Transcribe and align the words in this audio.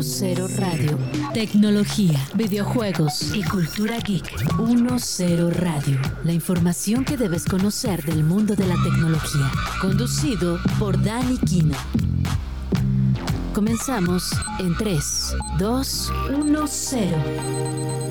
10 0.00 0.58
Radio. 0.58 0.98
Tecnología, 1.32 2.20
videojuegos 2.34 3.34
y 3.34 3.42
cultura 3.42 3.98
geek. 3.98 4.30
10 4.58 5.56
Radio. 5.56 5.98
La 6.22 6.32
información 6.32 7.02
que 7.02 7.16
debes 7.16 7.46
conocer 7.46 8.04
del 8.04 8.22
mundo 8.22 8.54
de 8.54 8.66
la 8.66 8.74
tecnología. 8.84 9.50
Conducido 9.80 10.58
por 10.78 11.02
Dani 11.02 11.38
Kino. 11.38 11.74
Comenzamos 13.54 14.30
en 14.58 14.76
3, 14.76 15.34
2, 15.58 16.12
1, 16.30 16.64
0. 16.66 18.05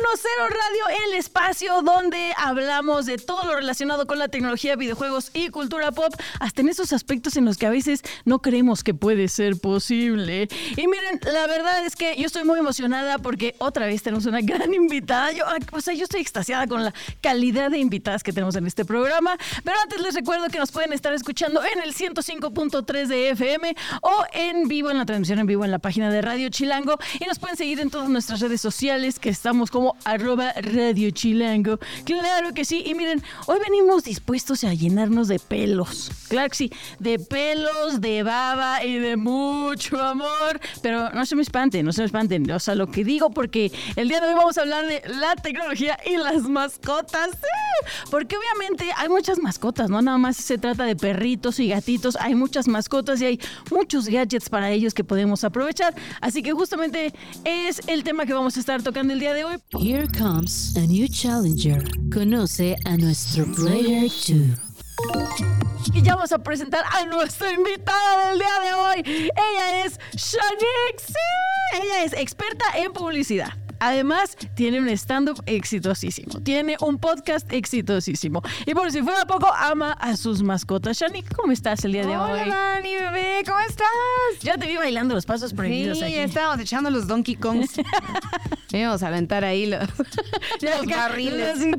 Radio, 0.00 1.04
el 1.06 1.14
espacio 1.14 1.82
donde 1.82 2.32
hablamos 2.36 3.04
de 3.04 3.18
todo 3.18 3.44
lo 3.44 3.56
relacionado 3.56 4.06
con 4.06 4.18
la 4.18 4.28
tecnología, 4.28 4.76
videojuegos 4.76 5.30
y 5.34 5.48
cultura 5.48 5.90
pop, 5.90 6.14
hasta 6.38 6.60
en 6.60 6.68
esos 6.68 6.92
aspectos 6.92 7.36
en 7.36 7.44
los 7.44 7.58
que 7.58 7.66
a 7.66 7.70
veces 7.70 8.02
no 8.24 8.40
creemos 8.40 8.84
que 8.84 8.94
puede 8.94 9.26
ser 9.28 9.58
posible. 9.60 10.48
Y 10.76 10.86
miren, 10.86 11.20
la 11.32 11.46
verdad 11.48 11.84
es 11.84 11.96
que 11.96 12.16
yo 12.16 12.26
estoy 12.26 12.44
muy 12.44 12.60
emocionada 12.60 13.18
porque 13.18 13.56
otra 13.58 13.86
vez 13.86 14.02
tenemos 14.02 14.26
una 14.26 14.40
gran 14.40 14.72
invitada. 14.74 15.32
Yo, 15.32 15.44
o 15.72 15.80
sea, 15.80 15.94
yo 15.94 16.04
estoy 16.04 16.20
extasiada 16.20 16.66
con 16.68 16.84
la 16.84 16.94
calidad 17.20 17.70
de 17.70 17.78
invitadas 17.78 18.22
que 18.22 18.32
tenemos 18.32 18.54
en 18.54 18.66
este 18.66 18.84
programa. 18.84 19.36
Pero 19.64 19.76
antes 19.82 20.00
les 20.00 20.14
recuerdo 20.14 20.46
que 20.48 20.58
nos 20.58 20.70
pueden 20.70 20.92
estar 20.92 21.12
escuchando 21.12 21.60
en 21.64 21.82
el 21.82 21.94
105.3 21.94 23.06
de 23.06 23.30
FM 23.30 23.74
o 24.02 24.24
en 24.32 24.68
vivo, 24.68 24.90
en 24.90 24.98
la 24.98 25.06
transmisión 25.06 25.40
en 25.40 25.46
vivo 25.46 25.64
en 25.64 25.72
la 25.72 25.80
página 25.80 26.10
de 26.10 26.22
Radio 26.22 26.48
Chilango. 26.50 26.98
Y 27.18 27.24
nos 27.26 27.38
pueden 27.38 27.56
seguir 27.56 27.80
en 27.80 27.90
todas 27.90 28.08
nuestras 28.08 28.40
redes 28.40 28.60
sociales 28.60 29.18
que 29.18 29.30
estamos 29.30 29.70
como 29.70 29.87
arroba 30.04 30.52
Radio 30.56 31.10
Chilango. 31.10 31.78
Claro 32.04 32.54
que 32.54 32.64
sí. 32.64 32.82
Y 32.86 32.94
miren, 32.94 33.22
hoy 33.46 33.58
venimos 33.60 34.04
dispuestos 34.04 34.64
a 34.64 34.74
llenarnos 34.74 35.28
de 35.28 35.38
pelos. 35.38 36.10
Claro 36.28 36.48
que 36.50 36.56
sí, 36.56 36.72
de 36.98 37.18
pelos, 37.18 38.00
de 38.00 38.22
baba 38.22 38.84
y 38.84 38.98
de 38.98 39.16
mucho 39.16 40.00
amor. 40.00 40.60
Pero 40.82 41.10
no 41.10 41.26
se 41.26 41.36
me 41.36 41.42
espanten, 41.42 41.84
no 41.84 41.92
se 41.92 42.02
me 42.02 42.06
espanten. 42.06 42.50
O 42.50 42.58
sea, 42.58 42.74
lo 42.74 42.88
que 42.88 43.04
digo, 43.04 43.30
porque 43.30 43.72
el 43.96 44.08
día 44.08 44.20
de 44.20 44.28
hoy 44.28 44.34
vamos 44.34 44.58
a 44.58 44.62
hablar 44.62 44.86
de 44.86 45.02
la 45.06 45.34
tecnología 45.36 45.98
y 46.04 46.16
las 46.16 46.42
mascotas. 46.42 47.30
Porque 48.10 48.36
obviamente 48.36 48.90
hay 48.96 49.08
muchas 49.08 49.38
mascotas, 49.38 49.88
¿no? 49.88 50.02
Nada 50.02 50.18
más 50.18 50.36
se 50.36 50.58
trata 50.58 50.84
de 50.84 50.96
perritos 50.96 51.60
y 51.60 51.68
gatitos. 51.68 52.16
Hay 52.20 52.34
muchas 52.34 52.68
mascotas 52.68 53.20
y 53.20 53.26
hay 53.26 53.40
muchos 53.70 54.08
gadgets 54.08 54.48
para 54.48 54.70
ellos 54.70 54.94
que 54.94 55.04
podemos 55.04 55.44
aprovechar. 55.44 55.94
Así 56.20 56.42
que 56.42 56.52
justamente 56.52 57.12
es 57.44 57.80
el 57.86 58.04
tema 58.04 58.26
que 58.26 58.32
vamos 58.32 58.56
a 58.56 58.60
estar 58.60 58.82
tocando 58.82 59.12
el 59.12 59.20
día 59.20 59.34
de 59.34 59.44
hoy. 59.44 59.56
Here 59.78 60.08
comes 60.08 60.74
a 60.76 60.80
new 60.80 61.06
challenger. 61.08 61.78
Conoce 62.10 62.76
a 62.84 62.96
nuestro 62.96 63.44
Player 63.54 64.08
2. 64.08 64.58
Y 65.94 66.02
ya 66.02 66.16
vamos 66.16 66.32
a 66.32 66.38
presentar 66.38 66.84
a 66.84 67.06
nuestra 67.06 67.52
invitada 67.52 68.28
del 68.28 68.38
día 68.40 68.60
de 68.64 68.74
hoy. 68.74 69.02
Ella 69.06 69.84
es 69.84 69.98
Shanique. 70.16 71.14
Ella 71.80 72.04
es 72.04 72.12
experta 72.12 72.64
en 72.76 72.92
publicidad. 72.92 73.52
Además, 73.80 74.36
tiene 74.54 74.80
un 74.80 74.88
stand-up 74.88 75.42
exitosísimo. 75.46 76.40
Tiene 76.40 76.76
un 76.80 76.98
podcast 76.98 77.50
exitosísimo. 77.52 78.42
Y 78.66 78.74
por 78.74 78.90
si 78.90 79.02
fuera 79.02 79.24
poco, 79.24 79.48
ama 79.56 79.92
a 79.92 80.16
sus 80.16 80.42
mascotas. 80.42 80.98
Shani, 80.98 81.22
¿cómo 81.22 81.52
estás 81.52 81.84
el 81.84 81.92
día 81.92 82.02
de 82.06 82.16
Hola, 82.16 82.32
hoy? 82.44 82.48
Dani, 82.50 82.94
bebé, 82.94 83.42
¿cómo 83.46 83.60
estás? 83.60 83.86
Ya 84.42 84.56
te 84.56 84.66
vi 84.66 84.76
bailando 84.76 85.14
los 85.14 85.26
pasos 85.26 85.52
prohibidos 85.54 85.98
Sí, 85.98 86.04
aquí. 86.04 86.14
estábamos 86.16 86.60
echando 86.60 86.90
los 86.90 87.06
Donkey 87.06 87.36
Kongs. 87.36 87.72
Íbamos 88.72 89.02
a 89.02 89.08
aventar 89.08 89.44
ahí 89.44 89.66
los, 89.70 89.80
los 90.60 90.86
barriles. 90.86 91.60
¿eh? 91.60 91.72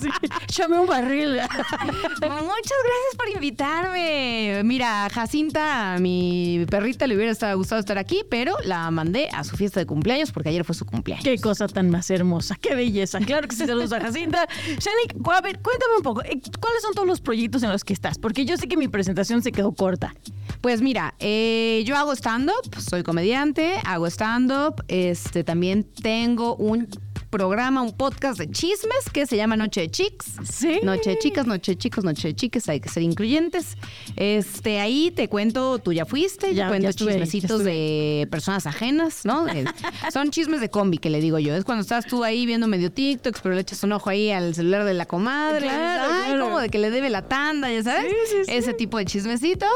Sí, 0.00 0.08
Échame 0.44 0.78
un 0.78 0.86
barril. 0.86 1.32
Muchas 1.40 2.20
gracias 2.20 3.16
por 3.16 3.28
invitarme. 3.34 4.62
Mira, 4.64 5.08
Jacinta, 5.12 5.94
a 5.94 5.98
mi 5.98 6.64
perrita, 6.70 7.06
le 7.06 7.16
hubiera 7.16 7.54
gustado 7.54 7.80
estar 7.80 7.98
aquí, 7.98 8.22
pero 8.30 8.54
la 8.64 8.90
mandé 8.90 9.28
a 9.32 9.44
su 9.44 9.56
fiesta 9.56 9.80
de 9.80 9.86
cumpleaños 9.86 10.30
porque 10.32 10.47
ayer 10.48 10.64
fue 10.64 10.74
su 10.74 10.84
cumpleaños. 10.84 11.24
Qué 11.24 11.38
cosa 11.38 11.68
tan 11.68 11.90
más 11.90 12.10
hermosa, 12.10 12.56
qué 12.60 12.74
belleza. 12.74 13.18
Claro 13.20 13.48
que 13.48 13.54
sí, 13.54 13.66
saludos 13.66 13.92
a 13.92 14.00
Jacinta. 14.00 14.46
Shani, 14.66 15.22
a 15.32 15.40
ver, 15.40 15.60
cuéntame 15.60 15.96
un 15.96 16.02
poco, 16.02 16.22
eh, 16.22 16.40
¿cuáles 16.60 16.82
son 16.82 16.94
todos 16.94 17.06
los 17.06 17.20
proyectos 17.20 17.62
en 17.62 17.70
los 17.70 17.84
que 17.84 17.92
estás? 17.92 18.18
Porque 18.18 18.44
yo 18.44 18.56
sé 18.56 18.68
que 18.68 18.76
mi 18.76 18.88
presentación 18.88 19.42
se 19.42 19.52
quedó 19.52 19.72
corta. 19.72 20.14
Pues 20.60 20.82
mira, 20.82 21.14
eh, 21.18 21.82
yo 21.86 21.96
hago 21.96 22.12
stand-up, 22.12 22.80
soy 22.80 23.02
comediante, 23.02 23.74
hago 23.84 24.06
stand-up, 24.06 24.84
este, 24.88 25.44
también 25.44 25.84
tengo 25.84 26.56
un 26.56 26.88
programa, 27.30 27.82
un 27.82 27.92
podcast 27.96 28.38
de 28.38 28.50
chismes 28.50 29.10
que 29.12 29.26
se 29.26 29.36
llama 29.36 29.56
Noche 29.56 29.82
de 29.82 29.90
Chicks. 29.90 30.26
Sí. 30.50 30.80
Noche 30.82 31.10
de 31.10 31.18
chicas, 31.18 31.46
noche 31.46 31.72
de 31.72 31.78
chicos, 31.78 32.04
noche 32.04 32.28
de 32.28 32.34
chiques, 32.34 32.68
hay 32.68 32.80
que 32.80 32.88
ser 32.88 33.02
incluyentes. 33.02 33.76
Este, 34.16 34.80
ahí 34.80 35.10
te 35.10 35.28
cuento, 35.28 35.78
tú 35.78 35.92
ya 35.92 36.04
fuiste, 36.06 36.54
Ya- 36.54 36.68
cuento 36.68 36.84
ya 36.84 36.90
estuve 36.90 37.12
ahí, 37.12 37.18
ya 37.18 37.24
chismecitos 37.26 37.64
de 37.64 38.26
personas 38.30 38.66
ajenas, 38.66 39.24
¿no? 39.24 39.44
De- 39.44 39.66
son 40.12 40.30
chismes 40.30 40.60
de 40.60 40.70
combi 40.70 40.98
que 40.98 41.10
le 41.10 41.20
digo 41.20 41.38
yo. 41.38 41.54
Es 41.54 41.64
cuando 41.64 41.82
estás 41.82 42.06
tú 42.06 42.24
ahí 42.24 42.46
viendo 42.46 42.66
medio 42.66 42.90
TikTok, 42.90 43.38
pero 43.42 43.54
le 43.54 43.60
echas 43.60 43.82
un 43.84 43.92
ojo 43.92 44.10
ahí 44.10 44.30
al 44.30 44.54
celular 44.54 44.84
de 44.84 44.94
la 44.94 45.06
comadre. 45.06 45.66
Claro, 45.66 46.12
Ay, 46.12 46.24
claro. 46.32 46.44
como 46.44 46.60
de 46.60 46.68
que 46.70 46.78
le 46.78 46.90
debe 46.90 47.10
la 47.10 47.22
tanda, 47.22 47.70
ya 47.70 47.82
sabes. 47.82 48.10
Sí, 48.10 48.16
sí, 48.38 48.44
sí. 48.46 48.52
Ese 48.54 48.72
tipo 48.74 48.98
de 48.98 49.04
chismecitos. 49.04 49.68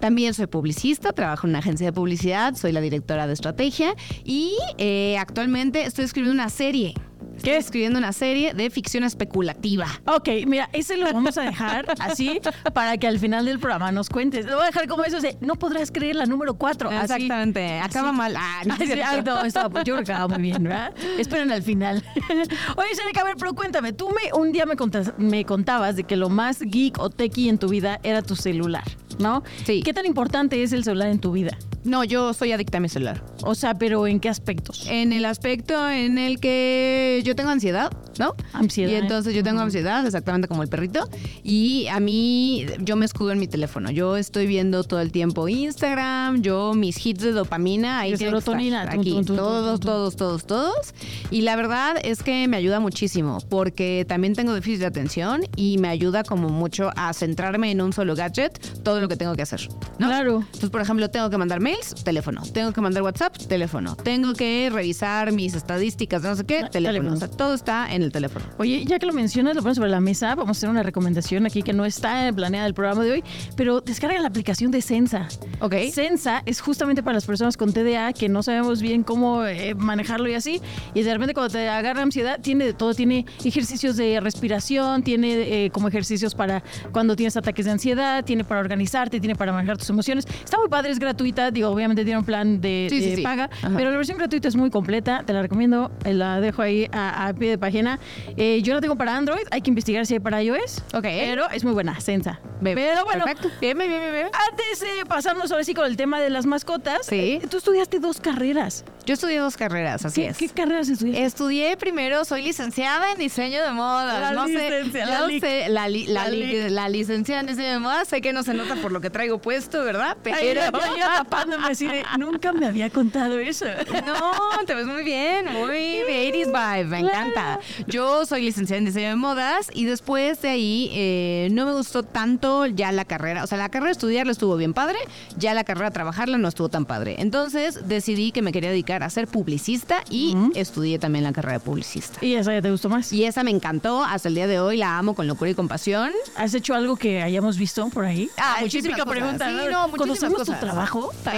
También 0.00 0.34
soy 0.34 0.46
publicista, 0.46 1.12
trabajo 1.12 1.46
en 1.46 1.50
una 1.50 1.60
agencia 1.60 1.86
de 1.86 1.92
publicidad, 1.92 2.54
soy 2.54 2.72
la 2.72 2.80
directora 2.80 3.26
de 3.26 3.32
estrategia 3.32 3.94
y 4.24 4.52
eh, 4.78 5.16
actualmente 5.18 5.82
estoy 5.84 6.04
escribiendo 6.04 6.34
una 6.40 6.50
serie. 6.50 6.94
Estoy 7.38 7.52
escribiendo 7.54 7.98
una 7.98 8.12
serie 8.12 8.52
de 8.54 8.68
ficción 8.70 9.04
especulativa. 9.04 9.86
Ok, 10.06 10.28
mira, 10.46 10.68
ese 10.72 10.96
lo 10.96 11.10
vamos 11.12 11.38
a 11.38 11.42
dejar 11.42 11.86
así 12.00 12.40
para 12.74 12.96
que 12.98 13.06
al 13.06 13.18
final 13.18 13.44
del 13.46 13.58
programa 13.58 13.90
nos 13.92 14.08
cuentes. 14.08 14.44
Lo 14.46 14.54
voy 14.56 14.64
a 14.64 14.66
dejar 14.66 14.86
como 14.88 15.04
eso 15.04 15.20
de 15.20 15.36
no 15.40 15.54
podrás 15.54 15.90
creer 15.90 16.16
la 16.16 16.26
número 16.26 16.54
4. 16.54 16.90
Exactamente. 16.90 17.78
Acaba 17.80 18.12
mal. 18.12 18.34
Ah, 18.36 18.62
no, 18.66 18.74
es 18.74 18.80
Ay, 18.80 18.86
sí, 18.88 18.92
cierto. 18.94 19.32
ah, 19.32 19.40
no, 19.40 19.44
estaba- 19.46 19.78
yo 19.84 19.94
creo 19.94 19.96
que 19.96 20.02
estaba 20.12 20.28
muy 20.28 20.42
bien, 20.42 20.62
¿verdad? 20.62 20.92
Esperen 21.18 21.50
al 21.52 21.62
final. 21.62 22.04
Oye, 22.76 22.88
Sharika, 22.96 23.20
a 23.22 23.24
ver, 23.24 23.36
pero 23.38 23.54
cuéntame, 23.54 23.92
tú 23.92 24.08
me, 24.10 24.32
un 24.38 24.52
día 24.52 24.66
me, 24.66 24.76
contas- 24.76 25.14
me 25.16 25.44
contabas 25.44 25.96
de 25.96 26.04
que 26.04 26.16
lo 26.16 26.28
más 26.28 26.60
geek 26.60 26.98
o 26.98 27.08
techie 27.10 27.48
en 27.48 27.58
tu 27.58 27.68
vida 27.68 28.00
era 28.02 28.20
tu 28.22 28.36
celular, 28.36 28.84
¿no? 29.18 29.42
Sí. 29.64 29.82
¿Qué 29.82 29.94
tan 29.94 30.06
importante 30.06 30.62
es 30.62 30.72
el 30.72 30.84
celular 30.84 31.08
en 31.08 31.20
tu 31.20 31.32
vida? 31.32 31.56
No, 31.84 32.04
yo 32.04 32.34
soy 32.34 32.52
adicta 32.52 32.78
a 32.78 32.80
mi 32.80 32.88
celular. 32.88 33.24
O 33.42 33.54
sea, 33.54 33.74
pero 33.74 34.06
¿en 34.06 34.20
qué 34.20 34.28
aspectos? 34.28 34.86
En 34.88 35.12
el 35.12 35.24
aspecto 35.24 35.88
en 35.88 36.18
el 36.18 36.40
que 36.40 37.22
yo 37.24 37.34
tengo 37.36 37.50
ansiedad, 37.50 37.90
¿no? 38.18 38.34
Ansiedad. 38.52 38.92
Y 38.92 38.94
entonces 38.96 39.34
yo 39.34 39.42
tengo 39.42 39.60
ansiedad, 39.60 40.04
exactamente 40.04 40.48
como 40.48 40.62
el 40.62 40.68
perrito. 40.68 41.08
Y 41.42 41.86
a 41.88 42.00
mí, 42.00 42.66
yo 42.80 42.96
me 42.96 43.06
escudo 43.06 43.32
en 43.32 43.38
mi 43.38 43.46
teléfono. 43.46 43.90
Yo 43.90 44.16
estoy 44.16 44.46
viendo 44.46 44.84
todo 44.84 45.00
el 45.00 45.12
tiempo 45.12 45.48
Instagram, 45.48 46.42
yo 46.42 46.74
mis 46.74 47.04
hits 47.04 47.22
de 47.22 47.32
dopamina, 47.32 48.00
ahí 48.00 48.10
De 48.10 48.14
estar, 48.14 48.28
serotonina, 48.28 48.90
tum, 48.90 49.00
aquí, 49.00 49.10
tum, 49.12 49.24
tum, 49.24 49.36
todos, 49.36 49.80
todos, 49.80 50.16
todos, 50.16 50.46
todos. 50.46 50.94
Y 51.30 51.42
la 51.42 51.56
verdad 51.56 51.96
es 52.02 52.22
que 52.22 52.48
me 52.48 52.56
ayuda 52.56 52.80
muchísimo 52.80 53.38
porque 53.48 54.04
también 54.08 54.34
tengo 54.34 54.52
déficit 54.52 54.80
de 54.80 54.86
atención 54.86 55.42
y 55.56 55.78
me 55.78 55.88
ayuda 55.88 56.24
como 56.24 56.48
mucho 56.48 56.90
a 56.96 57.12
centrarme 57.12 57.70
en 57.70 57.80
un 57.80 57.92
solo 57.92 58.14
gadget, 58.14 58.58
todo 58.82 59.00
lo 59.00 59.08
que 59.08 59.16
tengo 59.16 59.34
que 59.34 59.42
hacer. 59.42 59.68
¿no? 59.98 60.08
Claro. 60.08 60.38
Entonces, 60.46 60.70
por 60.70 60.80
ejemplo, 60.80 61.08
tengo 61.10 61.30
que 61.30 61.38
mandar 61.38 61.60
mails, 61.68 61.94
teléfono. 62.02 62.42
Tengo 62.52 62.72
que 62.72 62.80
mandar 62.80 63.02
WhatsApp, 63.02 63.36
teléfono. 63.36 63.94
Tengo 63.96 64.32
que 64.32 64.70
revisar 64.72 65.32
mis 65.32 65.54
estadísticas, 65.54 66.22
no 66.22 66.34
sé 66.34 66.44
qué, 66.44 66.64
teléfono. 66.70 66.80
teléfono. 66.80 67.14
O 67.14 67.16
sea, 67.16 67.28
todo 67.28 67.54
está 67.54 67.92
en 67.92 68.02
el 68.02 68.10
teléfono. 68.10 68.44
Oye, 68.56 68.84
ya 68.86 68.98
que 68.98 69.06
lo 69.06 69.12
mencionas, 69.12 69.54
lo 69.54 69.62
pones 69.62 69.76
sobre 69.76 69.90
la 69.90 70.00
mesa, 70.00 70.34
vamos 70.34 70.56
a 70.56 70.58
hacer 70.58 70.70
una 70.70 70.82
recomendación 70.82 71.44
aquí 71.44 71.62
que 71.62 71.74
no 71.74 71.84
está 71.84 72.32
planeada 72.34 72.66
el 72.66 72.74
programa 72.74 73.04
de 73.04 73.12
hoy, 73.12 73.24
pero 73.56 73.80
descarga 73.80 74.18
la 74.18 74.28
aplicación 74.28 74.70
de 74.70 74.80
Sensa. 74.80 75.28
Ok. 75.60 75.74
Sensa 75.92 76.42
es 76.46 76.60
justamente 76.60 77.02
para 77.02 77.14
las 77.14 77.26
personas 77.26 77.56
con 77.56 77.72
TDA 77.72 78.12
que 78.14 78.28
no 78.28 78.42
sabemos 78.42 78.80
bien 78.80 79.02
cómo 79.02 79.44
eh, 79.44 79.74
manejarlo 79.74 80.28
y 80.28 80.34
así, 80.34 80.62
y 80.94 81.02
de 81.02 81.12
repente 81.12 81.34
cuando 81.34 81.52
te 81.52 81.68
agarra 81.68 82.02
ansiedad, 82.02 82.40
tiene 82.40 82.64
de 82.64 82.72
todo, 82.72 82.94
tiene 82.94 83.26
ejercicios 83.44 83.96
de 83.96 84.20
respiración, 84.20 85.02
tiene 85.02 85.64
eh, 85.64 85.70
como 85.70 85.88
ejercicios 85.88 86.34
para 86.34 86.62
cuando 86.92 87.14
tienes 87.14 87.36
ataques 87.36 87.66
de 87.66 87.72
ansiedad, 87.72 88.24
tiene 88.24 88.44
para 88.44 88.60
organizarte, 88.60 89.20
tiene 89.20 89.34
para 89.34 89.52
manejar 89.52 89.76
tus 89.76 89.90
emociones. 89.90 90.26
Está 90.44 90.58
muy 90.58 90.68
padre, 90.68 90.92
es 90.92 90.98
gratuita, 90.98 91.50
digo, 91.58 91.70
obviamente 91.70 92.04
tiene 92.04 92.18
un 92.18 92.24
plan 92.24 92.60
de, 92.60 92.86
Sí, 92.90 93.02
sí, 93.02 93.10
de 93.10 93.16
sí. 93.16 93.22
paga, 93.22 93.50
pero 93.76 93.90
la 93.90 93.96
versión 93.96 94.16
gratuita 94.18 94.48
es 94.48 94.56
muy 94.56 94.70
completa, 94.70 95.22
te 95.26 95.32
la 95.32 95.42
recomiendo, 95.42 95.90
eh, 96.04 96.14
la 96.14 96.40
dejo 96.40 96.62
ahí 96.62 96.88
a, 96.92 97.28
a 97.28 97.34
pie 97.34 97.50
de 97.50 97.58
página. 97.58 97.98
Eh, 98.36 98.60
yo 98.62 98.74
la 98.74 98.80
tengo 98.80 98.96
para 98.96 99.16
Android, 99.16 99.42
hay 99.50 99.60
que 99.60 99.70
investigar 99.70 100.06
si 100.06 100.14
hay 100.14 100.20
para 100.20 100.42
iOS. 100.42 100.78
Ok. 100.94 101.02
Pero 101.02 101.50
es 101.50 101.64
muy 101.64 101.72
buena, 101.72 101.98
Sensa. 102.00 102.40
Pero 102.62 103.04
bueno, 103.04 103.24
Perfecto. 103.24 103.50
Bien, 103.60 103.76
bien, 103.78 103.92
antes 103.92 104.80
de 104.80 105.04
pasarnos 105.06 105.50
ahora 105.52 105.64
sí 105.64 105.74
con 105.74 105.86
el 105.86 105.96
tema 105.96 106.20
de 106.20 106.30
las 106.30 106.46
mascotas, 106.46 107.06
Sí. 107.06 107.40
eh, 107.42 107.46
tú 107.50 107.58
estudiaste 107.58 107.98
dos 108.00 108.20
carreras. 108.20 108.84
Yo 109.06 109.14
estudié 109.14 109.38
dos 109.38 109.56
carreras, 109.56 110.04
así 110.04 110.22
¿Qué, 110.22 110.28
es. 110.28 110.38
qué 110.38 110.48
carreras 110.48 110.88
estudiaste? 110.88 111.24
Estudié 111.24 111.76
primero, 111.76 112.24
soy 112.24 112.42
licenciada 112.42 113.12
en 113.12 113.18
diseño 113.18 113.62
de 113.62 113.70
modas. 113.72 114.20
La 114.20 114.32
no 114.32 114.46
licencia, 114.46 115.06
sé, 115.06 115.10
la 115.10 115.18
no 115.20 115.26
lic. 115.28 115.40
sé, 115.42 115.68
la, 115.68 115.88
li- 115.88 116.06
la, 116.06 116.24
La 116.24 116.30
li- 116.30 116.46
lic. 116.46 116.70
la 116.70 116.88
licenciada 116.88 117.40
en 117.40 117.46
diseño 117.46 117.72
de 117.72 117.78
modas. 117.78 118.08
Sé 118.08 118.20
que 118.20 118.32
no 118.32 118.42
se 118.42 118.52
nota 118.54 118.74
por 118.76 118.92
lo 118.92 119.00
que 119.00 119.08
traigo 119.10 119.38
puesto, 119.38 119.82
¿verdad? 119.84 120.16
Ay, 120.24 120.32
Pero 120.42 120.60
ya, 120.60 120.70
ya 120.96 121.24
así 121.64 121.86
de, 121.86 122.04
nunca 122.18 122.52
me 122.52 122.66
había 122.66 122.90
contado 122.90 123.38
eso. 123.38 123.66
No, 124.06 124.64
te 124.66 124.74
ves 124.74 124.86
muy 124.86 125.02
bien, 125.02 125.46
muy 125.52 126.02
80s 126.08 126.46
vibe, 126.46 126.84
me 126.88 126.98
encanta. 127.00 127.58
Yo 127.86 128.24
soy 128.26 128.42
licenciada 128.42 128.78
en 128.78 128.84
diseño 128.86 129.08
de 129.08 129.16
modas 129.16 129.70
y 129.74 129.84
después 129.84 130.40
de 130.42 130.48
ahí 130.50 130.90
eh, 130.92 131.48
no 131.52 131.66
me 131.66 131.72
gustó 131.72 132.02
tanto 132.02 132.66
ya 132.66 132.92
la 132.92 133.04
carrera. 133.04 133.44
O 133.44 133.46
sea, 133.46 133.58
la 133.58 133.68
carrera 133.68 133.86
de 133.88 133.92
estudiarla 133.92 134.32
estuvo 134.32 134.56
bien 134.56 134.72
padre, 134.74 134.98
ya 135.36 135.54
la 135.54 135.64
carrera 135.64 135.90
de 135.90 135.94
trabajarla 135.94 136.38
no 136.38 136.48
estuvo 136.48 136.68
tan 136.68 136.84
padre. 136.86 137.16
Entonces 137.18 137.86
decidí 137.88 138.32
que 138.32 138.42
me 138.42 138.52
quería 138.52 138.70
dedicar 138.70 139.02
a 139.02 139.10
ser 139.10 139.26
publicista 139.28 140.02
y 140.10 140.36
estudié 140.54 140.98
también 140.98 141.24
la 141.24 141.32
carrera 141.32 141.54
de 141.54 141.60
publicista. 141.60 142.24
¿Y 142.24 142.34
esa 142.34 142.52
ya 142.52 142.62
te 142.62 142.70
gustó 142.70 142.88
más? 142.88 143.12
Y 143.12 143.24
esa 143.24 143.42
me 143.44 143.50
encantó, 143.50 144.02
hasta 144.04 144.28
el 144.28 144.34
día 144.34 144.46
de 144.46 144.60
hoy 144.60 144.76
la 144.76 144.98
amo 144.98 145.14
con 145.14 145.26
locura 145.26 145.50
y 145.50 145.54
compasión. 145.54 146.12
¿Has 146.36 146.54
hecho 146.54 146.74
algo 146.74 146.96
que 146.96 147.22
hayamos 147.22 147.56
visto 147.58 147.88
por 147.88 148.04
ahí? 148.04 148.30
Ah, 148.36 148.58
muchísimas 148.60 148.82
típica 148.96 149.04
cosas. 149.04 149.18
pregunta. 149.18 149.48
Sí, 149.48 149.54
no, 149.70 149.88
muchísimas 149.88 149.98
¿Conocemos 149.98 150.38
cosas. 150.38 150.60
tu 150.60 150.66
trabajo? 150.66 151.12
Eh, 151.32 151.37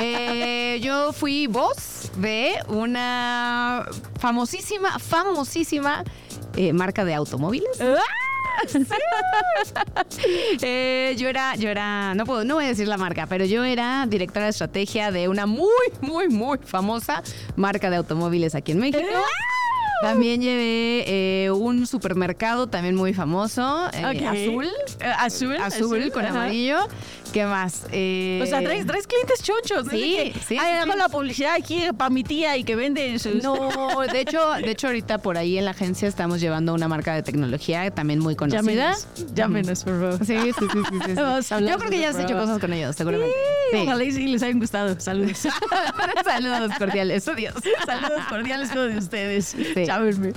yo 0.83 1.13
fui 1.13 1.47
voz 1.47 2.11
de 2.17 2.55
una 2.69 3.87
famosísima, 4.19 4.99
famosísima 4.99 6.05
eh, 6.57 6.73
marca 6.73 7.05
de 7.05 7.15
automóviles. 7.15 7.79
Eh, 10.63 11.15
yo 11.19 11.29
era, 11.29 11.55
yo 11.57 11.71
era, 11.71 12.15
no 12.15 12.27
puedo, 12.27 12.45
no 12.45 12.57
voy 12.57 12.65
a 12.67 12.69
decir 12.69 12.87
la 12.89 12.99
marca, 12.99 13.27
pero 13.27 13.45
yo 13.45 13.65
era 13.65 14.05
directora 14.07 14.47
de 14.47 14.51
estrategia 14.51 15.11
de 15.11 15.29
una 15.29 15.47
muy, 15.47 15.69
muy, 16.03 16.29
muy 16.29 16.59
famosa 16.59 17.23
marca 17.57 17.89
de 17.91 17.97
automóviles 17.97 18.55
aquí 18.55 18.73
en 18.73 18.81
México. 18.81 19.07
También 20.03 20.41
llevé 20.41 21.05
eh, 21.07 21.51
un 21.51 21.87
supermercado 21.87 22.67
también 22.67 22.95
muy 22.97 23.13
famoso, 23.15 23.89
eh, 23.93 24.27
azul, 24.27 24.67
Eh, 25.01 25.13
azul. 25.19 25.57
azul 25.57 26.11
con 26.11 26.25
ajá. 26.25 26.35
amarillo. 26.35 26.79
¿Qué 27.33 27.45
más? 27.47 27.87
Eh, 27.93 28.41
O 28.43 28.47
sea, 28.47 28.61
traes, 28.63 28.87
traes 28.87 29.07
clientes 29.07 29.43
chonchos. 29.43 29.85
¿no? 29.85 29.91
Sí, 29.93 30.17
De 30.17 30.33
que, 30.33 30.41
sí, 30.41 30.57
Ay, 30.59 30.75
sí, 30.75 30.79
hago 30.83 30.93
sí. 30.93 30.99
la 30.99 31.09
publicidad 31.09 31.55
aquí 31.55 31.83
para 31.97 32.11
mi 32.11 32.25
tía 32.25 32.57
y 32.57 32.65
que 32.65 32.75
vende 32.77 33.19
sus... 33.19 33.43
No, 33.43 33.55
de 34.11 34.21
hecho, 34.21 34.51
de 34.55 34.71
hecho 34.71 34.89
ahorita 34.89 35.19
por 35.19 35.39
ahí 35.39 35.57
en 35.59 35.65
la 35.65 35.71
agencia 35.71 36.09
estamos 36.09 36.41
llevando 36.41 36.75
una 36.75 36.89
marca 36.89 37.15
de 37.15 37.23
tecnología 37.23 37.91
también 37.91 38.19
muy 38.21 38.35
conocida. 38.37 38.61
Llámenos, 38.63 39.07
llámenos, 39.35 39.85
por 39.85 40.01
favor. 40.01 40.27
Sí, 40.27 40.37
sí, 40.39 40.53
sí, 40.59 40.67
sí, 40.73 40.79
sí, 40.91 40.99
sí. 41.07 41.13
Vamos 41.17 41.53
a 41.53 41.57
hablar 41.57 41.73
Yo 41.73 41.79
creo 41.79 41.91
que 41.91 41.97
de 41.97 42.03
ya 42.03 42.09
has 42.11 42.19
hecho 42.19 42.35
cosas 42.35 42.59
con 42.59 42.73
ellos, 42.73 42.97
seguramente. 42.97 43.33
Sí, 43.33 43.57
Sí. 43.71 43.77
Ojalá 43.85 44.03
y 44.03 44.11
sí 44.11 44.27
les 44.27 44.43
hayan 44.43 44.59
gustado. 44.59 44.99
Saludos. 44.99 45.39
Saludos 46.25 46.73
cordiales. 46.77 47.29
Adiós. 47.29 47.55
Saludos 47.87 48.25
cordiales 48.29 48.71
todos 48.73 48.91
de 48.93 48.99
ustedes. 48.99 49.45
Sí. 49.47 49.85
Llámenme. 49.87 50.33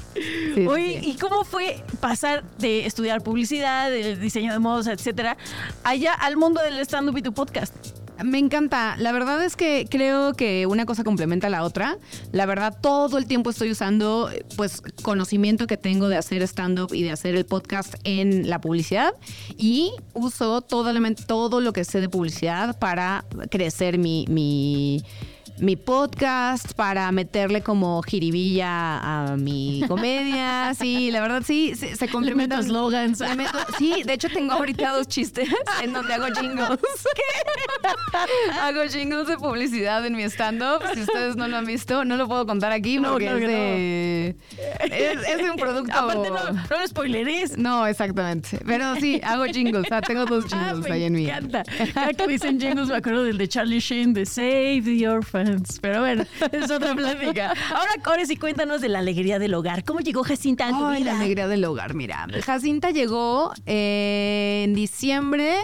sí, 0.53 0.67
Oye. 0.67 0.99
¿y 1.01 1.15
cómo 1.17 1.43
fue 1.43 1.83
pasar 1.99 2.43
de 2.59 2.85
estudiar 2.85 3.23
publicidad, 3.23 3.89
del 3.89 4.19
diseño 4.19 4.53
de 4.53 4.59
modos, 4.59 4.85
etcétera, 4.85 5.35
allá 5.83 6.13
al 6.13 6.37
mundo 6.37 6.61
del 6.61 6.79
stand-up 6.83 7.17
y 7.17 7.21
tu 7.21 7.33
podcast? 7.33 7.75
Me 8.23 8.37
encanta. 8.37 8.95
La 8.97 9.11
verdad 9.11 9.43
es 9.43 9.55
que 9.55 9.87
creo 9.89 10.33
que 10.33 10.67
una 10.67 10.85
cosa 10.85 11.03
complementa 11.03 11.47
a 11.47 11.49
la 11.49 11.63
otra. 11.63 11.97
La 12.31 12.45
verdad, 12.45 12.77
todo 12.79 13.17
el 13.17 13.25
tiempo 13.25 13.49
estoy 13.49 13.71
usando, 13.71 14.29
pues, 14.55 14.81
conocimiento 15.01 15.65
que 15.67 15.77
tengo 15.77 16.07
de 16.09 16.17
hacer 16.17 16.41
stand-up 16.43 16.93
y 16.93 17.03
de 17.03 17.11
hacer 17.11 17.35
el 17.35 17.45
podcast 17.45 17.95
en 18.03 18.49
la 18.49 18.61
publicidad. 18.61 19.13
Y 19.57 19.91
uso 20.13 20.61
todo, 20.61 20.93
todo 21.27 21.61
lo 21.61 21.73
que 21.73 21.83
sé 21.83 22.01
de 22.01 22.09
publicidad 22.09 22.77
para 22.77 23.25
crecer 23.49 23.97
mi, 23.97 24.25
mi, 24.29 25.03
mi 25.59 25.75
podcast, 25.75 26.73
para 26.73 27.11
meterle 27.11 27.61
como 27.61 28.01
jiribilla 28.01 28.97
a 29.31 29.37
mi 29.37 29.83
comedia. 29.87 30.73
Sí, 30.83 31.11
la 31.11 31.21
verdad, 31.21 31.43
sí, 31.45 31.73
sí, 31.75 31.95
se 31.95 32.07
complementan. 32.09 32.63
slogans. 32.63 33.19
Le 33.19 33.35
meto- 33.35 33.57
sí, 33.77 34.03
de 34.03 34.13
hecho 34.13 34.27
tengo 34.29 34.53
ahorita 34.53 34.91
dos 34.91 35.07
chistes 35.07 35.47
en 35.83 35.93
donde 35.93 36.13
hago 36.13 36.25
jingles. 36.33 36.79
hago 38.61 38.81
jingles 38.89 39.27
de 39.27 39.37
publicidad 39.37 40.05
en 40.05 40.15
mi 40.15 40.23
stand-up. 40.23 40.81
Si 40.93 41.01
ustedes 41.01 41.35
no 41.35 41.47
lo 41.47 41.57
han 41.57 41.65
visto, 41.65 42.03
no 42.05 42.17
lo 42.17 42.27
puedo 42.27 42.45
contar 42.45 42.71
aquí 42.71 42.97
No, 42.99 43.11
porque 43.13 43.27
es, 43.27 43.39
de, 43.39 44.35
es, 44.81 45.27
es 45.29 45.37
de 45.37 45.49
un 45.51 45.57
producto. 45.57 45.93
Aparte, 45.97 46.29
no, 46.29 46.51
no 46.51 46.79
lo 46.79 46.87
spoileres. 46.87 47.57
No, 47.57 47.85
exactamente. 47.87 48.59
Pero 48.65 48.95
sí, 48.95 49.21
hago 49.23 49.45
jingles. 49.45 49.87
Tengo 50.07 50.25
dos 50.25 50.45
Ah, 50.51 50.57
jingles 50.73 50.89
me 50.89 50.95
ahí 50.95 51.03
en 51.03 51.13
mí. 51.13 51.25
encanta. 51.29 51.63
Cada 51.93 52.13
que 52.13 52.27
dicen 52.27 52.59
jingles 52.59 52.87
me 52.89 52.95
acuerdo 52.95 53.23
del 53.23 53.37
de 53.37 53.47
Charlie 53.47 53.79
Sheen 53.79 54.13
de 54.13 54.25
Save 54.25 54.81
the 54.83 55.07
Orphans. 55.43 55.79
Pero 55.81 55.99
bueno, 56.01 56.23
es 56.51 56.71
otra 56.71 56.95
plática. 56.95 57.53
Ahora, 57.69 57.91
Cores, 58.03 58.29
y 58.29 58.37
cuéntanos 58.37 58.81
de 58.81 58.89
la 58.89 58.99
alegría 58.99 59.39
del 59.39 59.53
hogar. 59.53 59.83
¿Cómo 59.83 59.99
llegó 59.99 60.23
Jacinta 60.23 60.67
a 60.67 60.71
tu 60.71 60.85
Ay, 60.85 61.03
vida? 61.03 61.13
la 61.13 61.19
alegría 61.19 61.47
del 61.47 61.63
hogar, 61.65 61.93
mira. 61.93 62.27
Jacinta 62.43 62.91
llegó 62.91 63.53
eh, 63.65 64.61
en 64.65 64.73
diciembre 64.73 65.55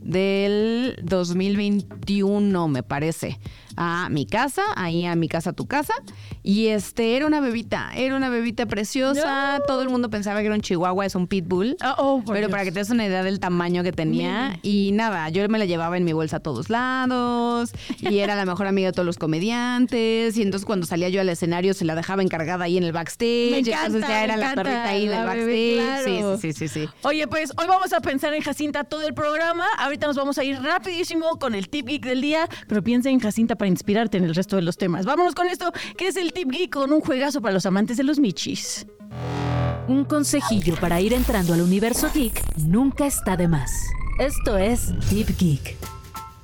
del 0.00 0.98
2021, 1.02 2.68
me 2.68 2.82
parece, 2.82 3.38
a 3.80 4.08
mi 4.10 4.26
casa, 4.26 4.62
ahí 4.74 5.06
a 5.06 5.14
mi 5.14 5.28
casa, 5.28 5.52
tu 5.52 5.66
casa. 5.68 5.94
Y 6.42 6.66
este, 6.66 7.16
era 7.16 7.26
una 7.26 7.40
bebita, 7.40 7.90
era 7.94 8.16
una 8.16 8.28
bebita 8.28 8.66
preciosa. 8.66 9.60
Todo 9.68 9.82
el 9.82 9.88
mundo 9.88 10.10
pensaba 10.10 10.40
que 10.40 10.46
era 10.46 10.54
un 10.56 10.60
chihuahua, 10.60 11.06
es 11.06 11.14
un 11.14 11.28
pitbull. 11.28 11.76
Ah, 11.80 11.94
oh, 11.98 12.16
por 12.24 12.34
Pero 12.34 12.48
Dios. 12.48 12.50
para 12.50 12.64
que 12.64 12.72
te 12.72 12.80
des 12.80 12.90
una 12.90 13.06
idea 13.06 13.22
del 13.22 13.38
tamaño 13.38 13.84
que 13.84 13.92
tenía. 13.92 14.58
Y 14.62 14.90
nada, 14.92 15.28
yo 15.28 15.48
me 15.48 15.58
la 15.60 15.64
llevaba 15.64 15.96
en 15.96 16.04
mi 16.04 16.12
bolsa 16.12 16.38
a 16.38 16.40
todos 16.40 16.70
lados. 16.70 17.70
Y 18.00 18.18
era 18.18 18.34
la 18.34 18.44
mejor 18.44 18.66
amiga 18.66 18.88
de 18.88 18.92
todos 18.92 19.06
los 19.06 19.16
comediantes. 19.16 20.36
Y 20.36 20.42
entonces 20.42 20.66
cuando 20.66 20.84
salía 20.84 21.08
yo 21.08 21.20
al 21.20 21.28
escenario 21.28 21.72
se 21.72 21.84
la 21.84 21.94
dejaba 21.94 22.22
encargada 22.22 22.64
ahí 22.64 22.78
en 22.78 22.82
el 22.84 22.92
backstage. 22.92 23.50
Me 23.50 23.58
entonces 23.58 24.00
ya 24.08 24.24
era 24.24 24.34
me 24.34 24.40
la 24.40 24.52
encanta, 24.52 24.62
perrita 24.64 24.88
ahí 24.88 25.06
del 25.06 25.10
la 25.10 25.24
backstage. 25.24 25.46
bebé, 25.46 25.74
claro. 25.76 26.38
Sí, 26.38 26.52
sí, 26.52 26.68
sí, 26.68 26.80
sí. 26.80 26.88
Oye, 27.02 27.28
pues 27.28 27.52
hoy 27.56 27.66
vamos 27.68 27.92
a 27.92 28.00
pensar 28.00 28.34
en 28.34 28.42
Jacinta 28.42 28.82
todo 28.82 29.06
el 29.06 29.14
programa. 29.14 29.64
Ahorita 29.78 30.08
nos 30.08 30.16
vamos 30.16 30.36
a 30.38 30.42
ir 30.44 30.60
rapidísimo 30.60 31.38
con 31.38 31.54
el 31.54 31.68
tip 31.68 31.86
geek 31.86 32.04
del 32.04 32.20
día, 32.20 32.48
pero 32.66 32.82
piensa 32.82 33.08
en 33.10 33.20
Jacinta 33.20 33.54
para 33.54 33.67
inspirarte 33.68 34.18
en 34.18 34.24
el 34.24 34.34
resto 34.34 34.56
de 34.56 34.62
los 34.62 34.76
temas. 34.76 35.06
Vámonos 35.06 35.34
con 35.34 35.46
esto, 35.46 35.72
que 35.96 36.08
es 36.08 36.16
el 36.16 36.32
tip 36.32 36.50
geek 36.50 36.72
con 36.72 36.92
un 36.92 37.00
juegazo 37.00 37.40
para 37.40 37.54
los 37.54 37.66
amantes 37.66 37.96
de 37.96 38.04
los 38.04 38.18
michis. 38.18 38.86
Un 39.86 40.04
consejillo 40.04 40.74
para 40.80 41.00
ir 41.00 41.12
entrando 41.12 41.54
al 41.54 41.62
universo 41.62 42.10
geek 42.12 42.42
nunca 42.56 43.06
está 43.06 43.36
de 43.36 43.48
más. 43.48 43.72
Esto 44.18 44.58
es 44.58 44.88
Deep 45.10 45.38
Geek. 45.38 45.76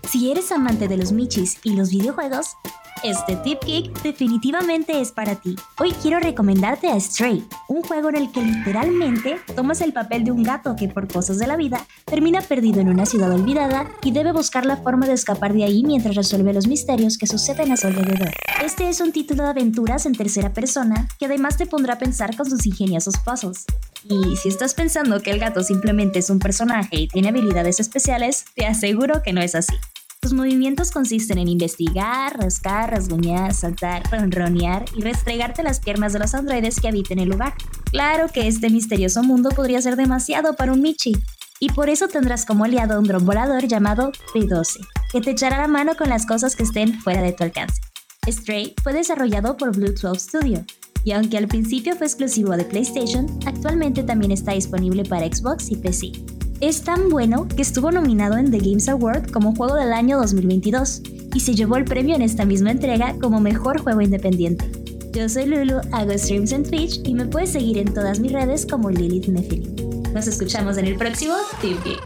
Si 0.08 0.30
eres 0.30 0.52
amante 0.52 0.86
de 0.86 0.96
los 0.96 1.10
michis 1.10 1.58
y 1.64 1.74
los 1.74 1.90
videojuegos, 1.90 2.56
este 3.02 3.37
Tip 3.37 3.64
Geek 3.64 4.02
definitivamente 4.02 5.00
es 5.00 5.12
para 5.12 5.35
ti. 5.37 5.56
Hoy 5.79 5.93
quiero 6.02 6.20
recomendarte 6.20 6.88
a 6.88 6.99
Stray, 6.99 7.46
un 7.69 7.82
juego 7.82 8.08
en 8.08 8.17
el 8.17 8.32
que 8.32 8.43
literalmente 8.43 9.38
tomas 9.55 9.81
el 9.81 9.93
papel 9.93 10.25
de 10.25 10.31
un 10.31 10.43
gato 10.43 10.76
que 10.76 10.88
por 10.88 11.08
cosas 11.08 11.38
de 11.38 11.46
la 11.46 11.56
vida 11.56 11.87
termina 12.05 12.41
perdido 12.41 12.81
en 12.81 12.88
una 12.88 13.06
ciudad 13.06 13.32
olvidada 13.32 13.88
y 14.02 14.12
debe 14.12 14.32
buscar 14.32 14.67
la 14.67 14.76
forma 14.79 15.06
de 15.06 15.14
escapar 15.14 15.52
de 15.52 15.64
ahí 15.64 15.82
mientras 15.82 16.14
resuelve 16.14 16.52
los 16.52 16.67
misterios 16.67 17.19
que 17.19 17.26
suceden 17.26 17.73
a 17.73 17.76
su 17.76 17.87
alrededor. 17.87 18.31
Este 18.64 18.88
es 18.88 19.00
un 19.00 19.12
título 19.12 19.44
de 19.44 19.50
aventuras 19.50 20.06
en 20.06 20.14
tercera 20.14 20.52
persona 20.52 21.08
que 21.19 21.26
además 21.26 21.56
te 21.56 21.67
pondrá 21.67 21.94
a 21.94 21.99
pensar 21.99 22.37
con 22.37 22.49
sus 22.49 22.64
ingeniosos 22.67 23.14
puzzles. 23.25 23.64
Y 24.05 24.37
si 24.37 24.49
estás 24.49 24.75
pensando 24.75 25.20
que 25.20 25.31
el 25.31 25.38
gato 25.38 25.62
simplemente 25.62 26.19
es 26.19 26.31
un 26.31 26.38
personaje 26.38 26.96
y 26.96 27.08
tiene 27.08 27.29
habilidades 27.29 27.81
especiales, 27.81 28.44
te 28.55 28.67
aseguro 28.67 29.23
que 29.23 29.32
no 29.32 29.41
es 29.41 29.55
así. 29.55 29.75
Tus 30.24 30.32
movimientos 30.32 30.90
consisten 30.90 31.36
en 31.36 31.48
investigar, 31.48 32.34
rascar, 32.40 32.93
rasguñar, 32.93 33.52
saltar, 33.52 34.10
ronronear 34.10 34.86
y 34.96 35.02
restregarte 35.02 35.62
las 35.62 35.81
piernas 35.81 36.14
de 36.14 36.19
los 36.19 36.34
androides 36.34 36.81
que 36.81 36.88
habiten 36.88 37.19
el 37.19 37.28
lugar. 37.28 37.52
Claro 37.90 38.28
que 38.32 38.48
este 38.48 38.70
misterioso 38.70 39.22
mundo 39.22 39.50
podría 39.50 39.82
ser 39.82 39.96
demasiado 39.96 40.54
para 40.54 40.72
un 40.72 40.81
Michi, 40.81 41.12
y 41.60 41.69
por 41.69 41.90
eso 41.90 42.08
tendrás 42.08 42.46
como 42.46 42.64
aliado 42.64 42.94
a 42.94 43.00
un 43.00 43.04
dron 43.04 43.26
volador 43.26 43.69
llamado 43.69 44.12
P12, 44.32 44.78
que 45.12 45.20
te 45.20 45.32
echará 45.32 45.58
la 45.58 45.69
mano 45.69 45.94
con 45.94 46.08
las 46.08 46.24
cosas 46.24 46.56
que 46.56 46.62
estén 46.62 46.98
fuera 47.00 47.20
de 47.20 47.34
tu 47.34 47.44
alcance. 47.44 47.78
Stray 48.26 48.74
fue 48.82 48.94
desarrollado 48.94 49.58
por 49.58 49.76
Blue 49.76 49.93
12 49.93 50.19
Studio, 50.19 50.64
y 51.04 51.12
aunque 51.12 51.36
al 51.36 51.48
principio 51.48 51.96
fue 51.96 52.06
exclusivo 52.06 52.56
de 52.56 52.64
PlayStation, 52.64 53.26
actualmente 53.44 54.02
también 54.02 54.32
está 54.32 54.52
disponible 54.52 55.04
para 55.04 55.26
Xbox 55.26 55.70
y 55.70 55.76
PC. 55.76 56.12
Es 56.61 56.82
tan 56.82 57.08
bueno 57.08 57.49
que 57.49 57.63
estuvo 57.63 57.91
nominado 57.91 58.37
en 58.37 58.51
The 58.51 58.58
Games 58.58 58.89
Award 58.89 59.31
como 59.31 59.55
Juego 59.55 59.75
del 59.75 59.93
Año 59.93 60.19
2022 60.19 61.03
y 61.34 61.41
se 61.41 61.55
llevó 61.55 61.77
el 61.77 61.84
premio 61.84 62.15
en 62.15 62.23
esta 62.23 62.44
misma 62.44 62.70
entrega 62.70 63.17
como 63.20 63.41
Mejor 63.41 63.81
Juego 63.81 64.01
Independiente. 64.01 64.70
Yo 65.13 65.29
soy 65.29 65.46
Lulu, 65.46 65.81
hago 65.93 66.17
streams 66.17 66.53
en 66.53 66.65
Twitch 66.65 67.01
y 67.05 67.15
me 67.15 67.27
puedes 67.27 67.51
seguir 67.51 67.79
en 67.79 67.93
todas 67.93 68.20
mis 68.20 68.32
redes 68.32 68.67
como 68.67 68.91
Lilith 68.91 69.29
Nephilim. 69.29 69.75
Nos 70.13 70.27
escuchamos 70.27 70.77
en 70.77 70.87
el 70.87 70.96
próximo 70.96 71.34
Geek. 71.63 72.01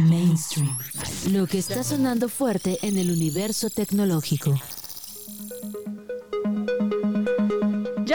Mainstream. 0.00 0.76
Lo 1.30 1.46
que 1.46 1.58
está 1.58 1.82
sonando 1.82 2.28
fuerte 2.28 2.78
en 2.82 2.98
el 2.98 3.10
universo 3.10 3.70
tecnológico. 3.70 4.54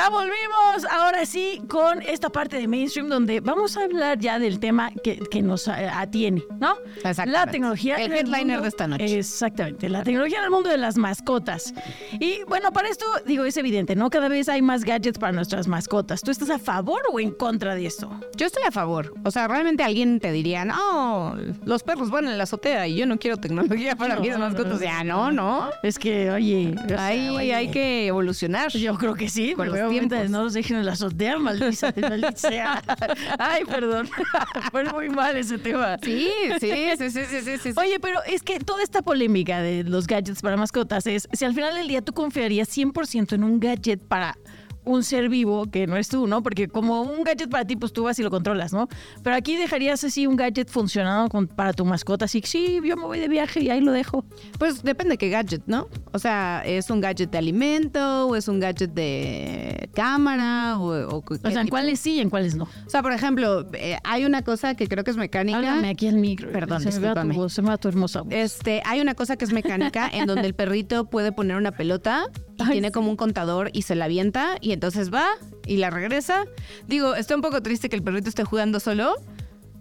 Ya 0.02 0.10
volvimos, 0.10 0.92
ahora 0.92 1.26
sí, 1.28 1.62
con 1.68 2.02
esta 2.02 2.30
parte 2.30 2.58
de 2.58 2.68
mainstream 2.68 3.08
donde 3.08 3.40
vamos 3.40 3.78
a 3.78 3.84
hablar 3.84 4.18
ya 4.18 4.40
del 4.40 4.60
tema 4.60 4.90
que, 5.04 5.18
que 5.30 5.44
nos 5.44 5.68
eh, 5.68 5.72
atiene, 5.94 6.44
¿no? 6.60 6.76
Exactamente. 6.96 7.32
La 7.32 7.46
tecnología. 7.46 7.96
El 7.98 8.12
headliner 8.12 8.46
mundo- 8.46 8.62
de 8.64 8.68
esta 8.68 8.88
noche. 8.88 9.20
Exactamente, 9.20 9.90
la 9.90 10.02
tecnología 10.04 10.40
en 10.40 10.46
el 10.46 10.50
mundo 10.50 10.70
de 10.72 10.78
las 10.78 10.98
mascotas. 10.98 11.76
Y 12.20 12.40
bueno, 12.48 12.72
para 12.74 12.90
esto, 12.90 13.06
digo, 13.28 13.46
es 13.46 13.56
evidente, 13.58 13.96
¿no? 13.96 14.10
Cada 14.10 14.28
vez 14.28 14.50
hay 14.50 14.64
más 14.64 14.84
gadgets 14.86 15.20
para 15.20 15.34
nuestras 15.34 15.68
mascotas. 15.68 16.22
¿Tú 16.22 16.32
estás 16.32 16.50
a 16.50 16.58
favor 16.58 17.02
o 17.14 17.20
en 17.20 17.30
contra 17.32 17.76
de 17.76 17.86
esto? 17.86 18.10
Yo 18.36 18.48
estoy 18.48 18.64
a 18.68 18.72
favor. 18.72 19.14
O 19.24 19.30
sea, 19.30 19.48
realmente 19.48 19.84
alguien 19.84 20.20
te 20.20 20.32
diría, 20.32 20.66
no, 20.66 21.36
los 21.64 21.84
perros 21.84 22.10
van 22.10 22.28
en 22.28 22.38
la 22.40 22.46
azotea 22.46 22.88
y 22.88 22.96
yo 22.96 23.06
no 23.06 23.20
quiero 23.20 23.38
tecnología 23.38 23.96
para 23.96 24.16
mis 24.20 24.36
mascotas. 24.36 24.80
Ya, 24.80 25.04
no, 25.04 25.32
no. 25.32 25.70
Es 25.84 26.00
que, 26.00 26.32
oye, 26.32 26.74
o 26.86 26.88
sea, 26.88 27.06
Ahí 27.06 27.30
oye, 27.30 27.54
hay 27.54 27.70
que 27.70 28.08
evolucionar. 28.08 28.72
Yo 28.72 28.98
creo 28.98 29.14
que 29.14 29.30
sí, 29.30 29.54
Con 29.54 29.68
los 29.70 29.91
tiempos. 29.92 30.30
no 30.30 30.44
los 30.44 30.54
dejen 30.54 30.78
en 30.78 30.86
la 30.86 30.94
azotea, 30.94 31.38
maldita, 31.38 31.92
sea. 32.36 32.82
Ay, 33.40 33.64
perdón. 33.66 34.10
Fue 34.72 34.84
muy 34.86 35.10
mal 35.10 35.36
ese 35.36 35.58
tema. 35.58 35.98
Sí, 36.02 36.30
sí, 36.60 36.72
sí, 36.98 37.10
sí, 37.12 37.26
sí, 37.26 37.42
sí, 37.42 37.58
sí. 37.58 37.74
Oye, 37.78 38.00
pero 38.00 38.24
es 38.26 38.44
que 38.44 38.60
toda 38.60 38.84
esta 38.84 39.02
polémica 39.02 39.62
de 39.62 39.84
los 39.84 40.08
gadgets 40.08 40.42
para 40.42 40.58
mascotas 40.58 41.08
es 41.08 41.28
si 41.34 41.46
al 41.46 41.54
final 41.54 41.76
del 41.76 41.88
día 41.88 42.02
tú 42.02 42.14
confiarías 42.14 42.70
100% 42.76 43.34
en 43.34 43.44
un 43.44 43.60
gadget 43.60 44.02
para 44.02 44.38
un 44.84 45.04
ser 45.04 45.30
vivo 45.30 45.66
que 45.70 45.86
no 45.88 45.96
es 45.98 46.08
tú, 46.10 46.28
¿no? 46.28 46.42
Porque 46.44 46.68
como 46.68 47.02
un 47.04 47.24
gadget 47.24 47.50
para 47.50 47.66
ti, 47.66 47.76
pues 47.76 47.94
tú 47.94 48.04
vas 48.04 48.18
y 48.20 48.24
lo 48.24 48.30
controlas, 48.32 48.74
¿no? 48.74 48.88
Pero 49.24 49.36
aquí 49.36 49.56
dejarías 49.56 50.04
así 50.04 50.26
un 50.28 50.36
gadget 50.36 50.70
funcionando 50.70 51.30
con- 51.30 51.48
para 51.48 51.74
tu 51.74 51.86
mascota, 51.86 52.26
así 52.26 52.42
que 52.42 52.48
sí, 52.48 52.80
yo 52.84 52.98
me 52.98 53.04
voy 53.06 53.20
de 53.20 53.28
viaje 53.28 53.62
y 53.62 53.70
ahí 53.70 53.80
lo 53.82 53.92
dejo. 53.92 54.26
Pues 54.58 54.84
depende 54.84 55.18
qué 55.18 55.30
gadget, 55.30 55.64
¿no? 55.68 55.88
O 56.14 56.20
sea, 56.20 56.64
¿es 56.66 56.90
un 56.90 57.00
gadget 57.02 57.30
de 57.32 57.38
alimento 57.38 58.28
o 58.28 58.36
es 58.36 58.48
un 58.48 58.60
gadget 58.60 58.92
de 58.94 59.90
cámara 59.94 60.78
o, 60.80 61.16
o 61.18 61.22
qué 61.24 61.36
O 61.36 61.38
sea, 61.38 61.52
en 61.62 61.68
tipo? 61.68 61.70
cuáles 61.76 62.00
sí 62.00 62.16
y 62.16 62.20
en 62.20 62.30
cuáles 62.30 62.56
no. 62.56 62.64
O 62.64 62.90
sea, 62.90 63.02
por 63.02 63.14
ejemplo, 63.14 63.68
eh, 63.74 63.98
hay 64.04 64.26
una 64.26 64.42
cosa 64.44 64.76
que 64.76 64.88
creo 64.88 65.04
que 65.04 65.12
es 65.12 65.18
mecánica. 65.18 65.58
Háblame 65.60 65.90
aquí 65.90 66.08
al 66.08 66.16
micro. 66.16 66.52
Perdón, 66.52 66.82
se 66.82 66.86
me 66.88 66.92
va 67.08 67.14
tu 67.14 67.20
discúlpame. 67.20 67.34
voz, 67.36 67.54
se 67.54 67.62
me 67.62 67.70
va 67.70 67.78
tu 67.78 67.88
hermosa 67.88 68.22
voz. 68.22 68.34
Este, 68.34 68.82
hay 68.86 69.00
una 69.02 69.14
cosa 69.16 69.38
que 69.38 69.46
es 69.46 69.54
mecánica 69.54 70.10
en 70.12 70.26
donde 70.26 70.48
el 70.48 70.54
perrito 70.56 71.06
puede 71.06 71.32
poner 71.32 71.58
una 71.58 71.72
pelota 71.72 72.26
y 72.58 72.64
Ay, 72.64 72.70
tiene 72.74 72.92
como 72.92 73.10
un 73.10 73.16
contador 73.16 73.70
y 73.74 73.84
se 73.84 73.96
la 73.96 74.06
avienta 74.06 74.58
y 74.62 74.71
entonces 74.72 75.14
va 75.14 75.26
y 75.66 75.78
la 75.78 75.90
regresa. 75.90 76.46
Digo, 76.88 77.16
está 77.16 77.36
un 77.36 77.42
poco 77.42 77.62
triste 77.62 77.90
que 77.90 77.96
el 77.96 78.04
perrito 78.04 78.30
esté 78.30 78.44
jugando 78.44 78.80
solo, 78.80 79.16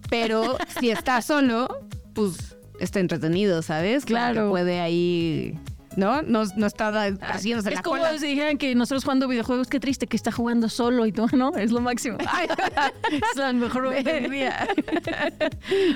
pero 0.08 0.56
si 0.80 0.90
está 0.90 1.22
solo, 1.22 1.68
pues 2.14 2.56
está 2.80 3.00
entretenido, 3.00 3.62
¿sabes? 3.62 4.04
Claro. 4.04 4.44
que 4.44 4.50
puede 4.50 4.80
ahí, 4.80 5.58
¿no? 5.96 6.22
No, 6.22 6.44
no 6.56 6.66
está 6.66 6.88
haciéndose 7.22 7.70
Es 7.70 7.74
la 7.76 7.82
como 7.82 7.98
cola. 7.98 8.18
si 8.18 8.26
dijeran 8.28 8.58
que 8.58 8.74
nosotros 8.74 9.04
jugando 9.04 9.28
videojuegos, 9.28 9.68
qué 9.68 9.80
triste 9.80 10.06
que 10.06 10.16
está 10.16 10.32
jugando 10.32 10.68
solo 10.68 11.06
y 11.06 11.12
todo, 11.12 11.28
¿no? 11.32 11.56
Es 11.56 11.72
lo 11.72 11.80
máximo. 11.80 12.18
es 13.10 13.36
la 13.36 13.52
mejor 13.52 13.94
día. 14.30 14.68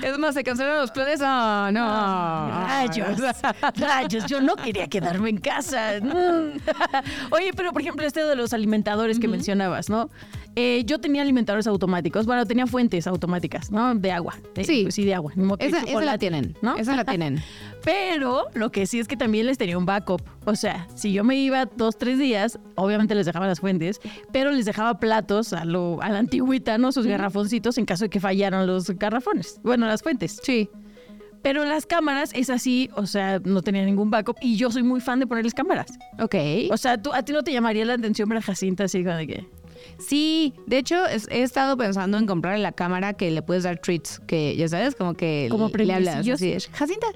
Es 0.03 0.19
más, 0.19 0.35
se 0.35 0.45
cancelaron 0.45 0.81
los 0.81 0.91
planes. 0.91 1.21
Ah, 1.23 1.71
no. 1.73 2.67
Rayos, 2.67 3.19
rayos, 3.77 4.27
yo 4.27 4.41
no 4.41 4.57
quería 4.57 4.87
quedarme 4.89 5.31
en 5.31 5.39
casa. 5.39 5.93
Oye, 7.31 7.53
pero 7.57 7.73
por 7.73 7.83
ejemplo, 7.83 8.07
este 8.07 8.25
de 8.25 8.37
los 8.37 8.53
alimentadores 8.53 9.19
que 9.19 9.29
mencionabas, 9.29 9.89
¿no? 9.89 10.11
Eh, 10.57 10.85
yo 10.87 11.01
tenía 11.01 11.23
alimentadores 11.23 11.67
automáticos, 11.67 12.27
bueno, 12.27 12.47
tenía 12.47 12.67
fuentes 12.69 13.07
automáticas, 13.09 13.73
¿no? 13.73 13.95
De 13.97 14.13
agua. 14.13 14.35
de- 14.55 14.63
Sí. 14.65 14.83
pues 14.85 14.95
sí, 14.95 15.05
de 15.05 15.13
agua. 15.15 15.33
Esa, 15.59 15.81
esa 15.83 16.01
la 16.03 16.17
tienen, 16.19 16.55
¿no? 16.63 16.77
Esa 16.77 16.95
la 16.95 17.05
tienen. 17.05 17.41
Pero 17.85 18.47
lo 18.55 18.71
que 18.71 18.87
sí 18.87 18.99
es 19.01 19.09
que 19.09 19.17
también 19.17 19.47
les 19.47 19.59
tenía 19.59 19.77
un 19.77 19.85
backup. 19.85 20.23
O 20.47 20.55
sea, 20.57 20.87
si 20.95 21.13
yo 21.13 21.25
me 21.25 21.37
iba 21.37 21.67
dos, 21.67 21.99
tres 21.99 22.19
días, 22.19 22.59
obviamente 22.77 23.15
les 23.15 23.27
dejaba 23.27 23.47
las 23.47 23.61
fuentes, 23.61 24.01
pero 24.33 24.53
les 24.53 24.65
dejaba 24.65 24.99
platos 25.01 25.53
a, 25.53 25.65
lo, 25.65 26.01
a 26.03 26.09
la 26.11 26.19
antigüita, 26.21 26.79
¿no? 26.79 26.93
Sus 26.93 27.07
garrafoncitos 27.07 27.77
en 27.79 27.85
caso 27.85 28.05
de 28.05 28.11
que 28.11 28.21
fallaran 28.21 28.67
los 28.67 28.89
garrafones. 28.91 29.61
Bueno, 29.65 29.87
las 29.87 30.03
fuentes. 30.03 30.41
Sí. 30.43 30.71
Pero 31.43 31.65
las 31.67 31.85
cámaras 31.85 32.31
es 32.33 32.49
así, 32.49 32.89
o 32.97 33.07
sea, 33.07 33.39
no 33.45 33.61
tenía 33.61 33.85
ningún 33.85 34.09
backup 34.11 34.37
y 34.41 34.57
yo 34.57 34.71
soy 34.71 34.83
muy 34.83 35.01
fan 35.01 35.21
de 35.21 35.27
ponerles 35.27 35.53
cámaras. 35.53 35.89
Ok. 36.19 36.37
O 36.71 36.77
sea, 36.79 36.97
¿tú, 37.03 37.13
a 37.13 37.23
ti 37.23 37.33
no 37.35 37.43
te 37.43 37.53
llamaría 37.53 37.85
la 37.85 37.95
atención 37.95 38.29
ver 38.31 38.39
a 38.39 38.43
Jacinta 38.43 38.85
así 38.85 39.05
como 39.05 39.17
de 39.17 39.27
que... 39.27 39.47
Sí, 39.99 40.55
de 40.67 40.79
hecho 40.79 41.07
es- 41.07 41.29
he 41.31 41.43
estado 41.43 41.77
pensando 41.77 42.19
en 42.19 42.27
comprar 42.27 42.59
la 42.59 42.73
cámara 42.73 43.13
que 43.15 43.31
le 43.31 43.43
puedes 43.43 43.63
dar 43.65 43.79
treats, 43.79 44.21
que 44.27 44.57
ya 44.57 44.69
sabes, 44.69 44.95
como 44.95 45.15
que 45.15 45.49
Como 45.51 45.69
le 45.69 45.93
hablas 45.95 46.17
así, 46.17 46.31
Jacinta, 46.73 47.07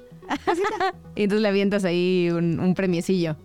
Jacinta. 0.45 0.93
y 1.15 1.23
entonces 1.23 1.41
le 1.41 1.47
avientas 1.47 1.83
ahí 1.85 2.29
un, 2.31 2.59
un 2.59 2.73
premiecillo. 2.73 3.35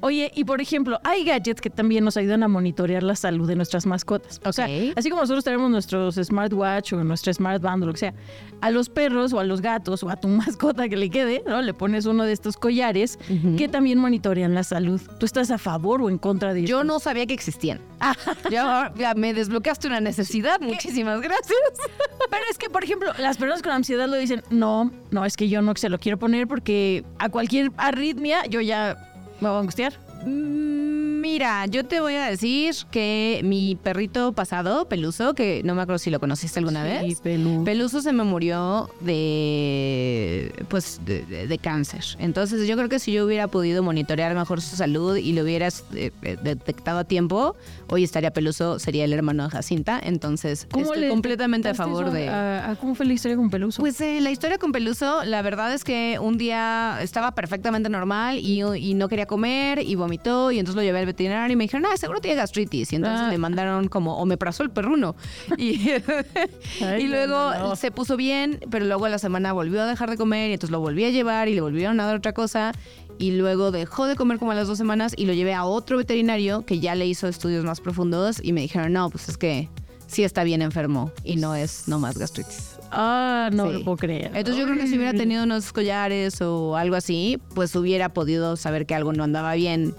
Oye, 0.00 0.30
y 0.34 0.44
por 0.44 0.60
ejemplo, 0.60 1.00
hay 1.04 1.24
gadgets 1.24 1.60
que 1.60 1.70
también 1.70 2.04
nos 2.04 2.16
ayudan 2.16 2.42
a 2.42 2.48
monitorear 2.48 3.02
la 3.02 3.16
salud 3.16 3.48
de 3.48 3.56
nuestras 3.56 3.86
mascotas. 3.86 4.40
O 4.44 4.52
sea, 4.52 4.66
así 4.96 5.10
como 5.10 5.22
nosotros 5.22 5.44
tenemos 5.44 5.70
nuestros 5.70 6.14
smartwatch 6.16 6.92
o 6.92 7.04
nuestra 7.04 7.32
smartband 7.32 7.82
o 7.82 7.86
lo 7.86 7.92
que 7.92 7.98
sea, 7.98 8.14
a 8.60 8.70
los 8.70 8.88
perros 8.88 9.32
o 9.32 9.40
a 9.40 9.44
los 9.44 9.60
gatos 9.60 10.02
o 10.02 10.10
a 10.10 10.16
tu 10.16 10.28
mascota 10.28 10.88
que 10.88 10.96
le 10.96 11.10
quede, 11.10 11.42
¿no? 11.46 11.60
Le 11.62 11.74
pones 11.74 12.06
uno 12.06 12.24
de 12.24 12.32
estos 12.32 12.56
collares 12.56 13.18
que 13.56 13.68
también 13.68 13.98
monitorean 13.98 14.54
la 14.54 14.64
salud. 14.64 15.00
¿Tú 15.18 15.26
estás 15.26 15.50
a 15.50 15.58
favor 15.58 16.02
o 16.02 16.08
en 16.10 16.18
contra 16.18 16.54
de 16.54 16.64
Yo 16.64 16.78
esto? 16.80 16.84
no 16.84 17.00
sabía 17.00 17.26
que 17.26 17.34
existían. 17.34 17.80
ya, 18.50 18.92
ya 18.96 19.14
me 19.14 19.34
desbloqueaste 19.34 19.88
una 19.88 20.00
necesidad, 20.00 20.60
muchísimas 20.60 21.20
gracias. 21.20 21.58
Pero 22.30 22.42
es 22.50 22.58
que, 22.58 22.70
por 22.70 22.84
ejemplo, 22.84 23.12
las 23.18 23.36
personas 23.36 23.62
con 23.62 23.72
ansiedad 23.72 24.08
lo 24.08 24.16
dicen, 24.16 24.42
no, 24.50 24.90
no, 25.10 25.24
es 25.24 25.36
que 25.36 25.48
yo 25.48 25.62
no 25.62 25.74
se 25.76 25.88
lo 25.88 25.98
quiero 25.98 26.18
poner 26.18 26.46
porque 26.46 27.04
a 27.18 27.28
cualquier 27.28 27.72
arritmia 27.76 28.44
yo 28.46 28.60
ya 28.60 29.09
me 29.40 29.48
voy 29.48 29.56
a 29.56 29.60
angustiar. 29.60 29.92
Mm, 30.26 30.90
Mira, 31.20 31.66
yo 31.66 31.84
te 31.84 32.00
voy 32.00 32.14
a 32.14 32.24
decir 32.30 32.74
que 32.90 33.40
mi 33.44 33.76
perrito 33.76 34.32
pasado, 34.32 34.86
Peluso, 34.88 35.34
que 35.34 35.60
no 35.64 35.74
me 35.74 35.82
acuerdo 35.82 35.98
si 35.98 36.10
lo 36.10 36.18
conociste 36.18 36.58
alguna 36.58 36.82
vez. 36.82 37.20
Pelu. 37.20 37.62
Peluso 37.62 38.00
se 38.00 38.12
me 38.12 38.24
murió 38.24 38.88
de 39.00 40.52
pues 40.68 41.00
de, 41.04 41.22
de- 41.26 41.46
de 41.46 41.58
cáncer. 41.58 42.04
Entonces 42.18 42.66
yo 42.66 42.76
creo 42.76 42.88
que 42.88 42.98
si 42.98 43.12
yo 43.12 43.26
hubiera 43.26 43.48
podido 43.48 43.82
monitorear 43.82 44.34
mejor 44.34 44.60
su 44.60 44.76
salud 44.76 45.16
y 45.16 45.32
lo 45.32 45.42
hubieras 45.42 45.84
eh, 45.94 46.10
eh, 46.22 46.36
detectado 46.42 46.98
a 47.00 47.04
tiempo, 47.04 47.54
hoy 47.90 48.04
estaría 48.04 48.32
Peluso, 48.32 48.78
sería 48.78 49.04
el 49.04 49.12
hermano 49.12 49.44
de 49.44 49.50
Jacinta. 49.50 50.00
Entonces 50.02 50.66
estoy 50.76 51.08
completamente 51.08 51.68
a 51.68 51.74
favor 51.74 52.10
de... 52.10 52.28
a- 52.28 52.70
a 52.70 52.76
¿Cómo 52.76 52.94
fue 52.94 53.04
la 53.06 53.12
historia 53.12 53.36
con 53.36 53.50
Peluso? 53.50 53.82
Pues 53.82 54.00
eh, 54.00 54.20
la 54.20 54.30
historia 54.30 54.58
con 54.58 54.72
Peluso, 54.72 55.24
la 55.24 55.42
verdad 55.42 55.72
es 55.74 55.84
que 55.84 56.18
un 56.20 56.38
día 56.38 56.98
estaba 57.02 57.32
perfectamente 57.34 57.88
normal 57.88 58.38
y, 58.38 58.62
y 58.62 58.94
no 58.94 59.08
quería 59.08 59.26
comer 59.26 59.80
y 59.80 59.94
vomitó 59.96 60.50
y 60.52 60.58
entonces 60.58 60.76
lo 60.76 60.82
llevé 60.82 61.00
al 61.00 61.06
veterinario 61.06 61.52
y 61.52 61.56
me 61.56 61.64
dijeron, 61.64 61.86
ah, 61.92 61.96
seguro 61.96 62.20
tiene 62.20 62.36
gastritis. 62.36 62.92
Y 62.92 62.96
entonces 62.96 63.20
Ah. 63.26 63.28
le 63.30 63.38
mandaron 63.38 63.88
como 63.88 64.16
omeprazol 64.18 64.70
perruno. 64.70 65.16
Y, 65.58 65.90
Ay, 66.80 67.02
y 67.02 67.04
no, 67.04 67.10
luego 67.10 67.34
no, 67.54 67.58
no. 67.70 67.76
se 67.76 67.90
puso 67.90 68.16
bien, 68.16 68.60
pero 68.70 68.84
luego 68.84 69.06
a 69.06 69.08
la 69.08 69.18
semana 69.18 69.52
volvió 69.52 69.82
a 69.82 69.86
dejar 69.86 70.10
de 70.10 70.16
comer 70.16 70.50
y 70.50 70.54
entonces 70.54 70.70
lo 70.70 70.80
volví 70.80 71.04
a 71.04 71.10
llevar 71.10 71.48
y 71.48 71.54
le 71.54 71.60
volvieron 71.60 71.98
a 72.00 72.06
dar 72.06 72.16
otra 72.16 72.32
cosa. 72.32 72.72
Y 73.20 73.32
luego 73.32 73.70
dejó 73.70 74.06
de 74.06 74.16
comer 74.16 74.38
como 74.38 74.52
a 74.52 74.54
las 74.54 74.66
dos 74.66 74.78
semanas 74.78 75.12
y 75.14 75.26
lo 75.26 75.34
llevé 75.34 75.52
a 75.52 75.64
otro 75.64 75.98
veterinario 75.98 76.64
que 76.64 76.80
ya 76.80 76.94
le 76.94 77.06
hizo 77.06 77.28
estudios 77.28 77.64
más 77.66 77.80
profundos 77.82 78.40
y 78.42 78.54
me 78.54 78.62
dijeron, 78.62 78.94
no, 78.94 79.10
pues 79.10 79.28
es 79.28 79.36
que 79.36 79.68
sí 80.06 80.24
está 80.24 80.42
bien 80.42 80.62
enfermo 80.62 81.12
y 81.22 81.36
no 81.36 81.54
es 81.54 81.86
nomás 81.86 82.16
gastritis. 82.16 82.76
Ah, 82.90 83.50
no 83.52 83.66
Sí. 83.66 83.72
lo 83.74 83.84
puedo 83.84 83.98
creer. 83.98 84.30
Entonces 84.34 84.56
yo 84.56 84.64
creo 84.64 84.78
que 84.78 84.86
si 84.86 84.96
hubiera 84.96 85.12
tenido 85.12 85.44
unos 85.44 85.70
collares 85.72 86.40
o 86.40 86.76
algo 86.76 86.96
así, 86.96 87.38
pues 87.54 87.76
hubiera 87.76 88.08
podido 88.08 88.56
saber 88.56 88.86
que 88.86 88.94
algo 88.94 89.12
no 89.12 89.22
andaba 89.22 89.52
bien 89.54 89.94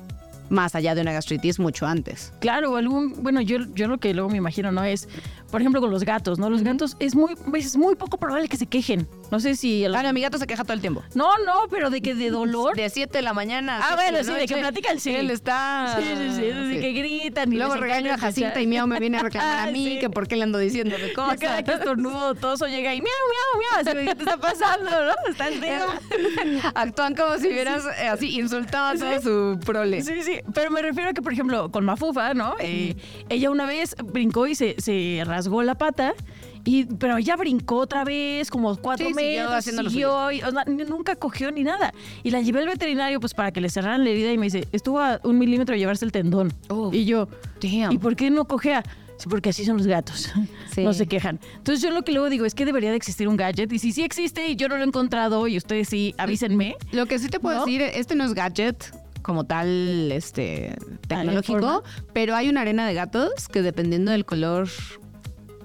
más 0.50 0.76
allá 0.76 0.96
de 0.96 1.02
una 1.02 1.14
gastritis 1.14 1.60
mucho 1.60 1.86
antes. 1.86 2.34
Claro, 2.40 2.76
algún, 2.76 3.24
bueno, 3.24 3.40
yo, 3.40 3.60
yo 3.74 3.88
lo 3.88 4.00
que 4.00 4.14
luego 4.14 4.30
me 4.30 4.38
imagino, 4.38 4.72
¿no? 4.74 4.84
Es, 4.84 5.08
por 5.52 5.62
ejemplo, 5.62 5.82
con 5.82 5.92
los 5.92 6.04
gatos, 6.04 6.40
¿no? 6.40 6.50
Los 6.50 6.64
gatos 6.64 6.96
es 7.00 7.14
muy, 7.16 7.36
es 7.56 7.76
muy 7.78 7.96
poco 7.96 8.18
probable 8.18 8.48
que 8.48 8.58
se 8.58 8.66
quejen. 8.66 9.08
No 9.32 9.40
sé 9.40 9.56
si... 9.56 9.84
el- 9.84 9.94
Ah, 9.96 10.04
no, 10.04 10.14
mi 10.14 10.22
gato 10.22 10.38
se 10.38 10.48
queja 10.48 10.64
todo 10.64 10.74
el 10.74 10.82
tiempo. 10.82 11.04
No, 11.14 11.28
no, 11.46 11.68
pero 11.70 11.90
de 11.90 12.02
que 12.02 12.16
de 12.16 12.30
dolor. 12.32 12.76
De 12.76 12.90
7 12.90 13.18
de 13.18 13.22
la 13.22 13.34
mañana. 13.34 13.80
Ah, 13.84 13.96
bueno, 13.96 14.18
la 14.20 14.24
sí, 14.24 14.32
de 14.32 14.40
que 14.48 14.54
noche, 14.56 14.62
platican, 14.62 15.00
sí. 15.00 15.14
Él 15.14 15.30
está... 15.30 15.98
Sí, 16.00 16.04
sí, 16.08 16.30
sí, 16.36 16.42
de 16.42 16.74
sí. 16.76 16.80
que 16.82 16.92
gritan 16.94 17.52
y 17.54 17.58
Luego 17.58 17.76
regaño 17.76 18.14
a 18.14 18.18
Jacinta 18.18 18.62
y 18.62 18.68
Miau 18.68 18.88
me 18.88 19.00
viene 19.00 19.18
a 19.18 19.24
reclamar 19.24 19.42
Ah, 19.60 19.64
a 19.64 19.72
mí 19.72 19.86
sí. 19.86 20.00
que 20.00 20.10
por 20.10 20.28
qué 20.28 20.36
le 20.38 20.44
ando 20.44 20.58
diciendo 20.58 20.96
de 20.98 21.12
cosas. 21.16 21.38
cada 21.40 21.64
que 21.64 21.72
estornudo, 21.74 22.34
toso 22.36 22.68
llega 22.68 22.94
y 22.94 23.02
miau, 23.02 23.12
miau, 23.32 23.84
miau. 23.84 23.98
Así, 24.00 24.08
¿qué 24.08 24.16
te 24.16 24.24
está 24.24 24.38
pasando, 24.38 24.90
no? 24.90 25.14
Estás 25.30 25.54
feo. 25.56 25.88
Actúan 26.76 27.16
como 27.16 27.38
si 27.38 27.48
hubieras 27.48 27.84
eh, 28.02 28.08
así 28.08 28.40
insultado 28.40 28.88
a 28.88 28.96
todo 28.96 29.22
su 29.22 29.60
prole. 29.66 30.02
Sí, 30.04 30.14
sí, 30.24 30.40
pero 30.54 30.72
me 30.72 30.82
refiero 30.82 31.10
a 31.10 31.14
que, 31.14 31.22
por 31.22 31.34
ejemplo, 31.34 31.70
con 31.72 31.84
Mafufa, 31.86 32.34
¿no? 32.34 32.56
Eh, 32.60 32.96
ella 33.30 33.50
una 33.52 33.66
vez 33.66 33.96
brincó 34.04 34.48
y 34.48 34.56
se, 34.56 34.76
se 34.80 35.22
rasgó 35.26 35.41
la 35.64 35.76
pata. 35.76 36.14
Y, 36.64 36.86
pero 36.86 37.18
ella 37.18 37.36
brincó 37.36 37.78
otra 37.78 38.04
vez, 38.04 38.52
como 38.52 38.76
cuatro 38.78 39.08
Sí, 39.08 39.14
siguió 39.14 39.42
metros, 39.42 39.54
haciendo 39.56 39.84
lo 39.84 39.90
siguió, 39.90 40.32
y, 40.32 40.44
o 40.44 40.52
sea, 40.52 40.64
nunca 40.66 41.16
cogió 41.16 41.52
ni 41.52 41.64
nada. 41.64 41.92
Y 42.24 42.30
la 42.30 42.42
llevé 42.42 42.60
al 42.60 42.68
veterinario 42.68 43.20
pues 43.20 43.34
para 43.34 43.52
que 43.52 43.62
le 43.62 43.70
cerraran 43.70 44.04
la 44.04 44.12
herida 44.12 44.32
y 44.32 44.38
me 44.38 44.46
dice, 44.46 44.68
estuvo 44.72 45.00
a 45.00 45.20
un 45.24 45.40
milímetro 45.40 45.74
de 45.74 45.80
llevarse 45.80 46.06
el 46.06 46.12
tendón. 46.12 46.54
Y 46.92 47.06
yo, 47.06 47.28
Damn. 47.62 47.92
¿y 47.92 47.98
por 47.98 48.16
qué 48.16 48.30
no 48.30 48.46
cogea? 48.46 48.84
Sí, 49.18 49.28
porque 49.30 49.50
así 49.50 49.66
son 49.66 49.78
los 49.78 49.88
gatos. 49.88 50.32
Sí. 50.72 50.84
No 50.86 50.94
se 50.94 51.06
quejan. 51.06 51.38
Entonces 51.58 51.84
yo 51.84 51.92
lo 51.92 52.04
que 52.04 52.14
luego 52.14 52.30
digo 52.30 52.46
es 52.46 52.56
que 52.56 52.64
debería 52.64 52.92
de 52.92 52.96
existir 52.96 53.28
un 53.28 53.36
gadget. 53.36 53.70
Y 53.74 53.78
si 53.80 53.92
sí 53.92 54.04
existe 54.04 54.48
y 54.48 54.56
yo 54.56 54.70
no 54.70 54.78
lo 54.78 54.84
he 54.84 54.88
encontrado 54.88 55.48
y 55.50 55.58
ustedes 55.58 55.90
sí, 55.90 56.16
avísenme. 56.18 56.76
Lo 56.94 57.08
que 57.08 57.20
sí 57.20 57.28
te 57.28 57.42
puedo 57.42 57.58
¿No? 57.60 57.66
decir, 57.66 57.82
este 57.82 58.16
no 58.16 58.24
es 58.24 58.34
gadget. 58.34 58.94
como 59.22 59.44
tal 59.44 60.12
este 60.14 60.78
tecnológico, 61.10 61.84
pero 62.14 62.36
hay 62.36 62.48
una 62.50 62.62
arena 62.62 62.88
de 62.88 62.94
gatos 62.94 63.50
que 63.50 63.62
dependiendo 63.62 64.12
del 64.12 64.24
color 64.26 64.70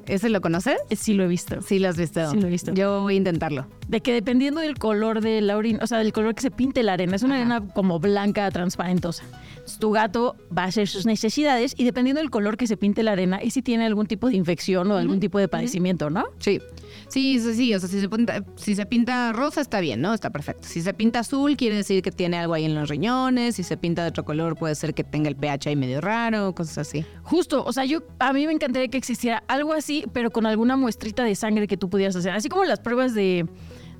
¿Ese 0.08 0.28
lo 0.28 0.40
conoces? 0.40 0.76
Sí 0.96 1.14
lo 1.14 1.24
he 1.24 1.28
visto. 1.28 1.60
Sí 1.62 1.78
lo 1.78 1.88
has 1.88 1.96
visto. 1.96 2.30
Sí 2.30 2.40
lo 2.40 2.46
he 2.46 2.50
visto. 2.50 2.72
Yo 2.72 3.02
voy 3.02 3.14
a 3.14 3.16
intentarlo. 3.16 3.66
De 3.88 4.00
que 4.00 4.12
dependiendo 4.12 4.60
del 4.60 4.78
color 4.78 5.20
de 5.20 5.40
la 5.40 5.56
orina, 5.56 5.78
o 5.82 5.86
sea, 5.86 5.98
del 5.98 6.12
color 6.12 6.34
que 6.34 6.42
se 6.42 6.50
pinte 6.50 6.82
la 6.82 6.94
arena, 6.94 7.16
es 7.16 7.22
una 7.22 7.36
arena 7.36 7.62
como 7.68 8.00
blanca, 8.00 8.50
transparentosa. 8.50 9.22
Entonces, 9.22 9.78
tu 9.78 9.92
gato 9.92 10.36
va 10.56 10.64
a 10.64 10.66
hacer 10.66 10.88
sus 10.88 11.06
necesidades 11.06 11.74
y 11.76 11.84
dependiendo 11.84 12.20
del 12.20 12.30
color 12.30 12.56
que 12.56 12.66
se 12.66 12.76
pinte 12.76 13.02
la 13.02 13.12
arena 13.12 13.40
y 13.42 13.50
si 13.50 13.62
tiene 13.62 13.86
algún 13.86 14.06
tipo 14.06 14.28
de 14.28 14.36
infección 14.36 14.90
o 14.90 14.96
algún 14.96 15.20
tipo 15.20 15.38
de 15.38 15.48
padecimiento, 15.48 16.10
¿no? 16.10 16.24
Sí. 16.38 16.60
Sí, 17.08 17.38
sí, 17.40 17.54
sí. 17.54 17.74
O 17.74 17.80
sea, 17.80 17.88
si 17.88 18.00
se, 18.00 18.08
pinta, 18.08 18.44
si 18.56 18.74
se 18.74 18.86
pinta 18.86 19.32
rosa 19.32 19.60
está 19.60 19.80
bien, 19.80 20.00
¿no? 20.00 20.14
Está 20.14 20.30
perfecto. 20.30 20.66
Si 20.66 20.80
se 20.82 20.92
pinta 20.94 21.20
azul, 21.20 21.56
quiere 21.56 21.76
decir 21.76 22.02
que 22.02 22.10
tiene 22.10 22.36
algo 22.36 22.54
ahí 22.54 22.64
en 22.64 22.74
los 22.74 22.88
riñones. 22.88 23.56
Si 23.56 23.62
se 23.62 23.76
pinta 23.76 24.02
de 24.02 24.08
otro 24.08 24.24
color, 24.24 24.56
puede 24.56 24.74
ser 24.74 24.94
que 24.94 25.04
tenga 25.04 25.28
el 25.28 25.36
pH 25.36 25.68
ahí 25.68 25.76
medio 25.76 26.00
raro, 26.00 26.54
cosas 26.54 26.78
así. 26.78 27.04
Justo, 27.22 27.64
o 27.64 27.72
sea, 27.72 27.84
yo 27.84 28.00
a 28.18 28.32
mí 28.32 28.46
me 28.46 28.52
encantaría 28.52 28.88
que 28.88 28.98
existiera 28.98 29.42
algo 29.46 29.72
así, 29.72 30.04
pero 30.12 30.30
con 30.30 30.46
alguna 30.46 30.76
muestrita 30.76 31.22
de 31.22 31.34
sangre 31.34 31.66
que 31.66 31.76
tú 31.76 31.88
pudieras 31.88 32.16
hacer. 32.16 32.32
Así 32.32 32.48
como 32.48 32.64
las 32.64 32.80
pruebas 32.80 33.14
de 33.14 33.46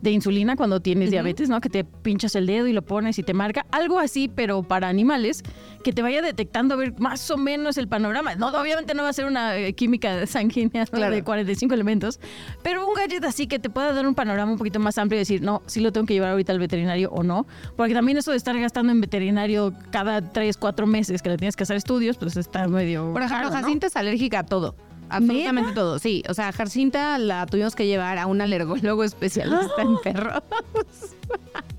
de 0.07 0.13
insulina 0.13 0.55
cuando 0.55 0.81
tienes 0.81 1.11
diabetes, 1.11 1.49
¿no? 1.49 1.61
Que 1.61 1.69
te 1.69 1.85
pinchas 1.85 2.37
el 2.37 2.47
dedo 2.47 2.69
y 2.69 2.73
lo 2.73 2.83
pones 2.83 3.19
y 3.19 3.25
te 3.25 3.35
marca. 3.35 3.67
Algo 3.73 3.99
así, 3.99 4.29
pero 4.29 4.63
para 4.63 4.89
animales, 4.89 5.43
que 5.83 5.93
te 5.93 6.01
vaya 6.01 6.23
detectando 6.23 6.75
a 6.75 6.77
ver 6.77 6.99
más 6.99 7.29
o 7.31 7.37
menos 7.37 7.77
el 7.77 7.89
panorama. 7.89 8.37
No, 8.37 8.49
obviamente 8.49 8.95
no 8.95 9.03
va 9.03 9.09
a 9.09 9.13
ser 9.13 9.25
una 9.25 9.57
eh, 9.57 9.73
química 9.73 10.27
sanguínea 10.29 10.85
de 10.85 11.23
45 11.23 11.75
elementos, 11.75 12.21
pero 12.63 12.87
un 12.87 12.95
gadget 12.95 13.25
así 13.25 13.49
que 13.49 13.59
te 13.59 13.69
pueda 13.69 13.93
dar 13.93 14.07
un 14.07 14.15
panorama 14.15 14.53
un 14.53 14.59
poquito 14.59 14.79
más 14.79 14.97
amplio 14.97 15.19
y 15.19 15.23
decir, 15.23 15.43
no, 15.43 15.63
sí 15.67 15.81
lo 15.81 15.93
tengo 15.93 16.07
que 16.07 16.15
llevar 16.15 16.31
ahorita 16.31 16.53
al 16.53 16.61
veterinario 16.61 17.11
o 17.11 17.25
no. 17.25 17.47
Porque 17.77 17.93
también 17.93 18.17
eso 18.17 18.31
de 18.31 18.37
estar 18.37 18.57
gastando 18.59 18.93
en 18.93 19.01
veterinario 19.01 19.73
cada 19.91 20.21
3, 20.21 20.57
4 20.57 20.87
meses 20.87 21.21
que 21.21 21.31
le 21.31 21.37
tienes 21.37 21.57
que 21.57 21.65
hacer 21.65 21.77
estudios, 21.77 22.17
pues 22.17 22.37
está 22.37 22.69
medio. 22.69 23.13
Por 23.13 23.23
ejemplo, 23.23 23.51
Jacinta 23.51 23.89
es 23.89 23.97
alérgica 23.97 24.41
a 24.41 24.47
todo. 24.47 24.77
Absolutamente 25.09 25.73
todo, 25.73 25.99
sí. 25.99 26.23
O 26.29 26.35
sea, 26.35 26.53
Jacinta 26.53 27.19
la 27.19 27.47
tuvimos 27.47 27.75
que 27.77 27.87
llevar 27.87 28.19
a 28.19 28.27
un 28.27 28.41
alergólogo 28.41 29.05
especialista 29.05 29.83
en 29.83 29.97
perros. 30.03 30.43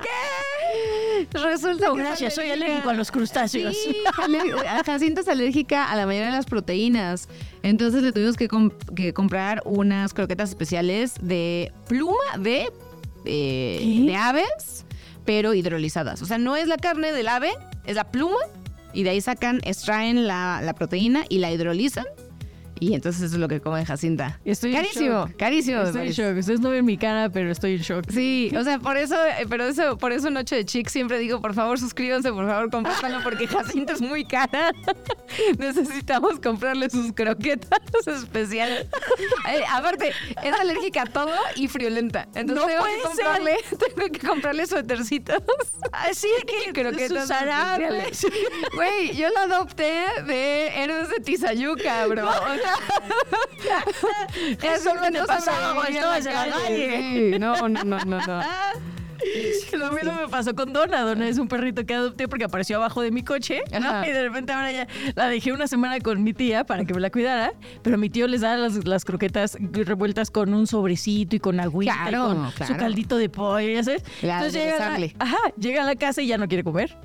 ¿Qué? 0.01 1.27
Resulta 1.33 1.91
que 1.91 1.97
gracias, 1.97 2.35
soy 2.35 2.49
alérgico 2.49 2.89
a 2.89 2.93
los 2.93 3.11
crustáceos. 3.11 3.75
Sí, 3.75 3.95
Jacinta 4.85 5.21
es 5.21 5.27
alérgica 5.27 5.91
a 5.91 5.95
la 5.95 6.05
mayoría 6.05 6.27
de 6.27 6.33
las 6.33 6.45
proteínas. 6.45 7.27
Entonces 7.63 8.03
le 8.03 8.11
tuvimos 8.11 8.37
que, 8.37 9.13
comprar 9.13 9.61
unas 9.65 10.13
croquetas 10.13 10.49
especiales 10.49 11.15
de 11.21 11.71
pluma 11.87 12.37
de, 12.39 12.71
eh, 13.25 14.03
de 14.05 14.15
aves, 14.15 14.85
pero 15.25 15.53
hidrolizadas. 15.53 16.21
O 16.21 16.25
sea, 16.25 16.37
no 16.37 16.55
es 16.55 16.67
la 16.67 16.77
carne 16.77 17.11
del 17.11 17.27
ave, 17.27 17.51
es 17.85 17.95
la 17.95 18.05
pluma. 18.05 18.39
Y 18.93 19.03
de 19.03 19.11
ahí 19.11 19.21
sacan, 19.21 19.59
extraen 19.63 20.27
la, 20.27 20.61
la 20.63 20.73
proteína 20.73 21.25
y 21.29 21.39
la 21.39 21.51
hidrolizan 21.51 22.05
y 22.79 22.93
entonces 22.93 23.23
eso 23.23 23.35
es 23.35 23.39
lo 23.39 23.47
que 23.47 23.61
come 23.61 23.85
Jacinta. 23.85 24.39
Estoy 24.45 24.73
carísimo, 24.73 25.29
carísimo. 25.37 25.81
Estoy 25.81 26.07
en 26.07 26.13
shock. 26.13 26.37
Ustedes 26.37 26.59
no 26.59 26.69
ven 26.69 26.85
mi 26.85 26.97
cara, 26.97 27.29
pero 27.29 27.51
estoy 27.51 27.75
en 27.75 27.81
shock. 27.81 28.05
Sí, 28.11 28.51
o 28.57 28.63
sea, 28.63 28.79
por 28.79 28.97
eso, 28.97 29.15
eh, 29.15 29.45
pero 29.49 29.65
eso, 29.65 29.97
por 29.97 30.11
eso 30.11 30.29
Noche 30.29 30.55
de 30.55 30.65
Chic 30.65 30.89
siempre 30.89 31.19
digo, 31.19 31.41
por 31.41 31.53
favor, 31.53 31.79
suscríbanse, 31.79 32.31
por 32.31 32.47
favor, 32.47 32.69
compártanlo, 32.69 33.21
porque 33.23 33.47
Jacinta 33.47 33.93
es 33.93 34.01
muy 34.01 34.25
cara. 34.25 34.71
Necesitamos 35.57 36.39
comprarle 36.39 36.89
sus 36.89 37.11
croquetas 37.13 37.79
especiales. 38.07 38.87
Eh, 39.49 39.63
aparte, 39.69 40.13
es 40.43 40.53
alérgica 40.59 41.03
a 41.03 41.05
todo 41.05 41.33
y 41.55 41.67
friolenta. 41.67 42.27
Entonces 42.35 42.67
tengo, 42.67 42.83
que 42.83 43.01
comprarle, 43.03 43.57
tengo 43.95 44.11
que 44.11 44.27
comprarle 44.27 44.65
suétercitos. 44.67 45.37
Así 45.91 46.27
que 46.45 46.73
croquetas 46.81 47.29
especiales. 47.29 48.25
Güey, 48.73 49.15
yo 49.15 49.29
lo 49.29 49.39
adopté 49.39 50.05
de 50.25 50.67
héroes 50.83 51.09
de 51.09 51.19
Tizayuca, 51.19 52.07
bro. 52.07 52.29
Eso 54.61 54.95
no 54.95 55.09
me 55.09 55.23
pasaba 55.23 55.73
cuando 55.75 55.97
estabas 55.97 56.25
en 56.25 56.33
la 56.33 56.45
calle. 56.49 57.39
No, 57.39 57.67
no, 57.67 57.83
no, 57.83 57.99
no, 58.05 58.25
no. 58.25 58.41
Lo 59.73 59.91
mismo 59.91 60.13
me 60.13 60.27
pasó 60.29 60.55
con 60.55 60.73
Donna. 60.73 61.01
Donna 61.01 61.27
es 61.27 61.37
un 61.37 61.47
perrito 61.47 61.85
que 61.85 61.93
adopté 61.93 62.27
porque 62.27 62.45
apareció 62.45 62.77
abajo 62.77 63.01
de 63.01 63.11
mi 63.11 63.23
coche. 63.23 63.61
Y 63.71 64.11
de 64.11 64.23
repente 64.23 64.53
ahora 64.53 64.71
ya 64.71 64.87
la 65.15 65.27
dejé 65.27 65.51
una 65.51 65.67
semana 65.67 65.99
con 65.99 66.23
mi 66.23 66.33
tía 66.33 66.63
para 66.63 66.85
que 66.85 66.93
me 66.93 66.99
la 66.99 67.09
cuidara. 67.09 67.53
Pero 67.81 67.97
mi 67.97 68.09
tío 68.09 68.27
les 68.27 68.41
da 68.41 68.57
las, 68.57 69.05
croquetas 69.05 69.57
revueltas 69.59 70.31
con 70.31 70.53
un 70.53 70.67
sobrecito 70.67 71.35
y 71.35 71.39
con 71.39 71.59
agüita. 71.59 71.95
y 72.09 72.13
con 72.13 72.51
su 72.67 72.75
caldito 72.77 73.17
de 73.17 73.29
pollo, 73.29 73.69
ya 73.69 73.83
sabes. 73.83 74.03
Entonces 74.21 74.53
llega, 74.53 74.97
ajá, 75.19 75.37
llega 75.59 75.83
a 75.83 75.85
la 75.85 75.95
casa 75.95 76.21
y 76.21 76.27
ya 76.27 76.37
no 76.37 76.47
quiere 76.47 76.63
comer. 76.63 76.97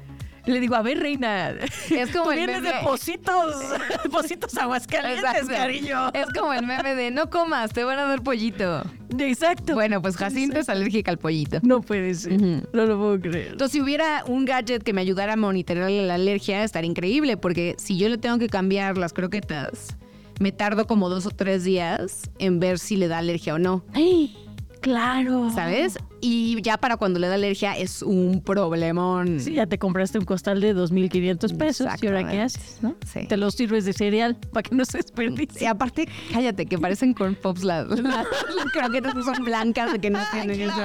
Le 0.45 0.59
digo, 0.61 0.75
a 0.75 0.83
ver, 0.83 0.99
reina. 0.99 1.51
Es 1.91 2.11
como 2.11 2.25
Tú 2.25 2.31
el 2.33 2.37
vienes 2.39 2.63
meme. 2.63 2.77
de 2.79 2.83
Positos, 2.85 3.55
Positos 4.11 4.57
Aguascalientes, 4.59 5.49
cariño. 5.49 6.11
Es 6.13 6.27
como 6.37 6.53
el 6.53 6.67
meme 6.67 6.95
de 6.97 7.11
no 7.13 7.31
comas, 7.31 7.73
te 7.73 7.85
van 7.85 7.99
a 7.99 8.05
dar 8.07 8.23
pollito. 8.23 8.83
Exacto. 9.19 9.75
Bueno, 9.75 10.03
pues 10.03 10.17
Jacinto 10.17 10.59
es 10.59 10.69
alérgica 10.69 11.11
al 11.13 11.19
pollito. 11.19 11.59
No 11.63 11.81
puede 11.81 12.15
ser. 12.15 12.41
No 12.41 12.87
lo 12.87 12.99
puedo 12.99 13.21
creer. 13.21 13.53
Entonces, 13.53 13.73
si 13.73 13.81
hubiera 13.81 14.25
un 14.27 14.45
gadget 14.45 14.83
que 14.83 14.93
me 14.93 15.01
ayudara 15.01 15.35
a 15.35 15.37
monitorear 15.37 15.91
la 15.91 16.15
alergia, 16.15 16.65
estaría 16.65 16.91
increíble, 16.91 17.37
porque 17.37 17.77
si 17.79 17.97
yo 17.97 18.09
le 18.09 18.19
tengo 18.19 18.39
que 18.39 18.49
cambiar 18.49 18.99
las 18.99 19.13
croquetas, 19.13 19.97
me 20.41 20.51
tardo 20.51 20.87
como 20.89 21.09
dos 21.09 21.27
o 21.27 21.31
tres 21.31 21.63
días 21.63 22.23
en 22.39 22.59
ver 22.59 22.79
si 22.81 22.97
le 22.97 23.07
da 23.07 23.19
alergia 23.19 23.55
o 23.55 23.59
no. 23.59 23.85
¡Ay! 23.95 24.37
Claro. 24.81 25.51
¿Sabes? 25.55 25.99
Y 26.25 26.63
ya 26.63 26.79
para 26.79 26.97
cuando 26.97 27.19
le 27.19 27.27
da 27.27 27.35
alergia 27.35 27.77
es 27.77 28.01
un 28.01 28.41
problemón. 28.43 29.41
Sí, 29.41 29.55
ya 29.55 29.67
te 29.67 29.77
compraste 29.77 30.21
un 30.21 30.25
costal 30.25 30.61
de 30.61 30.73
2.500 30.73 31.57
pesos. 31.57 31.89
¿Y 32.01 32.07
ahora 32.07 32.31
qué 32.31 32.41
haces? 32.41 32.79
¿no? 32.81 32.95
Sí. 33.13 33.27
Te 33.27 33.37
los 33.37 33.55
sirves 33.55 33.85
de 33.85 33.93
cereal 33.93 34.37
para 34.37 34.63
que 34.63 34.73
no 34.73 34.85
se 34.85 34.99
desperdicie. 34.99 35.65
Y 35.65 35.67
aparte, 35.67 36.09
cállate, 36.33 36.67
que 36.67 36.79
parecen 36.79 37.13
corn 37.13 37.35
pops 37.35 37.65
las, 37.65 37.89
las, 37.99 38.27
croquetas 38.73 39.15
son 39.25 39.45
blancas 39.45 39.93
de 39.93 39.99
que 39.99 40.11
no 40.11 40.21
tienen 40.31 40.61
eso. 40.61 40.81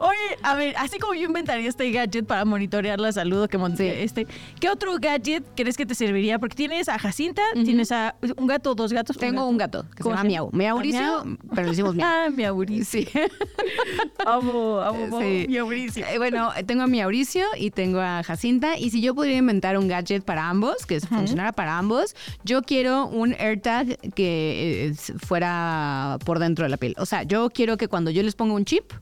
Oye, 0.00 0.38
a 0.42 0.54
ver, 0.54 0.74
así 0.76 0.98
como 0.98 1.14
yo 1.14 1.22
inventaría 1.22 1.66
este 1.66 1.90
gadget 1.90 2.26
para 2.26 2.44
monitorear 2.44 3.00
la 3.00 3.10
salud 3.10 3.48
que 3.48 3.56
monté 3.56 4.04
este, 4.04 4.26
¿qué 4.60 4.68
otro 4.68 4.96
gadget 5.00 5.44
crees 5.56 5.78
que 5.78 5.86
te 5.86 5.94
serviría? 5.94 6.38
Porque 6.38 6.54
tienes 6.54 6.90
a 6.90 6.98
Jacinta, 6.98 7.42
tienes 7.54 7.90
a 7.90 8.16
un 8.36 8.46
gato 8.46 8.72
o 8.72 8.74
dos 8.74 8.92
gatos. 8.92 9.16
Tengo 9.16 9.46
un 9.46 9.56
gato 9.56 9.86
que 9.96 10.02
se 10.02 10.08
llama 10.10 10.24
Miau. 10.24 10.50
Miauricio, 10.52 11.24
pero 11.54 11.62
le 11.62 11.70
decimos 11.70 11.94
Miau. 11.96 12.06
Ah, 12.06 12.28
Miauricio. 12.30 12.84
Sí. 12.84 13.08
amo, 14.26 14.80
amo, 14.80 15.20
sí. 15.20 15.46
Mauricio. 15.48 16.06
Eh, 16.06 16.18
bueno, 16.18 16.50
tengo 16.66 16.82
a 16.82 16.86
mi 16.86 16.98
Mauricio 17.00 17.44
y 17.56 17.70
tengo 17.70 18.00
a 18.00 18.22
Jacinta. 18.22 18.78
Y 18.78 18.90
si 18.90 19.00
yo 19.00 19.14
pudiera 19.14 19.38
inventar 19.38 19.78
un 19.78 19.88
gadget 19.88 20.24
para 20.24 20.48
ambos, 20.48 20.86
que 20.86 21.00
funcionara 21.00 21.52
para 21.52 21.78
ambos, 21.78 22.14
yo 22.44 22.62
quiero 22.62 23.06
un 23.06 23.34
AirTag 23.38 23.98
que 24.14 24.88
eh, 24.88 24.94
fuera 25.18 26.18
por 26.24 26.38
dentro 26.38 26.64
de 26.64 26.70
la 26.70 26.76
piel. 26.76 26.94
O 26.98 27.06
sea, 27.06 27.22
yo 27.22 27.50
quiero 27.50 27.76
que 27.76 27.88
cuando 27.88 28.10
yo 28.10 28.22
les 28.22 28.34
ponga 28.34 28.54
un 28.54 28.64
chip, 28.64 28.92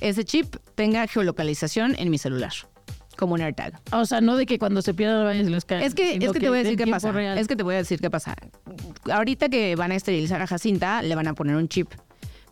ese 0.00 0.24
chip 0.24 0.56
tenga 0.74 1.06
geolocalización 1.06 1.94
en 1.98 2.10
mi 2.10 2.18
celular 2.18 2.52
como 3.16 3.34
un 3.34 3.40
AirTag. 3.40 3.80
O 3.92 4.04
sea, 4.04 4.20
no 4.20 4.36
de 4.36 4.46
que 4.46 4.58
cuando 4.58 4.82
se 4.82 4.94
pierdan 4.94 5.38
los 5.38 5.50
los 5.50 5.64
Es 5.68 5.94
que, 5.94 6.16
es 6.16 6.32
que, 6.32 6.40
te 6.40 6.48
voy 6.48 6.58
a 6.58 6.62
decir 6.62 6.76
qué 6.76 6.86
pasa. 6.86 7.34
Es 7.34 7.48
que 7.48 7.56
te 7.56 7.62
voy 7.62 7.74
a 7.74 7.78
decir 7.78 8.00
qué 8.00 8.10
pasa. 8.10 8.36
Ahorita 9.10 9.48
que 9.48 9.74
van 9.74 9.90
a 9.90 9.94
esterilizar 9.94 10.42
a 10.42 10.46
Jacinta, 10.46 11.02
le 11.02 11.14
van 11.14 11.26
a 11.26 11.34
poner 11.34 11.56
un 11.56 11.68
chip 11.68 11.88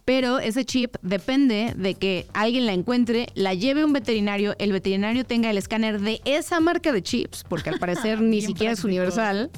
pero 0.05 0.39
ese 0.39 0.65
chip 0.65 0.97
depende 1.03 1.73
de 1.77 1.95
que 1.95 2.27
alguien 2.35 2.67
la 2.67 2.73
encuentre, 2.73 3.29
la 3.35 3.55
lleve 3.55 3.83
a 3.83 3.87
un 3.87 3.93
veterinario, 3.93 4.55
el 4.59 4.73
veterinario 4.73 5.25
tenga 5.25 5.51
el 5.51 5.59
escáner 5.59 6.01
de 6.01 6.21
esa 6.25 6.61
marca 6.61 6.93
de 6.93 7.03
chips, 7.03 7.45
porque 7.49 7.71
al 7.71 7.79
parecer 7.79 8.21
ni 8.21 8.43
siquiera 8.43 8.73
es 8.73 8.85
universal, 8.85 9.51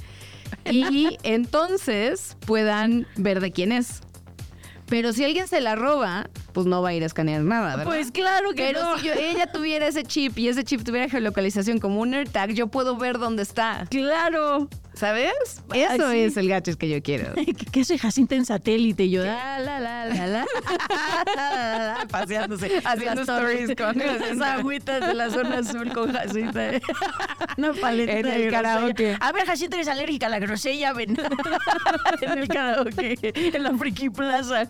y 0.71 1.19
entonces 1.23 2.37
puedan 2.47 3.07
ver 3.17 3.41
de 3.41 3.51
quién 3.51 3.73
es. 3.73 4.01
Pero 4.89 5.13
si 5.13 5.25
alguien 5.25 5.49
se 5.49 5.61
la 5.61 5.75
roba, 5.75 6.31
pues 6.53 6.65
no 6.67 6.81
va 6.81 6.91
a 6.91 6.95
ir 6.95 7.03
a 7.03 7.07
escanear 7.07 7.43
nada, 7.43 7.71
¿verdad? 7.77 7.85
Pues 7.85 8.13
claro 8.13 8.51
que 8.51 8.63
Pero 8.63 8.83
no. 8.83 8.99
si 8.99 9.11
ella 9.11 9.51
tuviera 9.51 9.89
ese 9.89 10.05
chip 10.05 10.39
y 10.39 10.47
ese 10.49 10.63
chip 10.63 10.85
tuviera 10.85 11.09
geolocalización 11.09 11.81
como 11.81 12.01
un 12.01 12.15
AirTag, 12.15 12.53
yo 12.53 12.69
puedo 12.69 12.97
ver 12.97 13.19
dónde 13.19 13.43
está. 13.43 13.87
Claro. 13.91 14.69
¿Sabes? 14.97 15.61
Eso 15.75 16.11
es 16.11 16.39
el 16.39 16.49
gadget 16.49 16.79
que 16.79 16.89
yo 16.89 17.03
quiero. 17.03 17.35
¿Qué 17.73 17.85
soy 17.85 17.99
Jacinta 17.99 18.35
en 18.35 18.47
satélite? 18.47 19.05
Y 19.05 19.11
yo, 19.11 19.25
la, 19.25 19.61
la, 19.61 19.79
la, 19.79 20.07
la, 20.07 20.27
la. 20.27 22.07
Paseándose, 22.11 22.81
haciendo 22.83 23.21
stories 23.21 23.77
con 23.77 24.01
esas 24.01 24.41
agüitas 24.41 25.07
de 25.07 25.13
la 25.13 25.29
zona 25.29 25.59
azul 25.59 25.93
con 25.93 26.13
Jacinta. 26.13 26.71
Una 27.59 27.75
paleta 27.75 28.19
en 28.21 28.27
el 28.27 28.51
karaoke. 28.51 29.17
A 29.21 29.33
ver, 29.33 29.45
Jacinta 29.45 29.77
eres 29.77 29.89
alérgica 29.89 30.27
a 30.27 30.31
la 30.31 30.39
grosella, 30.39 30.95
ven. 30.95 31.15
en 32.23 32.39
el 32.39 32.49
karaoke, 32.49 33.19
en 33.23 33.63
la 33.63 33.77
Friki 33.77 34.09
Plaza. 34.09 34.67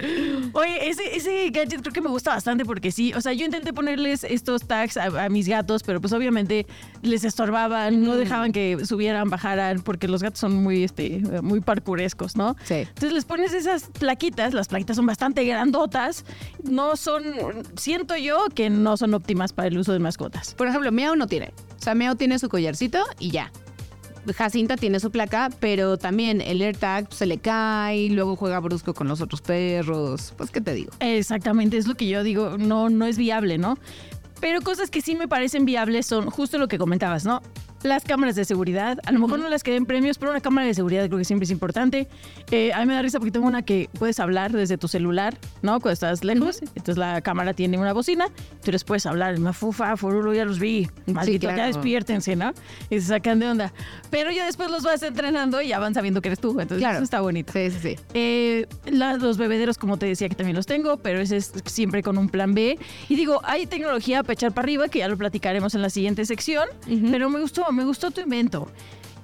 Oye, 0.52 0.88
ese, 0.88 1.16
ese 1.16 1.50
gadget 1.50 1.82
creo 1.82 1.92
que 1.92 2.00
me 2.00 2.08
gusta 2.08 2.30
bastante 2.30 2.64
porque 2.64 2.90
sí, 2.90 3.12
o 3.14 3.20
sea, 3.20 3.32
yo 3.32 3.44
intenté 3.44 3.72
ponerles 3.72 4.24
estos 4.24 4.66
tags 4.66 4.96
a, 4.96 5.28
mis 5.28 5.46
gatos, 5.48 5.84
pero 5.84 6.00
pues 6.00 6.12
obviamente 6.12 6.66
les 7.02 7.22
estorbaban, 7.22 8.02
no 8.02 8.16
dejaban 8.16 8.50
que 8.50 8.84
subieran, 8.84 9.30
bajaran, 9.30 9.82
porque 9.82 10.08
los 10.08 10.15
los 10.16 10.22
gatos 10.22 10.40
son 10.40 10.62
muy, 10.62 10.82
este, 10.82 11.20
muy 11.42 11.60
parkurescos, 11.60 12.36
¿no? 12.36 12.56
Sí. 12.64 12.74
Entonces 12.74 13.12
les 13.12 13.26
pones 13.26 13.52
esas 13.52 13.90
plaquitas, 13.98 14.54
las 14.54 14.68
plaquitas 14.68 14.96
son 14.96 15.04
bastante 15.04 15.44
grandotas, 15.44 16.24
no 16.64 16.96
son, 16.96 17.22
siento 17.76 18.16
yo 18.16 18.46
que 18.54 18.70
no 18.70 18.96
son 18.96 19.12
óptimas 19.12 19.52
para 19.52 19.68
el 19.68 19.76
uso 19.76 19.92
de 19.92 19.98
mascotas. 19.98 20.54
Por 20.54 20.68
ejemplo, 20.68 20.90
Miau 20.90 21.16
no 21.16 21.26
tiene. 21.26 21.52
Sameo 21.76 22.14
tiene 22.14 22.38
su 22.38 22.48
collarcito 22.48 23.04
y 23.18 23.30
ya. 23.30 23.52
Jacinta 24.34 24.76
tiene 24.76 25.00
su 25.00 25.10
placa, 25.10 25.50
pero 25.60 25.98
también 25.98 26.40
el 26.40 26.62
AirTag 26.62 27.12
se 27.12 27.26
le 27.26 27.36
cae, 27.36 28.08
luego 28.08 28.36
juega 28.36 28.58
brusco 28.58 28.94
con 28.94 29.06
los 29.06 29.20
otros 29.20 29.42
perros. 29.42 30.32
Pues, 30.38 30.50
¿qué 30.50 30.62
te 30.62 30.72
digo? 30.72 30.92
Exactamente, 31.00 31.76
es 31.76 31.86
lo 31.86 31.94
que 31.94 32.08
yo 32.08 32.22
digo, 32.22 32.56
no, 32.56 32.88
no 32.88 33.04
es 33.04 33.18
viable, 33.18 33.58
¿no? 33.58 33.78
Pero 34.40 34.62
cosas 34.62 34.90
que 34.90 35.02
sí 35.02 35.14
me 35.14 35.28
parecen 35.28 35.66
viables 35.66 36.06
son 36.06 36.30
justo 36.30 36.56
lo 36.58 36.68
que 36.68 36.78
comentabas, 36.78 37.26
¿no? 37.26 37.42
Las 37.82 38.02
cámaras 38.04 38.34
de 38.34 38.44
seguridad, 38.44 38.98
a 39.04 39.12
lo 39.12 39.20
mejor 39.20 39.38
no 39.38 39.48
las 39.48 39.62
queden 39.62 39.86
premios, 39.86 40.18
pero 40.18 40.30
una 40.32 40.40
cámara 40.40 40.66
de 40.66 40.74
seguridad 40.74 41.06
creo 41.06 41.18
que 41.18 41.24
siempre 41.24 41.44
es 41.44 41.50
importante. 41.50 42.08
Eh, 42.50 42.72
a 42.72 42.80
mí 42.80 42.86
me 42.86 42.94
da 42.94 43.02
risa 43.02 43.18
porque 43.18 43.30
tengo 43.30 43.46
una 43.46 43.62
que 43.62 43.88
puedes 43.98 44.18
hablar 44.18 44.50
desde 44.52 44.76
tu 44.78 44.88
celular, 44.88 45.36
¿no? 45.62 45.72
Cuando 45.80 45.92
estás 45.92 46.24
lejos. 46.24 46.62
Entonces 46.62 46.96
la 46.96 47.20
cámara 47.20 47.52
tiene 47.54 47.78
una 47.78 47.92
bocina, 47.92 48.26
tú 48.64 48.72
les 48.72 48.82
puedes 48.82 49.06
hablar, 49.06 49.38
mafufa, 49.38 49.96
furulo, 49.96 50.32
ya 50.34 50.44
los 50.44 50.58
vi, 50.58 50.88
maldito, 51.06 51.48
ya 51.54 51.66
despiértense, 51.66 52.34
¿no? 52.34 52.52
Y 52.90 52.98
se 53.00 53.06
sacan 53.08 53.38
de 53.38 53.48
onda. 53.50 53.72
Pero 54.10 54.30
ya 54.30 54.46
después 54.46 54.70
los 54.70 54.82
vas 54.82 55.02
entrenando 55.02 55.60
y 55.62 55.68
ya 55.68 55.78
van 55.78 55.94
sabiendo 55.94 56.20
que 56.22 56.28
eres 56.28 56.40
tú, 56.40 56.50
entonces 56.52 56.78
Claro. 56.78 56.96
eso 56.96 57.04
está 57.04 57.20
bonito. 57.20 57.52
Sí, 57.52 57.70
sí, 57.70 57.78
sí. 57.80 57.96
Eh, 58.14 58.66
la- 58.86 59.16
los 59.16 59.36
bebederos, 59.38 59.78
como 59.78 59.96
te 59.98 60.06
decía, 60.06 60.28
que 60.28 60.34
también 60.34 60.56
los 60.56 60.66
tengo, 60.66 60.96
pero 60.96 61.20
ese 61.20 61.36
es 61.36 61.52
siempre 61.66 62.02
con 62.02 62.18
un 62.18 62.28
plan 62.30 62.54
B. 62.54 62.78
Y 63.08 63.14
digo, 63.16 63.40
hay 63.44 63.66
tecnología 63.66 64.22
para 64.22 64.32
echar 64.32 64.52
para 64.52 64.64
arriba, 64.64 64.88
que 64.88 65.00
ya 65.00 65.08
lo 65.08 65.16
platicaremos 65.16 65.74
en 65.74 65.82
la 65.82 65.90
siguiente 65.90 66.24
sección, 66.24 66.66
pero 67.12 67.28
me 67.30 67.38
gustó, 67.40 67.64
me 67.72 67.84
gustó 67.84 68.10
tu 68.10 68.20
invento. 68.20 68.68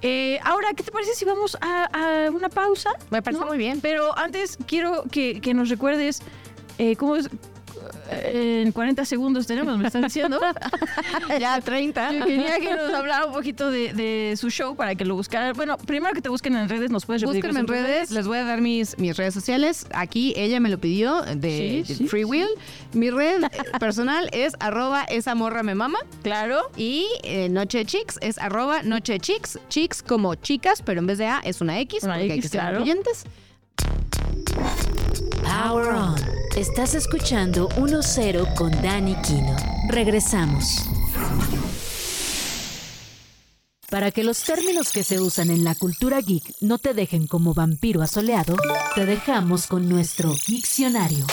Eh, 0.01 0.37
ahora, 0.43 0.69
¿qué 0.75 0.83
te 0.83 0.91
parece 0.91 1.13
si 1.15 1.23
vamos 1.23 1.57
a, 1.61 2.25
a 2.25 2.29
una 2.29 2.49
pausa? 2.49 2.89
Me 3.09 3.21
parece 3.21 3.45
muy 3.45 3.57
bien. 3.57 3.79
Pero 3.81 4.17
antes 4.17 4.57
quiero 4.67 5.03
que, 5.09 5.39
que 5.39 5.53
nos 5.53 5.69
recuerdes 5.69 6.21
eh, 6.77 6.95
cómo 6.95 7.15
es... 7.15 7.29
En 8.13 8.71
40 8.71 9.05
segundos 9.05 9.47
tenemos, 9.47 9.77
me 9.77 9.87
están 9.87 10.03
diciendo. 10.03 10.39
ya 11.39 11.59
30. 11.59 12.13
Yo 12.13 12.25
quería 12.25 12.59
que 12.59 12.73
nos 12.73 12.93
hablara 12.93 13.25
un 13.25 13.33
poquito 13.33 13.69
de, 13.71 13.93
de 13.93 14.35
su 14.37 14.49
show 14.49 14.75
para 14.75 14.95
que 14.95 15.05
lo 15.05 15.15
buscaran. 15.15 15.53
Bueno, 15.55 15.77
primero 15.77 16.13
que 16.13 16.21
te 16.21 16.29
busquen 16.29 16.55
en 16.55 16.69
redes, 16.69 16.91
nos 16.91 17.05
puedes 17.05 17.21
repetir 17.21 17.43
Búsquenme 17.43 17.59
en 17.61 17.67
redes, 17.67 18.11
les 18.11 18.27
voy 18.27 18.37
a 18.37 18.43
dar 18.43 18.61
mis, 18.61 18.97
mis 18.97 19.17
redes 19.17 19.33
sociales. 19.33 19.87
Aquí 19.93 20.33
ella 20.35 20.59
me 20.59 20.69
lo 20.69 20.77
pidió 20.79 21.21
de, 21.21 21.83
Sí, 21.85 21.93
de 21.93 21.95
sí, 21.95 22.07
Free 22.07 22.25
Will. 22.25 22.47
Mi 22.93 23.09
red 23.09 23.43
eh, 23.43 23.49
personal 23.79 24.29
es 24.31 24.53
arroba 24.59 25.03
esa 25.03 25.35
morra 25.35 25.63
me 25.63 25.75
mama. 25.75 25.99
Claro. 26.21 26.71
Y 26.77 27.07
eh, 27.23 27.49
Noche 27.49 27.79
de 27.79 27.85
Chicks 27.85 28.17
es 28.21 28.37
arroba 28.37 28.83
Noche 28.83 29.19
Chicks. 29.19 29.59
Chicks 29.69 30.03
como 30.03 30.35
chicas, 30.35 30.81
pero 30.81 30.99
en 30.99 31.07
vez 31.07 31.17
de 31.17 31.27
A 31.27 31.41
es 31.43 31.61
una 31.61 31.79
X, 31.79 32.03
Una 32.03 32.13
porque 32.13 32.31
hay 32.31 32.39
X, 32.39 32.43
que 32.43 32.49
ser 32.49 32.61
claro. 32.61 32.83
Power 35.43 35.87
On. 35.89 36.15
Estás 36.55 36.95
escuchando 36.95 37.69
1-0 37.69 38.53
con 38.55 38.71
Dani 38.81 39.15
Kino. 39.21 39.55
Regresamos. 39.89 40.65
Para 43.89 44.11
que 44.11 44.23
los 44.23 44.41
términos 44.43 44.91
que 44.91 45.03
se 45.03 45.19
usan 45.19 45.51
en 45.51 45.63
la 45.63 45.75
cultura 45.75 46.19
geek 46.19 46.55
no 46.61 46.79
te 46.79 46.93
dejen 46.93 47.27
como 47.27 47.53
vampiro 47.53 48.01
asoleado, 48.01 48.55
te 48.95 49.05
dejamos 49.05 49.67
con 49.67 49.87
nuestro 49.87 50.33
diccionario. 50.47 51.27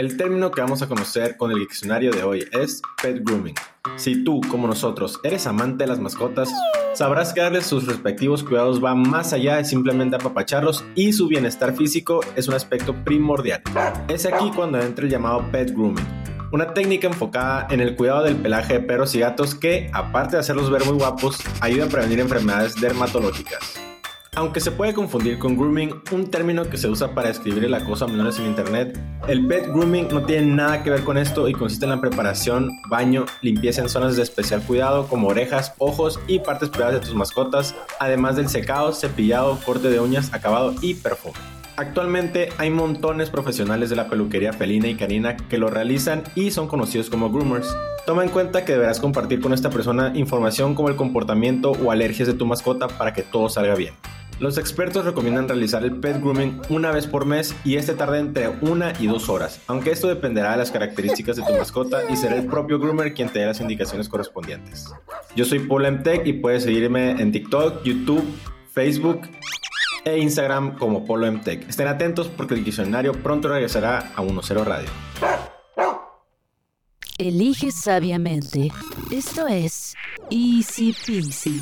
El 0.00 0.16
término 0.16 0.50
que 0.50 0.62
vamos 0.62 0.80
a 0.80 0.88
conocer 0.88 1.36
con 1.36 1.52
el 1.52 1.58
diccionario 1.58 2.10
de 2.10 2.22
hoy 2.22 2.48
es 2.52 2.80
pet 3.02 3.22
grooming. 3.22 3.54
Si 3.96 4.24
tú, 4.24 4.40
como 4.50 4.66
nosotros, 4.66 5.20
eres 5.24 5.46
amante 5.46 5.84
de 5.84 5.88
las 5.88 5.98
mascotas, 5.98 6.50
sabrás 6.94 7.34
que 7.34 7.42
darles 7.42 7.66
sus 7.66 7.86
respectivos 7.86 8.42
cuidados 8.42 8.82
va 8.82 8.94
más 8.94 9.34
allá 9.34 9.56
de 9.56 9.66
simplemente 9.66 10.16
apapacharlos 10.16 10.86
y 10.94 11.12
su 11.12 11.28
bienestar 11.28 11.76
físico 11.76 12.20
es 12.34 12.48
un 12.48 12.54
aspecto 12.54 12.94
primordial. 13.04 13.62
Es 14.08 14.24
aquí 14.24 14.50
cuando 14.56 14.80
entra 14.80 15.04
el 15.04 15.10
llamado 15.10 15.44
pet 15.52 15.70
grooming, 15.70 16.08
una 16.50 16.72
técnica 16.72 17.06
enfocada 17.06 17.66
en 17.68 17.80
el 17.80 17.94
cuidado 17.94 18.22
del 18.22 18.36
pelaje 18.36 18.72
de 18.72 18.80
perros 18.80 19.14
y 19.14 19.18
gatos 19.18 19.54
que, 19.54 19.90
aparte 19.92 20.36
de 20.36 20.40
hacerlos 20.40 20.70
ver 20.70 20.82
muy 20.86 20.94
guapos, 20.94 21.40
ayuda 21.60 21.84
a 21.84 21.88
prevenir 21.90 22.20
enfermedades 22.20 22.74
dermatológicas. 22.80 23.89
Aunque 24.40 24.60
se 24.60 24.70
puede 24.70 24.94
confundir 24.94 25.38
con 25.38 25.54
grooming, 25.54 26.00
un 26.12 26.30
término 26.30 26.64
que 26.64 26.78
se 26.78 26.88
usa 26.88 27.14
para 27.14 27.28
describir 27.28 27.62
el 27.62 27.74
acoso 27.74 28.06
a 28.06 28.08
menores 28.08 28.38
en 28.38 28.46
internet, 28.46 28.98
el 29.28 29.46
pet 29.46 29.66
grooming 29.66 30.08
no 30.08 30.24
tiene 30.24 30.46
nada 30.46 30.82
que 30.82 30.88
ver 30.88 31.04
con 31.04 31.18
esto 31.18 31.46
y 31.46 31.52
consiste 31.52 31.84
en 31.84 31.90
la 31.90 32.00
preparación, 32.00 32.70
baño, 32.88 33.26
limpieza 33.42 33.82
en 33.82 33.90
zonas 33.90 34.16
de 34.16 34.22
especial 34.22 34.62
cuidado 34.62 35.08
como 35.08 35.28
orejas, 35.28 35.74
ojos 35.76 36.18
y 36.26 36.38
partes 36.38 36.70
privadas 36.70 36.94
de 36.94 37.00
tus 37.00 37.14
mascotas, 37.14 37.74
además 37.98 38.36
del 38.36 38.48
secado, 38.48 38.94
cepillado, 38.94 39.58
corte 39.62 39.90
de 39.90 40.00
uñas, 40.00 40.32
acabado 40.32 40.74
y 40.80 40.94
perfume. 40.94 41.34
Actualmente 41.76 42.48
hay 42.56 42.70
montones 42.70 43.28
profesionales 43.28 43.90
de 43.90 43.96
la 43.96 44.08
peluquería 44.08 44.54
felina 44.54 44.88
y 44.88 44.94
canina 44.94 45.36
que 45.36 45.58
lo 45.58 45.68
realizan 45.68 46.22
y 46.34 46.50
son 46.50 46.66
conocidos 46.66 47.10
como 47.10 47.30
groomers. 47.30 47.76
Toma 48.06 48.24
en 48.24 48.30
cuenta 48.30 48.64
que 48.64 48.72
deberás 48.72 49.00
compartir 49.00 49.42
con 49.42 49.52
esta 49.52 49.68
persona 49.68 50.12
información 50.14 50.74
como 50.74 50.88
el 50.88 50.96
comportamiento 50.96 51.72
o 51.72 51.90
alergias 51.90 52.26
de 52.26 52.32
tu 52.32 52.46
mascota 52.46 52.88
para 52.88 53.12
que 53.12 53.20
todo 53.20 53.50
salga 53.50 53.74
bien. 53.74 53.92
Los 54.40 54.56
expertos 54.56 55.04
recomiendan 55.04 55.46
realizar 55.46 55.84
el 55.84 55.96
pet 56.00 56.18
grooming 56.18 56.62
una 56.70 56.90
vez 56.92 57.06
por 57.06 57.26
mes 57.26 57.54
y 57.62 57.76
este 57.76 57.92
tarda 57.92 58.18
entre 58.18 58.48
una 58.62 58.94
y 58.98 59.06
dos 59.06 59.28
horas, 59.28 59.60
aunque 59.66 59.90
esto 59.90 60.08
dependerá 60.08 60.52
de 60.52 60.56
las 60.56 60.70
características 60.70 61.36
de 61.36 61.42
tu 61.42 61.52
mascota 61.52 62.10
y 62.10 62.16
será 62.16 62.36
el 62.36 62.46
propio 62.46 62.78
groomer 62.78 63.12
quien 63.12 63.28
te 63.28 63.40
dé 63.40 63.46
las 63.46 63.60
indicaciones 63.60 64.08
correspondientes. 64.08 64.86
Yo 65.36 65.44
soy 65.44 65.58
Paul 65.58 65.92
MTech 65.92 66.26
y 66.26 66.32
puedes 66.32 66.62
seguirme 66.62 67.10
en 67.10 67.32
TikTok, 67.32 67.82
YouTube, 67.84 68.24
Facebook 68.72 69.28
e 70.06 70.18
Instagram 70.18 70.78
como 70.78 71.04
Polo 71.04 71.30
MTech. 71.30 71.68
Estén 71.68 71.88
atentos 71.88 72.28
porque 72.28 72.54
el 72.54 72.64
diccionario 72.64 73.12
pronto 73.12 73.50
regresará 73.50 74.10
a 74.16 74.22
10 74.22 74.50
Radio. 74.64 74.88
Elige 77.18 77.70
sabiamente. 77.72 78.72
Esto 79.10 79.46
es 79.46 79.94
Easy 80.30 80.96
Peasy. 81.06 81.60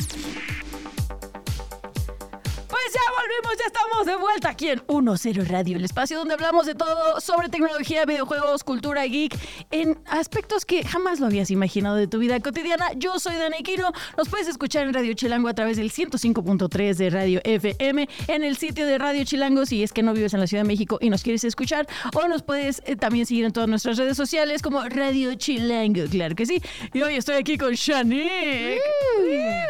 Pues 2.88 3.02
ya 3.04 3.17
volvimos, 3.28 3.58
ya 3.58 3.66
estamos 3.66 4.06
de 4.06 4.16
vuelta 4.16 4.48
aquí 4.48 4.68
en 4.68 4.80
1-0 4.86 5.46
Radio, 5.46 5.76
el 5.76 5.84
espacio 5.84 6.18
donde 6.18 6.34
hablamos 6.34 6.66
de 6.66 6.74
todo 6.74 7.20
sobre 7.20 7.48
tecnología, 7.48 8.06
videojuegos, 8.06 8.64
cultura 8.64 9.04
geek, 9.04 9.36
en 9.70 9.98
aspectos 10.06 10.64
que 10.64 10.82
jamás 10.84 11.20
lo 11.20 11.26
habías 11.26 11.50
imaginado 11.50 11.96
de 11.96 12.06
tu 12.06 12.18
vida 12.18 12.40
cotidiana. 12.40 12.92
Yo 12.96 13.18
soy 13.18 13.36
Dani 13.36 13.62
Quino, 13.62 13.92
nos 14.16 14.28
puedes 14.28 14.48
escuchar 14.48 14.86
en 14.86 14.94
Radio 14.94 15.12
Chilango 15.14 15.48
a 15.48 15.54
través 15.54 15.76
del 15.76 15.90
105.3 15.90 16.94
de 16.94 17.10
Radio 17.10 17.40
FM, 17.44 18.08
en 18.28 18.44
el 18.44 18.56
sitio 18.56 18.86
de 18.86 18.96
Radio 18.96 19.24
Chilango 19.24 19.66
si 19.66 19.82
es 19.82 19.92
que 19.92 20.02
no 20.02 20.14
vives 20.14 20.32
en 20.32 20.40
la 20.40 20.46
Ciudad 20.46 20.62
de 20.62 20.68
México 20.68 20.98
y 21.00 21.10
nos 21.10 21.22
quieres 21.22 21.44
escuchar, 21.44 21.86
o 22.14 22.28
nos 22.28 22.42
puedes 22.42 22.82
eh, 22.86 22.96
también 22.96 23.26
seguir 23.26 23.44
en 23.44 23.52
todas 23.52 23.68
nuestras 23.68 23.98
redes 23.98 24.16
sociales 24.16 24.62
como 24.62 24.82
Radio 24.88 25.34
Chilango, 25.34 26.04
claro 26.10 26.34
que 26.34 26.46
sí. 26.46 26.62
Y 26.94 27.02
hoy 27.02 27.16
estoy 27.16 27.36
aquí 27.36 27.58
con 27.58 27.72
Shanique, 27.72 28.80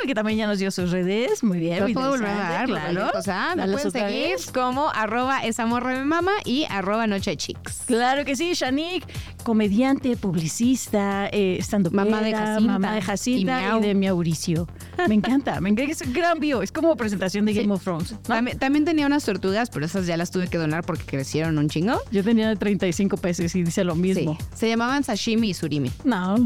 que 0.06 0.14
también 0.14 0.38
ya 0.38 0.46
nos 0.46 0.58
dio 0.60 0.70
sus 0.70 0.92
redes, 0.92 1.42
muy 1.42 1.58
bien. 1.58 1.82
Muy 1.82 1.94
puedo 1.94 2.10
volver 2.10 2.28
a 2.28 2.50
dar, 2.50 2.66
claro. 2.66 3.10
Sea, 3.54 3.66
me 3.66 3.72
pueden 3.72 3.90
seguir 3.90 4.30
vez. 4.30 4.50
como 4.50 4.88
arroba 4.90 5.40
me 5.42 6.04
mama 6.04 6.32
y 6.44 6.66
arroba 6.70 7.06
Noche 7.06 7.32
de 7.32 7.36
Chicks. 7.36 7.82
Claro 7.86 8.24
que 8.24 8.36
sí, 8.36 8.52
Shanique, 8.54 9.06
comediante, 9.44 10.16
publicista, 10.16 11.28
eh, 11.28 11.56
estando 11.58 11.90
Mamá 11.90 12.20
de 12.22 12.32
Jacinta. 12.32 12.72
mamá 12.72 12.94
de 12.94 13.02
Jacinta 13.02 13.62
Y 13.62 13.78
y, 13.78 13.80
de 13.80 13.94
Mauricio. 13.94 14.68
Me 15.08 15.14
encanta, 15.14 15.60
me 15.60 15.70
encanta, 15.70 15.92
es 15.92 16.02
un 16.02 16.12
gran 16.12 16.38
bio, 16.38 16.62
es 16.62 16.72
como 16.72 16.96
presentación 16.96 17.44
de 17.44 17.54
Game 17.54 17.72
of 17.72 17.82
Thrones. 17.82 18.12
¿no? 18.12 18.18
También, 18.20 18.58
también 18.58 18.84
tenía 18.84 19.06
unas 19.06 19.24
tortugas, 19.24 19.70
pero 19.70 19.86
esas 19.86 20.06
ya 20.06 20.16
las 20.16 20.30
tuve 20.30 20.48
que 20.48 20.58
donar 20.58 20.84
porque 20.84 21.04
crecieron 21.04 21.58
un 21.58 21.68
chingo. 21.68 22.00
Yo 22.10 22.22
tenía 22.24 22.54
35 22.54 23.16
pesos 23.16 23.54
y 23.54 23.62
dice 23.62 23.84
lo 23.84 23.94
mismo. 23.94 24.36
Sí. 24.38 24.46
Se 24.54 24.68
llamaban 24.68 25.04
sashimi 25.04 25.50
y 25.50 25.54
surimi. 25.54 25.90
No. 26.04 26.36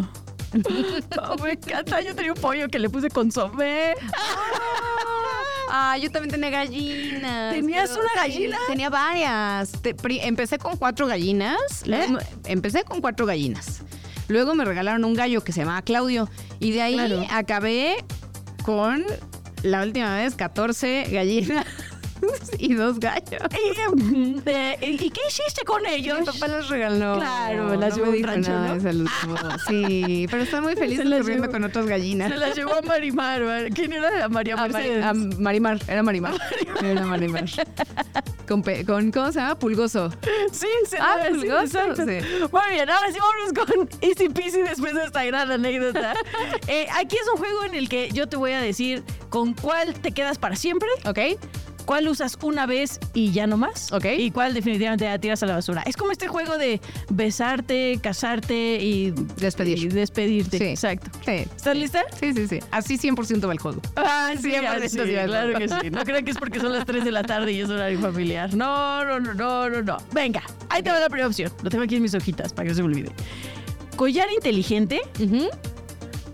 No, 0.52 1.36
me 1.42 1.52
encanta. 1.52 2.02
Yo 2.02 2.14
tenía 2.14 2.32
un 2.34 2.38
pollo 2.38 2.68
que 2.68 2.78
le 2.78 2.90
puse 2.90 3.08
consomé. 3.08 3.94
Ah, 5.74 5.96
yo 5.96 6.10
también 6.10 6.30
tenía 6.30 6.50
gallinas. 6.50 7.54
¿Tenías 7.54 7.88
pero- 7.90 8.02
una 8.02 8.22
gallina? 8.22 8.56
Sí, 8.58 8.62
tenía 8.72 8.90
varias. 8.90 9.72
Te- 9.80 9.94
pri- 9.94 10.20
empecé 10.20 10.58
con 10.58 10.76
cuatro 10.76 11.06
gallinas. 11.06 11.56
me- 11.86 12.18
Empecé 12.44 12.84
con 12.84 13.00
cuatro 13.00 13.24
gallinas. 13.24 13.80
Luego 14.28 14.54
me 14.54 14.64
regalaron 14.66 15.02
un 15.06 15.14
gallo 15.14 15.42
que 15.42 15.52
se 15.52 15.60
llamaba 15.60 15.80
Claudio. 15.80 16.28
Y 16.60 16.72
de 16.72 16.82
ahí 16.82 16.94
Claro. 16.94 17.24
acabé 17.30 17.96
con 18.64 19.02
la 19.62 19.82
última 19.82 20.14
vez 20.16 20.34
14 20.34 21.04
gallinas 21.10 21.64
y 22.58 22.74
dos 22.74 22.98
gallos. 23.00 23.42
¿Y, 23.52 24.40
eh, 24.46 24.76
¿y 24.80 25.10
qué 25.10 25.20
hiciste 25.28 25.64
con 25.64 25.84
ellos? 25.86 26.20
Mi 26.20 26.26
papá 26.26 26.48
las 26.48 26.68
regaló. 26.68 27.16
Claro, 27.18 27.74
las 27.76 27.96
no 27.96 28.04
llevó 28.04 28.12
me 28.12 28.16
a 28.18 28.34
un 28.34 28.44
rancho. 28.44 29.58
Sí, 29.68 30.26
pero 30.30 30.42
estoy 30.42 30.60
muy 30.60 30.74
feliz 30.76 30.98
Se 30.98 31.04
las 31.04 31.20
corriendo 31.20 31.50
con 31.50 31.64
otras 31.64 31.86
gallinas. 31.86 32.30
Se 32.30 32.36
la 32.38 32.52
llevó 32.54 32.74
a 32.74 32.82
Marimar. 32.82 33.42
¿Quién 33.74 33.92
era 33.92 34.10
la 34.10 34.28
María 34.28 34.54
A, 34.54 34.68
Mari- 34.68 34.72
Mercedes? 34.72 35.04
a 35.04 35.14
Marimar, 35.14 35.78
era 35.88 36.02
Marimar. 36.02 36.34
Era 36.82 37.06
Marimar. 37.06 37.44
Con, 38.46 38.62
con, 38.62 39.12
¿cómo 39.12 39.32
se 39.32 39.38
llama? 39.40 39.58
Pulgoso. 39.58 40.10
Sí, 40.52 40.66
sí, 40.86 40.96
Ah, 41.00 41.16
pulgoso, 41.28 41.96
sí. 41.96 42.02
Muy 42.04 42.70
bien, 42.72 42.90
ahora 42.90 43.10
sí 43.12 43.18
vámonos 43.18 43.52
con 43.66 43.88
Easy 44.00 44.28
Peasy 44.28 44.60
después 44.62 44.94
de 44.94 45.04
esta 45.04 45.24
gran 45.24 45.50
anécdota. 45.50 46.14
Eh, 46.68 46.86
aquí 46.96 47.16
es 47.16 47.28
un 47.32 47.38
juego 47.38 47.64
en 47.64 47.74
el 47.74 47.88
que 47.88 48.10
yo 48.12 48.28
te 48.28 48.36
voy 48.36 48.52
a 48.52 48.60
decir 48.60 49.02
con 49.30 49.52
cuál 49.54 49.94
te 49.94 50.12
quedas 50.12 50.38
para 50.38 50.54
siempre 50.56 50.88
¿Ok? 51.06 51.18
¿Cuál 51.84 52.06
usas 52.08 52.38
una 52.42 52.64
vez 52.66 53.00
y 53.12 53.32
ya 53.32 53.46
no 53.46 53.56
más? 53.56 53.92
Ok. 53.92 54.06
¿Y 54.16 54.30
cuál 54.30 54.54
definitivamente 54.54 55.04
la 55.04 55.18
tiras 55.18 55.42
a 55.42 55.46
la 55.46 55.54
basura? 55.56 55.82
Es 55.84 55.96
como 55.96 56.12
este 56.12 56.28
juego 56.28 56.56
de 56.56 56.80
besarte, 57.10 57.98
casarte 58.02 58.78
y 58.80 59.10
Despedir. 59.36 59.78
y 59.78 59.88
despedirte. 59.88 60.58
Sí. 60.58 60.64
Exacto. 60.64 61.10
Sí. 61.24 61.32
¿Estás 61.32 61.76
lista? 61.76 62.02
Sí, 62.18 62.32
sí, 62.34 62.46
sí. 62.46 62.60
Así 62.70 62.98
100% 62.98 63.48
va 63.48 63.52
el 63.52 63.58
juego. 63.58 63.80
Ah, 63.96 64.30
sí, 64.40 64.50
100% 64.50 64.64
ah, 64.66 64.76
sí, 64.82 64.88
sí, 64.90 64.96
va 64.98 65.04
el 65.22 65.28
claro 65.30 65.58
que 65.58 65.68
sí. 65.68 65.90
No 65.90 66.04
crean 66.04 66.24
que 66.24 66.30
es 66.30 66.38
porque 66.38 66.60
son 66.60 66.72
las 66.72 66.86
3 66.86 67.04
de 67.04 67.10
la 67.10 67.22
tarde 67.24 67.52
y 67.52 67.60
es 67.60 67.68
horario 67.68 67.98
familiar. 68.00 68.54
No, 68.54 69.04
no, 69.04 69.18
no, 69.18 69.34
no, 69.34 69.68
no, 69.68 69.82
no. 69.82 69.96
Venga, 70.12 70.42
ahí 70.68 70.82
te 70.82 70.90
va 70.90 71.00
la 71.00 71.08
primera 71.08 71.26
opción. 71.26 71.50
Lo 71.62 71.70
tengo 71.70 71.84
aquí 71.84 71.96
en 71.96 72.02
mis 72.02 72.14
hojitas 72.14 72.52
para 72.52 72.64
que 72.64 72.70
no 72.70 72.76
se 72.76 72.82
me 72.82 72.88
olvide. 72.88 73.10
Collar 73.96 74.28
inteligente, 74.32 75.00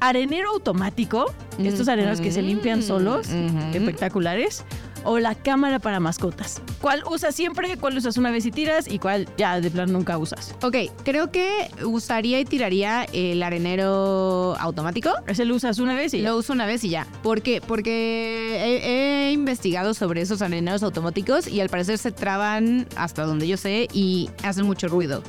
arenero 0.01 0.51
automático, 0.51 1.33
estos 1.59 1.89
areneros 1.89 2.21
que 2.21 2.31
se 2.31 2.43
limpian 2.43 2.83
solos, 2.83 3.27
Ujú. 3.29 3.59
espectaculares, 3.77 4.65
o 5.05 5.19
la 5.19 5.35
cámara 5.35 5.79
para 5.79 6.01
mascotas. 6.01 6.61
¿Cuál 6.81 7.03
usas 7.11 7.35
siempre? 7.35 7.77
¿Cuál 7.77 7.97
usas 7.97 8.17
una 8.19 8.31
vez 8.31 8.45
y 8.47 8.51
tiras? 8.51 8.87
¿Y 8.89 8.99
cuál 8.99 9.29
ya 9.37 9.61
de 9.61 9.71
plan 9.71 9.93
nunca 9.93 10.19
usas? 10.19 10.55
Ok, 10.63 10.77
creo 11.05 11.31
que 11.31 11.71
usaría 11.85 12.41
y 12.41 12.45
tiraría 12.45 13.05
el 13.13 13.43
arenero 13.43 14.57
automático. 14.59 15.11
Ese 15.27 15.45
lo 15.45 15.55
usas 15.55 15.79
una 15.79 15.95
vez 15.95 16.15
y 16.15 16.21
ya. 16.21 16.31
Lo 16.31 16.37
uso 16.37 16.53
una 16.53 16.67
vez 16.67 16.85
y 16.85 16.91
ya. 16.91 17.07
¿Por 17.23 17.43
qué? 17.43 17.61
Porque 17.61 18.59
he, 18.61 19.29
he 19.29 19.33
investigado 19.33 19.95
sobre 19.95 20.21
esos 20.23 20.43
areneros 20.43 20.83
automáticos 20.83 21.47
y 21.49 21.61
al 21.61 21.69
parecer 21.69 21.99
se 21.99 22.13
traban 22.13 22.87
hasta 22.97 23.25
donde 23.25 23.47
yo 23.49 23.57
sé 23.57 23.89
y 23.93 24.29
hacen 24.43 24.67
mucho 24.67 24.89
ruido. 24.89 25.23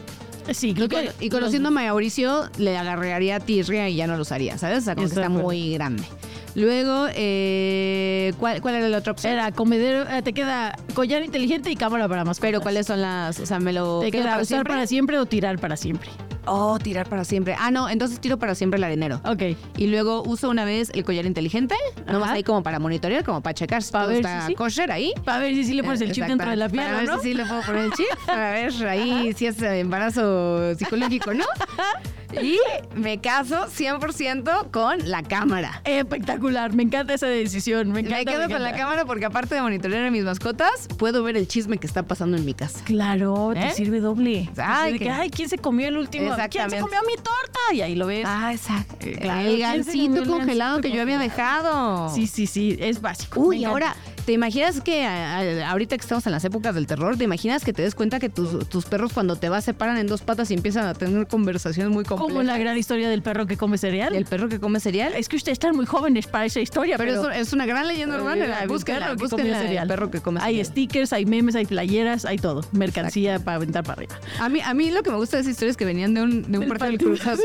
Sí, 0.51 0.69
Y, 0.69 0.73
creo 0.73 0.89
con- 0.89 1.01
que 1.19 1.25
y 1.25 1.29
conociendo 1.29 1.67
a 1.69 1.71
Mauricio, 1.71 2.49
le 2.57 2.75
agarraría 2.75 3.39
tirria 3.39 3.87
y 3.87 3.95
ya 3.97 4.07
no 4.07 4.15
lo 4.15 4.23
usaría, 4.23 4.57
¿sabes? 4.57 4.79
O 4.79 4.81
sea, 4.81 4.95
como 4.95 5.07
que 5.07 5.13
está 5.13 5.29
muy 5.29 5.73
grande. 5.73 6.03
Luego, 6.59 7.07
eh, 7.15 8.33
¿cuál, 8.37 8.61
¿cuál 8.61 8.75
era 8.75 8.89
la 8.89 8.97
otra 8.97 9.13
opción? 9.13 9.31
Era 9.31 9.49
comedero, 9.53 10.05
eh, 10.09 10.21
te 10.21 10.33
queda 10.33 10.75
collar 10.93 11.23
inteligente 11.23 11.71
y 11.71 11.77
cámara 11.77 12.09
para 12.09 12.25
mascotas. 12.25 12.49
Pero 12.49 12.61
¿cuáles 12.61 12.85
son 12.85 13.01
las...? 13.01 13.39
O 13.39 13.45
sea, 13.45 13.59
me 13.59 13.71
lo... 13.71 14.01
¿Te 14.01 14.11
queda 14.11 14.23
para 14.23 14.35
usar 14.35 14.47
siempre? 14.47 14.73
para 14.73 14.87
siempre 14.87 15.19
o 15.19 15.25
tirar 15.25 15.57
para 15.57 15.77
siempre? 15.77 16.09
Oh, 16.45 16.79
tirar 16.79 17.07
para 17.07 17.23
siempre. 17.25 17.55
Ah, 17.59 17.71
no, 17.71 17.89
entonces 17.89 18.19
tiro 18.19 18.37
para 18.37 18.55
siempre 18.55 18.77
el 18.77 18.83
arenero. 18.83 19.21
Ok. 19.25 19.43
Y 19.77 19.87
luego 19.87 20.23
uso 20.23 20.49
una 20.49 20.65
vez 20.65 20.89
el 20.93 21.03
collar 21.03 21.25
inteligente, 21.25 21.75
nomás 22.07 22.29
Ajá. 22.29 22.33
ahí 22.33 22.43
como 22.43 22.63
para 22.63 22.79
monitorear, 22.79 23.23
como 23.23 23.41
para 23.41 23.53
checar 23.53 23.83
si 23.83 23.91
Pa' 23.91 23.99
todo 23.99 24.09
ver 24.09 24.17
está 24.17 24.41
si 24.41 24.47
sí. 24.47 24.55
kosher 24.55 24.91
ahí. 24.91 25.13
Para 25.25 25.39
ver 25.39 25.53
si 25.53 25.63
sí 25.65 25.73
le 25.73 25.83
pones 25.83 26.01
el 26.01 26.11
chip 26.11 26.25
dentro 26.25 26.49
de 26.49 26.55
la 26.55 26.69
pierna, 26.69 26.89
Para 26.91 26.99
ver 27.01 27.09
¿no? 27.09 27.17
si 27.17 27.29
sí 27.29 27.33
le 27.33 27.45
puedo 27.45 27.61
poner 27.61 27.85
el 27.85 27.91
chip. 27.93 28.07
Para 28.25 28.51
ver 28.51 28.87
ahí 28.87 29.33
si 29.33 29.45
es 29.47 29.61
embarazo 29.61 30.75
psicológico, 30.75 31.33
¿no? 31.33 31.45
Y 32.43 32.59
me 32.95 33.19
caso 33.19 33.65
100% 33.65 34.69
con 34.69 35.09
la 35.09 35.23
cámara. 35.23 35.81
Espectacular, 35.83 36.71
me 36.75 36.83
encanta 36.83 37.15
esa 37.15 37.25
decisión. 37.25 37.87
Me, 37.87 38.03
Me 38.03 38.07
encanta, 38.07 38.31
quedo 38.31 38.47
me 38.47 38.53
con 38.53 38.61
la 38.61 38.73
cámara 38.73 39.05
porque 39.05 39.25
aparte 39.25 39.55
de 39.55 39.63
monitorear 39.63 40.05
a 40.05 40.11
mis 40.11 40.23
mascotas, 40.23 40.87
puedo 40.99 41.23
ver 41.23 41.35
el 41.37 41.47
chisme 41.47 41.79
que 41.79 41.87
está 41.87 42.03
pasando 42.03 42.37
en 42.37 42.45
mi 42.45 42.53
casa. 42.53 42.81
Claro, 42.85 43.49
te 43.55 43.69
¿Eh? 43.69 43.71
sirve 43.73 43.99
doble. 43.99 44.47
Ay, 44.57 44.99
que- 44.99 45.09
ay, 45.09 45.31
¿quién 45.31 45.49
se 45.49 45.57
comió 45.57 45.87
el 45.87 45.97
último? 45.97 46.28
¿Quién 46.49 46.69
se 46.69 46.79
comió 46.79 46.99
mi 47.07 47.15
torta? 47.15 47.59
Y 47.73 47.81
ahí 47.81 47.95
lo 47.95 48.07
ves. 48.07 48.25
Ah, 48.27 48.51
exacto. 48.53 48.97
claro, 49.21 49.39
el 49.41 49.55
¿quién 49.57 49.83
se 49.83 49.91
comió 49.91 50.13
gansito 50.13 50.23
el 50.23 50.29
congelado 50.29 50.81
que 50.81 50.91
yo 50.91 51.01
había 51.01 51.19
dejado. 51.19 52.13
Sí, 52.13 52.27
sí, 52.27 52.47
sí, 52.47 52.77
es 52.79 53.01
básico. 53.01 53.39
Uy, 53.39 53.65
ahora, 53.65 53.95
¿te 54.29 54.33
imaginas 54.33 54.79
que 54.81 55.03
a- 55.07 55.37
a- 55.39 55.71
ahorita 55.71 55.97
que 55.97 56.01
estamos 56.01 56.23
en 56.27 56.31
las 56.33 56.45
épocas 56.45 56.75
del 56.75 56.85
terror, 56.85 57.17
¿te 57.17 57.23
imaginas 57.23 57.65
que 57.65 57.73
te 57.73 57.81
des 57.81 57.95
cuenta 57.95 58.19
que 58.19 58.29
tus, 58.29 58.69
tus 58.69 58.85
perros 58.85 59.11
cuando 59.11 59.35
te 59.37 59.49
vas 59.49 59.63
se 59.65 59.73
paran 59.73 59.97
en 59.97 60.05
dos 60.05 60.21
patas 60.21 60.51
y 60.51 60.53
empiezan 60.53 60.85
a 60.85 60.93
tener 60.93 61.25
conversaciones 61.25 61.91
muy 61.91 62.03
complejas? 62.05 62.31
Como 62.31 62.43
la 62.43 62.59
gran 62.59 62.77
historia 62.77 63.09
del 63.09 63.23
perro 63.23 63.47
que 63.47 63.57
come 63.57 63.79
cereal. 63.79 64.13
El 64.13 64.25
perro 64.25 64.47
que 64.47 64.59
come 64.59 64.79
cereal. 64.79 65.13
Es 65.15 65.29
que 65.29 65.35
ustedes 65.35 65.55
están 65.55 65.75
muy 65.75 65.87
jóvenes 65.87 66.27
para 66.27 66.45
esa 66.45 66.59
historia, 66.59 66.95
pero, 66.99 67.23
pero... 67.23 67.31
es 67.33 67.53
una 67.53 67.65
gran 67.65 67.87
leyenda 67.87 68.17
urbana. 68.17 68.59
hay 68.59 68.67
Búsquenla, 68.67 69.07
perro 69.07 69.17
que 69.17 69.23
búsquenla, 69.23 69.53
come 69.55 69.65
cereal. 69.65 69.83
El 69.83 69.87
perro 69.89 70.11
que 70.11 70.21
come 70.21 70.39
Hay 70.43 70.57
cereal. 70.57 70.65
stickers, 70.67 71.11
hay 71.11 71.25
memes, 71.25 71.55
hay 71.55 71.65
playeras, 71.65 72.25
hay 72.25 72.37
todo. 72.37 72.61
Mercancía 72.71 73.39
para 73.39 73.55
aventar 73.55 73.81
para 73.83 73.93
arriba. 73.95 74.15
A 74.39 74.47
mí, 74.47 74.61
a 74.63 74.75
mí 74.75 74.91
lo 74.91 75.01
que 75.01 75.09
me 75.09 75.17
gusta 75.17 75.37
de 75.37 75.41
esa 75.41 75.49
historia 75.49 75.71
es 75.71 75.77
que 75.77 75.85
venían 75.85 76.13
de 76.13 76.21
un, 76.21 76.51
de 76.51 76.57
un 76.59 76.69
Del 76.69 76.77
partido. 76.77 76.99
Cruz 76.99 77.25
Azul. 77.25 77.43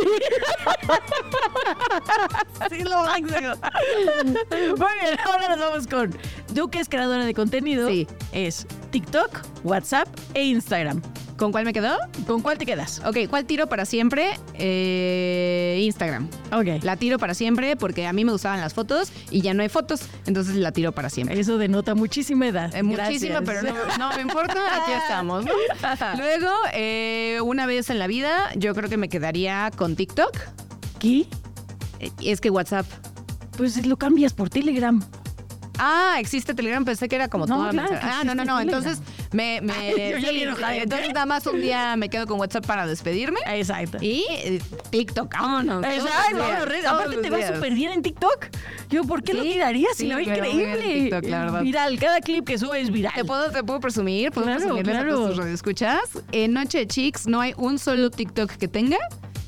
Así 2.60 2.82
lo 2.84 3.04
máximo. 3.04 3.54
Muy 4.50 4.92
bien, 5.00 5.18
ahora 5.24 5.48
nos 5.56 5.58
vamos 5.58 5.86
con 5.86 6.14
Es 6.74 6.88
creadora 6.88 7.24
de 7.24 7.34
contenido. 7.34 7.88
Sí. 7.88 8.06
Es 8.32 8.66
TikTok, 8.90 9.42
WhatsApp 9.64 10.08
e 10.34 10.44
Instagram. 10.44 11.00
¿Con 11.36 11.50
cuál 11.50 11.64
me 11.64 11.72
quedó? 11.72 11.96
¿Con 12.26 12.42
cuál 12.42 12.58
te 12.58 12.66
quedas? 12.66 13.02
Ok, 13.04 13.18
¿cuál 13.28 13.44
tiro 13.44 13.68
para 13.68 13.84
siempre? 13.84 14.38
Eh, 14.54 15.80
Instagram. 15.82 16.28
Ok. 16.52 16.82
La 16.82 16.96
tiro 16.96 17.18
para 17.18 17.34
siempre 17.34 17.76
porque 17.76 18.06
a 18.06 18.12
mí 18.12 18.24
me 18.24 18.30
gustaban 18.32 18.60
las 18.60 18.72
fotos 18.74 19.10
y 19.30 19.40
ya 19.40 19.52
no 19.52 19.62
hay 19.62 19.68
fotos, 19.68 20.02
entonces 20.26 20.54
la 20.56 20.70
tiro 20.72 20.92
para 20.92 21.10
siempre. 21.10 21.38
Eso 21.38 21.58
denota 21.58 21.94
muchísima 21.94 22.46
edad. 22.46 22.74
Eh, 22.74 22.82
muchísima, 22.84 23.40
pero 23.42 23.62
no, 23.62 23.74
no 23.98 24.14
me 24.14 24.22
importa, 24.22 24.54
aquí 24.82 24.92
estamos. 24.92 25.44
¿no? 25.44 25.52
Luego, 26.18 26.50
eh, 26.72 27.38
una 27.42 27.66
vez 27.66 27.90
en 27.90 27.98
la 27.98 28.06
vida, 28.06 28.50
yo 28.56 28.74
creo 28.74 28.88
que 28.88 28.96
me 28.96 29.08
quedaría 29.08 29.70
con 29.76 29.96
TikTok. 29.96 30.36
¿Qué? 31.00 31.26
Eh, 32.00 32.10
Es 32.22 32.40
que 32.40 32.50
WhatsApp. 32.50 32.86
Pues 33.56 33.86
lo 33.86 33.96
cambias 33.96 34.32
por 34.32 34.50
Telegram. 34.50 35.00
Ah, 35.78 36.16
existe 36.18 36.54
Telegram, 36.54 36.84
pensé 36.84 37.08
que 37.08 37.16
era 37.16 37.28
como 37.28 37.46
No, 37.46 37.68
claro 37.70 37.88
que 37.90 37.96
Ah, 38.00 38.22
no, 38.24 38.34
no, 38.34 38.44
no. 38.44 38.60
Entonces, 38.60 39.00
me. 39.32 39.60
me 39.60 39.90
Yo 39.90 40.18
ya 40.18 40.28
sí, 40.28 40.34
bien 40.34 40.48
enojada. 40.48 40.76
entonces, 40.76 41.08
nada 41.12 41.26
más 41.26 41.46
un 41.46 41.60
día 41.60 41.96
me 41.96 42.08
quedo 42.08 42.26
con 42.26 42.38
WhatsApp 42.38 42.66
para 42.66 42.86
despedirme. 42.86 43.40
Exacto. 43.46 43.98
Y 44.00 44.24
eh, 44.30 44.62
TikTok, 44.90 45.32
vámonos. 45.32 45.84
Exacto, 45.84 46.38
vámonos, 46.38 46.84
Aparte 46.86 47.16
te 47.18 47.30
va 47.30 47.54
súper 47.54 47.74
bien 47.74 47.92
en 47.92 48.02
TikTok. 48.02 48.46
Yo, 48.90 49.04
¿por 49.04 49.22
qué 49.22 49.34
lo 49.34 49.42
Sí, 49.42 49.58
si 49.96 50.06
lo 50.06 50.14
muy 50.16 50.24
bien 50.24 50.44
en 50.44 50.44
increíble. 50.50 50.94
TikTok, 51.10 51.24
la 51.30 51.40
verdad. 51.40 51.62
Viral, 51.62 51.98
cada 51.98 52.20
clip 52.20 52.46
que 52.46 52.58
sube 52.58 52.80
es 52.80 52.90
viral. 52.90 53.12
¿Te 53.14 53.24
puedo, 53.24 53.50
te 53.50 53.62
puedo 53.64 53.80
presumir? 53.80 54.30
¿Puedo 54.30 54.46
Claro, 54.46 54.60
presumirles 54.60 54.94
a 54.96 54.98
claro. 55.00 55.14
todos 55.16 55.36
radioescuchas? 55.36 55.98
En 56.32 56.52
Noche 56.52 56.78
de 56.78 56.86
Chicks 56.86 57.26
no 57.26 57.40
hay 57.40 57.54
un 57.56 57.78
solo 57.78 58.10
TikTok 58.10 58.52
que 58.52 58.68
tenga 58.68 58.98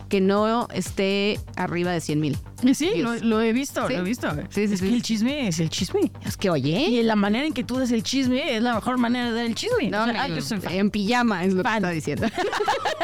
que 0.09 0.21
no 0.21 0.69
esté 0.73 1.39
arriba 1.57 1.93
de 1.93 2.01
100 2.01 2.21
mil. 2.21 2.39
Sí, 2.75 2.97
lo, 2.97 3.14
lo 3.16 3.42
he 3.42 3.53
visto, 3.53 3.87
Sí. 3.87 3.92
lo 3.95 4.01
he 4.01 4.03
visto. 4.03 4.31
Sí, 4.49 4.66
sí, 4.66 4.75
es 4.75 4.81
sí. 4.81 4.88
que 4.88 4.95
el 4.95 5.03
chisme 5.03 5.49
es 5.49 5.61
el 5.61 5.69
chisme. 5.69 6.11
Es 6.25 6.37
que, 6.37 6.49
oye. 6.51 6.71
Y 6.88 7.03
la 7.03 7.14
manera 7.16 7.47
en 7.47 7.53
que 7.53 7.64
tú 7.64 7.79
das 7.79 7.90
el 7.90 8.03
chisme 8.03 8.57
es 8.57 8.62
la 8.62 8.75
mejor 8.75 8.97
manera 8.99 9.27
de 9.27 9.33
dar 9.33 9.45
el 9.45 9.55
chisme. 9.55 9.90
No, 9.90 10.03
O 10.03 10.07
sea, 10.07 10.29
no, 10.29 10.71
en 10.71 10.90
pijama 10.90 11.45
es 11.45 11.53
lo 11.53 11.62
que 11.62 11.69
está 11.75 11.90
diciendo. 11.90 12.27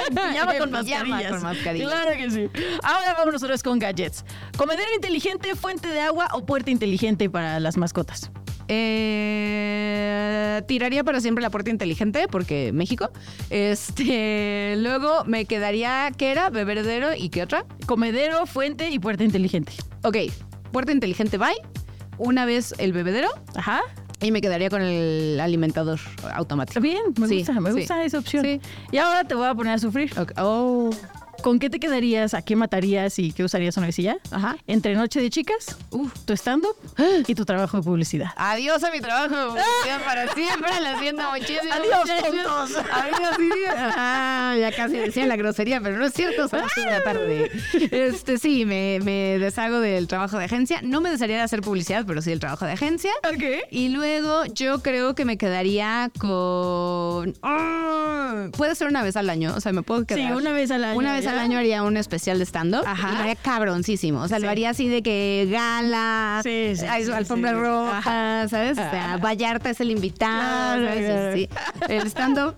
Pijama 0.10 0.58
con 0.58 0.70
pijama 0.70 1.04
mascarillas. 1.04 1.30
con 1.32 1.42
mascarillas. 1.42 1.88
Claro 1.90 2.10
que 2.16 2.30
sí. 2.30 2.48
Ahora 2.82 3.14
vámonos 3.18 3.42
otra 3.42 3.52
vez 3.54 3.62
con 3.62 3.78
gadgets. 3.78 4.24
Comedero 4.56 4.88
inteligente, 4.94 5.54
fuente 5.54 5.88
de 5.88 6.00
agua 6.00 6.28
o 6.32 6.44
puerta 6.46 6.70
inteligente 6.70 7.28
para 7.30 7.60
las 7.60 7.76
mascotas. 7.76 8.30
Eh, 8.74 10.62
tiraría 10.66 11.04
para 11.04 11.20
siempre 11.20 11.42
la 11.42 11.50
puerta 11.50 11.70
inteligente 11.70 12.26
porque 12.28 12.72
México. 12.72 13.10
Este, 13.50 14.74
luego 14.78 15.24
me 15.24 15.44
quedaría 15.44 16.10
¿qué 16.16 16.30
era? 16.32 16.50
Bebedero 16.50 17.14
y 17.16 17.28
qué 17.28 17.42
otra? 17.42 17.64
Comedero, 17.86 18.46
fuente 18.46 18.90
y 18.90 18.98
puerta 18.98 19.24
inteligente. 19.24 19.72
Ok, 20.04 20.16
puerta 20.72 20.92
inteligente 20.92 21.38
bye. 21.38 21.54
Una 22.18 22.44
vez 22.44 22.74
el 22.78 22.92
bebedero 22.92 23.28
Ajá. 23.56 23.80
y 24.20 24.30
me 24.32 24.40
quedaría 24.40 24.68
con 24.68 24.82
el 24.82 25.40
alimentador 25.40 25.98
automático. 26.34 26.80
Bien, 26.80 27.02
me 27.18 27.26
Sí, 27.26 27.38
gusta, 27.38 27.58
me 27.60 27.70
sí. 27.72 27.78
gusta 27.78 28.04
esa 28.04 28.18
opción. 28.18 28.44
Sí. 28.44 28.60
Y 28.92 28.98
ahora 28.98 29.24
te 29.24 29.34
voy 29.34 29.46
a 29.48 29.54
poner 29.54 29.72
a 29.74 29.78
sufrir. 29.78 30.12
Oh, 30.36 30.90
¿Con 31.42 31.58
qué 31.58 31.70
te 31.70 31.80
quedarías? 31.80 32.34
¿A 32.34 32.42
qué 32.42 32.56
matarías 32.56 33.18
y 33.18 33.32
qué 33.32 33.44
usarías 33.44 33.76
una 33.76 33.90
ya? 33.90 34.16
ajá. 34.30 34.56
Entre 34.66 34.94
Noche 34.94 35.20
de 35.20 35.30
Chicas, 35.30 35.76
Uf. 35.90 36.12
tu 36.24 36.32
stand-up 36.34 36.76
y 37.26 37.34
tu 37.34 37.44
trabajo 37.44 37.78
de 37.78 37.82
publicidad. 37.82 38.28
Adiós 38.36 38.82
a 38.84 38.90
mi 38.90 39.00
trabajo 39.00 39.34
de 39.36 39.46
publicidad 39.46 40.02
para 40.04 40.32
siempre. 40.34 40.80
La 40.80 40.98
siento 40.98 41.22
muchísimo. 41.30 41.72
Adiós, 41.72 42.22
tontos. 42.22 42.84
Adiós, 42.92 43.36
sí. 43.38 43.50
Ah, 43.76 44.56
ya 44.58 44.72
casi 44.72 44.96
decía 44.96 45.26
la 45.26 45.36
grosería, 45.36 45.80
pero 45.80 45.98
no 45.98 46.06
es 46.06 46.12
cierto. 46.12 46.48
Son 46.48 46.60
las 46.60 46.74
de 46.74 46.84
la 46.84 47.02
tarde. 47.02 47.50
Este, 47.92 48.38
sí, 48.38 48.64
me, 48.64 49.00
me 49.02 49.38
deshago 49.38 49.80
del 49.80 50.06
trabajo 50.08 50.38
de 50.38 50.44
agencia. 50.44 50.80
No 50.82 51.00
me 51.00 51.10
desharía 51.10 51.36
de 51.36 51.42
hacer 51.42 51.60
publicidad, 51.60 52.04
pero 52.06 52.22
sí 52.22 52.30
del 52.30 52.40
trabajo 52.40 52.64
de 52.64 52.72
agencia. 52.72 53.10
Ok. 53.32 53.42
Y 53.70 53.88
luego 53.90 54.44
yo 54.46 54.82
creo 54.82 55.14
que 55.14 55.24
me 55.24 55.36
quedaría 55.36 56.10
con... 56.18 57.34
Ah, 57.42 58.48
puede 58.56 58.74
ser 58.74 58.88
una 58.88 59.02
vez 59.02 59.16
al 59.16 59.28
año. 59.30 59.54
O 59.56 59.60
sea, 59.60 59.72
me 59.72 59.82
puedo 59.82 60.04
quedar... 60.06 60.20
Sí, 60.20 60.32
una 60.32 60.52
vez 60.52 60.70
al 60.70 60.84
año. 60.84 60.98
Una 60.98 61.14
vez 61.14 61.21
¿ya? 61.24 61.32
al 61.32 61.38
año 61.38 61.58
haría 61.58 61.82
un 61.82 61.96
especial 61.96 62.38
de 62.38 62.44
stand-up. 62.46 62.84
Ajá. 62.86 63.10
Y 63.10 63.14
lo 63.14 63.20
haría 63.20 63.36
cabroncísimo. 63.36 64.20
O 64.22 64.28
sea, 64.28 64.38
Sí. 64.38 64.44
lo 64.44 64.50
haría 64.50 64.70
así 64.70 64.88
de 64.88 65.02
que 65.02 65.48
gala, 65.50 66.40
Sí, 66.42 66.72
sí, 66.76 66.86
sí, 67.04 67.10
alfombra 67.12 67.52
roja, 67.52 67.98
Ajá. 67.98 68.48
¿sabes? 68.48 68.72
O 68.78 68.90
sea, 68.90 69.18
Vallarta 69.18 69.70
es 69.70 69.80
el 69.80 69.90
invitado, 69.90 70.80
Claro, 70.80 70.88
¿sabes? 70.88 71.04
claro. 71.06 71.36
Sí. 71.36 71.48
El 71.88 72.06
stand-up. 72.08 72.54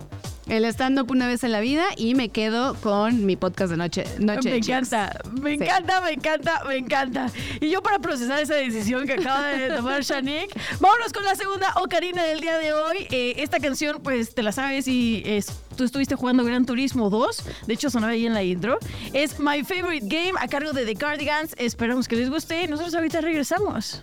El 0.47 0.65
stand-up 0.67 1.11
una 1.11 1.27
vez 1.27 1.43
en 1.43 1.53
la 1.53 1.61
vida 1.61 1.85
y 1.97 2.15
me 2.15 2.29
quedo 2.29 2.75
con 2.75 3.25
mi 3.25 3.35
podcast 3.37 3.71
de 3.71 3.77
noche. 3.79 4.05
noche 4.19 4.51
Me 4.51 4.57
encanta, 4.59 5.19
me 5.41 5.57
Sí. 5.57 5.63
encanta, 5.65 6.01
me 6.03 6.11
encanta, 6.13 6.63
me 6.67 6.77
encanta. 6.77 7.31
Y 7.61 7.71
yo 7.71 7.83
para 7.83 7.99
procesar 7.99 8.41
esa 8.41 8.55
decisión 8.55 9.07
que 9.07 9.15
acaba 9.15 9.49
de 9.49 9.69
tomar 9.77 10.03
Shanik, 10.03 10.51
vámonos 10.81 11.13
con 11.15 11.25
la 11.25 11.35
segunda 11.35 11.73
ocarina 11.83 12.23
del 12.25 12.41
día 12.41 12.59
de 12.59 12.75
hoy. 12.75 13.07
Eh, 13.11 13.37
esta 13.39 13.59
canción, 13.59 14.01
pues 14.03 14.35
te 14.35 14.43
la 14.43 14.53
sabes 14.53 14.87
y 14.87 15.23
es, 15.25 15.47
tú 15.77 15.85
estuviste 15.85 16.15
jugando 16.15 16.45
Gran 16.45 16.67
Turismo 16.67 17.09
2, 17.09 17.45
de 17.67 17.75
hecho 17.75 17.89
sonaba 17.89 18.13
ahí 18.13 18.27
en 18.27 18.35
la 18.35 18.43
intro. 18.43 18.79
Es 19.15 19.39
My 19.41 19.65
Favorite 19.65 20.07
Game 20.07 20.35
a 20.39 20.47
cargo 20.49 20.73
de 20.73 20.85
The 20.85 20.95
Cardigans. 20.97 21.55
Esperamos 21.57 22.07
que 22.07 22.17
les 22.17 22.29
guste. 22.29 22.69
Nosotros 22.69 22.95
ahorita 22.95 23.23
regresamos. 23.23 24.03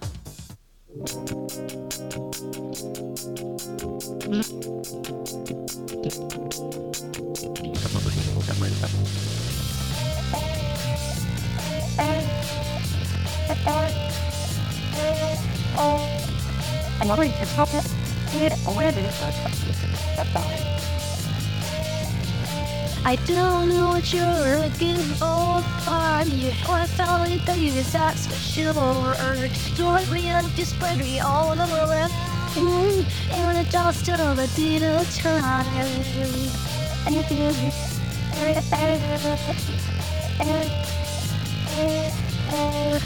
I'm 6.04 6.10
to 17.34 17.46
it. 17.74 17.86
I 23.04 23.16
don't 23.28 23.70
know 23.70 23.90
what 23.90 24.12
you're 24.12 24.26
looking 24.60 24.98
for. 25.20 25.64
I'm 25.88 26.30
you 26.30 26.52
or 26.68 26.88
solid 26.88 27.42
that 27.46 27.58
you 27.60 27.72
that's 27.74 28.26
for 28.26 28.34
special. 28.34 28.74
Don't 29.76 30.12
be 30.12 30.32
on 30.32 30.50
display 30.56 31.20
all 31.20 31.52
over. 31.52 32.41
Everyone 32.54 33.66
just 33.70 34.04
stood 34.04 34.20
on 34.20 34.36
the 34.36 34.48
dinner 34.56 35.02
child. 35.06 35.66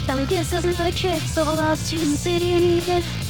Some 0.04 0.26
kisses 0.26 0.64
is 0.64 0.80
a 0.80 0.90
kiss 0.90 1.38
of 1.38 1.46
us 1.46 1.90
to 1.90 1.98
city. 1.98 2.82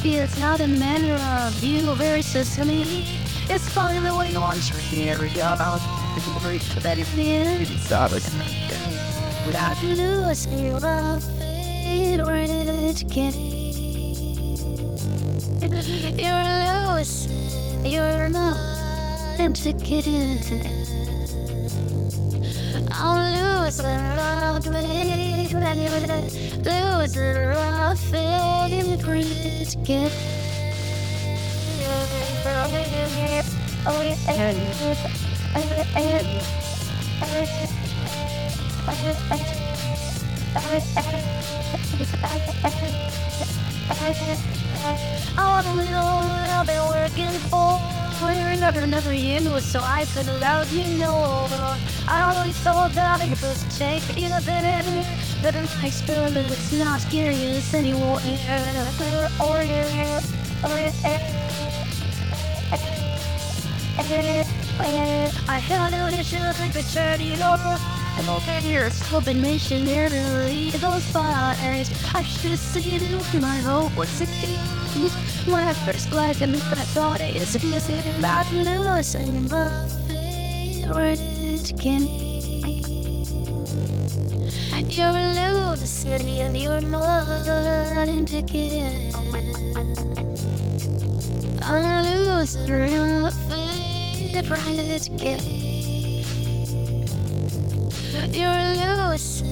It's 0.05 0.39
not 0.41 0.61
a 0.61 0.67
matter 0.67 1.23
of 1.47 1.63
you 1.63 1.95
versus 1.95 2.59
me. 2.65 3.21
It's 3.51 3.69
funny 3.69 3.99
the 4.01 4.15
way 4.17 4.33
you 4.33 4.41
want 4.41 4.63
to 4.63 4.75
hear 4.75 5.17
about 5.17 5.81
the 6.15 6.23
glory 6.41 6.59
that 6.81 6.99
it 6.99 7.07
is. 7.19 7.69
Stop 7.83 8.13
it. 8.13 8.25
Without 9.47 9.83
you, 9.83 10.23
I 10.25 10.33
see 10.33 10.67
your 10.69 10.81
favorite 11.21 13.05
kid. 13.11 13.56
You're 15.67 16.97
loose. 16.97 17.27
You're 17.83 18.29
not 18.29 18.57
educated. 19.41 20.47
I'm 22.93 23.65
lose 23.65 23.77
the 23.79 23.83
love, 23.83 24.65
baby. 24.65 25.49
Lose 26.63 27.15
the 27.15 27.53
love, 27.57 27.99
favorite 27.99 29.77
kid. 29.85 30.13
Thank 43.99 44.61
you. 44.61 44.66
All 45.39 45.63
the 45.63 45.75
little 45.75 46.21
I've 46.57 46.67
been 46.67 46.87
working 46.89 47.39
for. 47.51 47.81
We're 48.23 48.57
never, 48.57 48.87
never 48.87 49.13
in 49.13 49.45
so 49.61 49.81
I 49.81 50.05
said 50.05 50.27
aloud, 50.29 50.69
you 50.69 50.87
know 50.99 51.47
I 52.09 52.33
always 52.35 52.57
thought 52.59 52.93
that 52.93 53.21
I 53.21 53.29
could 53.29 53.57
take 53.77 54.03
you 54.17 54.29
know 54.29 54.41
that 54.41 54.85
But 55.43 55.55
an 55.55 55.69
experiment, 55.85 56.51
it's 56.51 56.73
not 56.73 57.01
curious 57.11 57.75
anymore. 57.75 58.19
Or, 58.19 59.29
or, 59.45 59.59
or, 59.59 59.59
I 65.49 65.59
had 65.59 65.91
no 65.93 66.09
issue 66.09 66.37
with 66.37 66.73
the 66.73 68.06
and 68.19 68.29
all 68.29 68.41
ten 68.41 68.65
years 68.65 69.01
I've 69.13 69.25
been 69.25 69.41
missionary 69.41 70.71
in 70.75 70.81
those 70.81 71.05
fires. 71.13 71.91
I 72.15 72.23
should 72.23 72.59
see 72.59 72.99
my 73.39 73.61
role 73.63 73.91
was 73.97 74.09
16. 74.09 74.57
When 75.53 75.63
I 75.63 75.73
first 75.73 76.11
glad 76.11 76.41
and 76.41 76.57
I 76.57 76.59
thought 76.95 77.21
it 77.21 77.37
is 77.37 77.53
just 77.53 77.91
about 78.19 78.47
to 78.47 78.81
listen, 78.81 79.47
but 79.49 79.89
favorite 80.09 81.73
can 81.79 82.27
you're 84.97 85.09
a 85.09 85.35
little 85.35 85.77
city 85.77 86.41
and 86.41 86.57
you're 86.57 86.81
not 86.81 88.09
into 88.09 88.41
kids. 88.43 89.15
I'm 91.63 92.05
losing 92.05 92.67
loser 92.67 93.31
favorite 93.31 94.49
the. 95.21 95.76
You're 98.33 99.09
losing, 99.09 99.43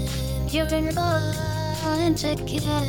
you've 0.49 0.71
been 0.71 0.95
born 0.95 1.35
to 2.17 2.33
again. 2.33 2.89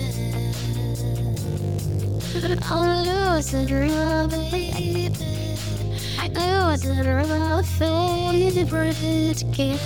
I'm 2.63 3.05
losing 3.05 3.67
real 3.67 4.27
baby. 4.27 5.11
I 6.17 6.27
lose 6.27 6.85
it 6.85 7.05
real 7.05 7.63
favorite 7.63 9.43
kid. 9.53 9.79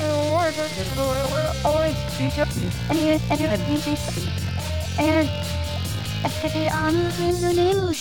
We're 0.00 1.52
always 1.64 1.96
and 2.88 2.98
you're 2.98 3.20
and 3.30 3.40
you're 3.40 3.50
and 4.98 5.06
you're 5.06 5.28
and 6.44 6.68
I'm 6.68 6.96
losing 7.18 7.56
you, 7.56 7.92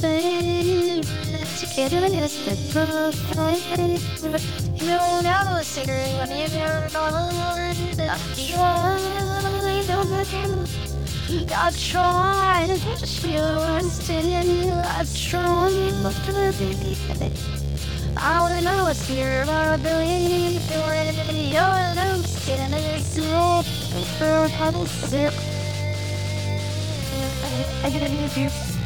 favorite. 0.00 1.39
Kevin 1.66 2.14
is 2.14 2.42
the 2.46 2.56
total 2.72 3.12
You 4.76 4.96
now 5.22 5.58
the 5.58 5.62
singer 5.62 5.92
when 6.16 6.30
you 6.30 6.48
hear 6.48 6.88
all 6.96 7.28
over 7.28 7.74
the 7.96 8.08
joy 8.34 9.20
don't 9.86 10.10
let 10.10 10.26
him 10.26 10.66
I've 11.54 11.78
tried. 11.78 12.66
To 12.68 12.78
push 12.86 13.24
you 13.24 13.38
and 13.38 13.86
still 13.86 14.72
I've 14.84 15.14
tried 15.14 15.92
but 16.02 16.14
to 16.24 16.52
be 16.58 16.96
I 18.16 18.40
wanna 18.40 18.62
know 18.62 18.84
what's 18.84 19.06
here 19.06 19.44
but 19.44 19.54
I 19.54 19.76
believe. 19.76 20.62
you're 20.70 20.94
in 20.94 21.14
the 21.14 21.24
video 21.24 21.60
and 21.60 22.00
I'm 22.00 22.22
sitting 22.22 22.72
in 22.72 22.82
your 22.88 23.00
soul 23.00 23.62
for 24.16 24.46
a 24.46 24.48
puddle 24.56 24.86
sip 24.86 25.34
I 27.84 27.90
get 27.90 28.02
a 28.02 28.08
new 28.08 28.28
view 28.28 28.79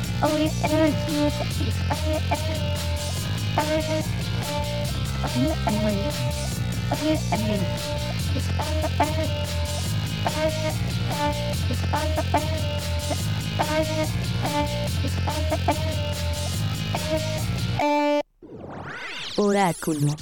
Oráculo. 19.37 20.15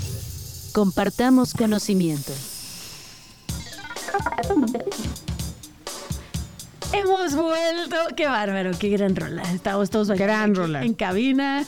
Compartamos 0.72 1.54
conocimiento. 1.54 2.32
Hemos 6.92 7.34
vuelto. 7.34 7.96
Qué 8.16 8.26
bárbaro, 8.26 8.72
qué 8.78 8.88
gran 8.90 9.16
rola. 9.16 9.42
Estamos 9.54 9.90
todos 9.90 10.08
gran 10.10 10.54
rola. 10.54 10.82
en 10.84 10.94
cabina. 10.94 11.64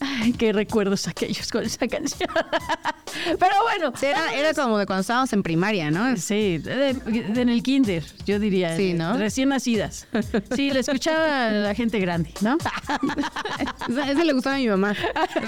Ay, 0.00 0.32
qué 0.32 0.52
recuerdos 0.52 1.06
aquellos 1.08 1.48
con 1.48 1.64
esa 1.64 1.86
canción. 1.86 2.28
Pero 3.38 3.54
bueno. 3.62 3.92
era, 4.02 4.32
era, 4.32 4.54
como 4.54 4.78
de 4.78 4.86
cuando 4.86 5.02
estábamos 5.02 5.32
en 5.32 5.42
primaria, 5.42 5.90
¿no? 5.90 6.16
Sí, 6.16 6.62
en 6.64 7.48
el 7.48 7.62
kinder, 7.62 8.04
yo 8.24 8.38
diría. 8.38 8.76
Sí, 8.76 8.94
¿no? 8.94 9.16
Recién 9.16 9.50
nacidas. 9.50 10.06
Sí, 10.54 10.70
le 10.70 10.80
escuchaba 10.80 11.50
la 11.50 11.74
gente 11.74 11.98
grande, 12.00 12.32
¿no? 12.40 12.56
Esa 13.88 14.24
le 14.24 14.32
gustaba 14.32 14.56
a 14.56 14.58
mi 14.58 14.68
mamá. 14.68 14.94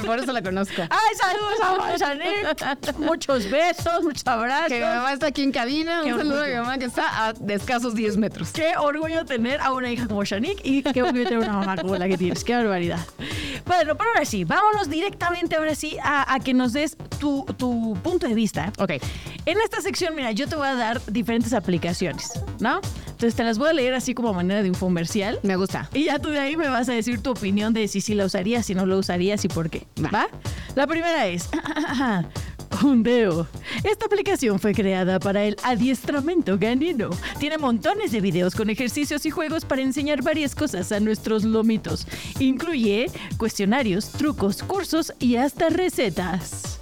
Por 0.04 0.18
eso 0.18 0.32
la 0.32 0.42
conozco. 0.42 0.82
¡Ay, 0.82 1.16
saludos 1.16 2.52
a 2.62 2.98
Muchos 2.98 3.50
besos, 3.50 4.02
muchos 4.02 4.26
abrazos. 4.26 4.68
Que 4.68 4.78
mi 4.78 4.84
mamá 4.84 5.12
está 5.12 5.26
aquí 5.28 5.42
en 5.42 5.52
cabina. 5.52 6.02
Un 6.02 6.18
saludo 6.18 6.42
a 6.42 6.46
mi 6.46 6.54
mamá 6.54 6.78
que 6.78 6.86
está 6.86 7.28
a 7.28 7.34
escasos 7.48 7.94
10 7.94 8.16
metros. 8.16 8.50
Qué 8.52 8.74
orgullo 8.76 9.24
tener 9.24 9.60
a 9.60 9.72
una 9.72 9.90
hija 9.90 10.06
como 10.06 10.24
Shanique 10.24 10.60
y 10.62 10.82
qué 10.82 11.02
orgullo 11.02 11.24
tener 11.24 11.38
una 11.38 11.52
mamá 11.54 11.76
como 11.76 11.96
la 11.96 12.08
que 12.08 12.18
tienes. 12.18 12.44
Qué 12.44 12.54
barbaridad. 12.54 13.00
Bueno, 13.64 13.96
pero 13.96 14.10
ahora 14.10 14.24
sí, 14.24 14.41
vámonos 14.44 14.88
directamente 14.88 15.56
ahora 15.56 15.74
sí 15.74 15.96
a, 16.02 16.38
que 16.42 16.54
nos 16.54 16.72
des 16.72 16.96
tu, 17.18 17.44
punto 18.02 18.26
de 18.26 18.34
vista. 18.34 18.72
Ok. 18.78 18.92
En 19.46 19.58
esta 19.60 19.80
sección, 19.80 20.14
mira, 20.14 20.32
yo 20.32 20.48
te 20.48 20.56
voy 20.56 20.68
a 20.68 20.74
dar 20.74 21.00
diferentes 21.06 21.52
aplicaciones, 21.52 22.32
¿no? 22.60 22.80
Entonces 23.06 23.34
te 23.34 23.44
las 23.44 23.58
voy 23.58 23.70
a 23.70 23.72
leer 23.72 23.94
así 23.94 24.14
como 24.14 24.32
manera 24.34 24.62
de 24.62 24.70
un 24.70 24.74
comercial. 24.76 25.38
Me 25.42 25.56
gusta. 25.56 25.88
Y 25.94 26.04
ya 26.04 26.18
tú 26.18 26.30
de 26.30 26.40
ahí 26.40 26.56
me 26.56 26.68
vas 26.68 26.88
a 26.88 26.92
decir 26.92 27.22
tu 27.22 27.30
opinión 27.30 27.72
de 27.72 27.86
si 27.88 28.00
sí 28.00 28.14
la 28.14 28.24
usarías, 28.24 28.66
si 28.66 28.74
no 28.74 28.86
lo 28.86 28.98
usarías 28.98 29.44
y 29.44 29.48
por 29.48 29.70
qué. 29.70 29.86
¿Va? 30.12 30.26
La 30.74 30.86
primera 30.86 31.26
es 31.26 31.48
Hundeo. 32.80 33.46
Esta 33.84 34.06
aplicación 34.06 34.58
fue 34.58 34.72
creada 34.72 35.18
para 35.18 35.44
el 35.44 35.56
adiestramiento 35.62 36.58
ganino. 36.58 37.10
Tiene 37.38 37.58
montones 37.58 38.12
de 38.12 38.20
videos 38.20 38.54
con 38.54 38.70
ejercicios 38.70 39.26
y 39.26 39.30
juegos 39.30 39.64
para 39.64 39.82
enseñar 39.82 40.22
varias 40.22 40.54
cosas 40.54 40.92
a 40.92 41.00
nuestros 41.00 41.44
lomitos. 41.44 42.06
Incluye 42.38 43.10
cuestionarios, 43.36 44.10
trucos, 44.10 44.62
cursos 44.62 45.12
y 45.18 45.36
hasta 45.36 45.68
recetas. 45.68 46.80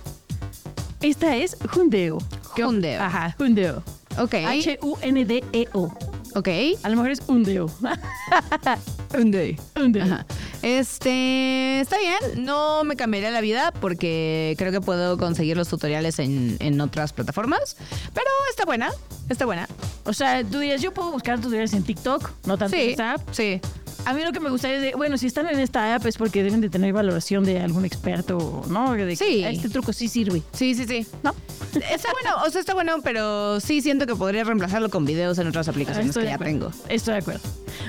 Esta 1.01 1.37
es 1.37 1.57
Hundeo. 1.77 2.19
Hundeo. 2.57 3.03
Ajá, 3.03 3.35
Hundeo. 3.39 3.83
Ok. 4.19 4.35
H-U-N-D-E-O. 4.35 5.95
Ok. 6.35 6.49
A 6.83 6.89
lo 6.89 6.97
mejor 6.97 7.11
es 7.11 7.23
un 7.27 7.43
deo. 7.43 7.71
Un 9.19 9.31
day. 9.31 9.57
Un 9.77 9.93
deo. 9.93 10.05
Ajá. 10.05 10.27
Este, 10.63 11.81
está 11.81 11.97
bien, 11.99 12.45
no 12.45 12.85
me 12.85 12.97
cambiaría 12.97 13.31
la 13.31 13.41
vida 13.41 13.73
porque 13.81 14.55
creo 14.59 14.73
que 14.73 14.81
puedo 14.81 15.17
conseguir 15.19 15.57
los 15.57 15.69
tutoriales 15.69 16.19
en, 16.19 16.57
en 16.61 16.81
otras 16.81 17.13
plataformas, 17.13 17.77
pero 18.15 18.27
está 18.51 18.65
buena, 18.65 18.91
está 19.29 19.47
buena. 19.47 19.69
O 20.05 20.13
sea, 20.13 20.45
tú 20.45 20.59
dirías, 20.59 20.81
yo 20.83 20.93
puedo 20.93 21.11
buscar 21.13 21.39
tutoriales 21.41 21.73
en 21.73 21.83
TikTok, 21.83 22.31
no 22.47 22.59
tanto 22.59 22.77
en 22.77 22.83
Sí, 22.83 22.91
esta 22.91 23.13
app. 23.15 23.23
sí. 23.33 23.61
A 24.07 24.15
mí 24.15 24.23
lo 24.25 24.33
que 24.33 24.41
me 24.41 24.49
gustaría 24.49 24.77
es 24.77 24.83
de, 24.83 24.95
bueno, 24.95 25.19
si 25.19 25.27
están 25.27 25.47
en 25.49 25.61
esta 25.61 25.95
app 25.95 26.07
es 26.07 26.17
porque 26.17 26.43
deben 26.43 26.63
de 26.63 26.71
tener 26.71 26.91
valoración 26.95 27.45
de 27.45 27.61
algún 27.61 27.85
experto, 27.85 28.63
¿no? 28.69 28.93
De 28.93 29.07
que 29.09 29.17
Sí. 29.17 29.45
este 29.45 29.69
truco 29.69 29.93
sí 29.93 30.09
sirve, 30.09 30.43
Sí, 30.55 30.75
sí, 30.75 30.87
sí. 30.87 31.07
¿no? 31.23 31.35
Está 31.75 32.09
bueno, 32.13 32.37
o 32.47 32.51
sea, 32.51 32.61
está 32.61 32.73
bueno, 32.75 32.97
pero 33.03 33.61
sí 33.61 33.83
siento 33.83 34.07
que 34.07 34.17
podría 34.17 34.45
reemplazarlo 34.45 34.89
con 34.89 35.05
videos 35.05 35.39
en 35.39 35.49
otras 35.49 35.69
aplicaciones 35.69 36.09
Estoy 36.11 36.25
que 36.25 36.31
ya 36.31 36.39
tengo. 36.39 36.71
Estoy 36.89 37.13
de 37.15 37.21
acuerdo. 37.21 37.41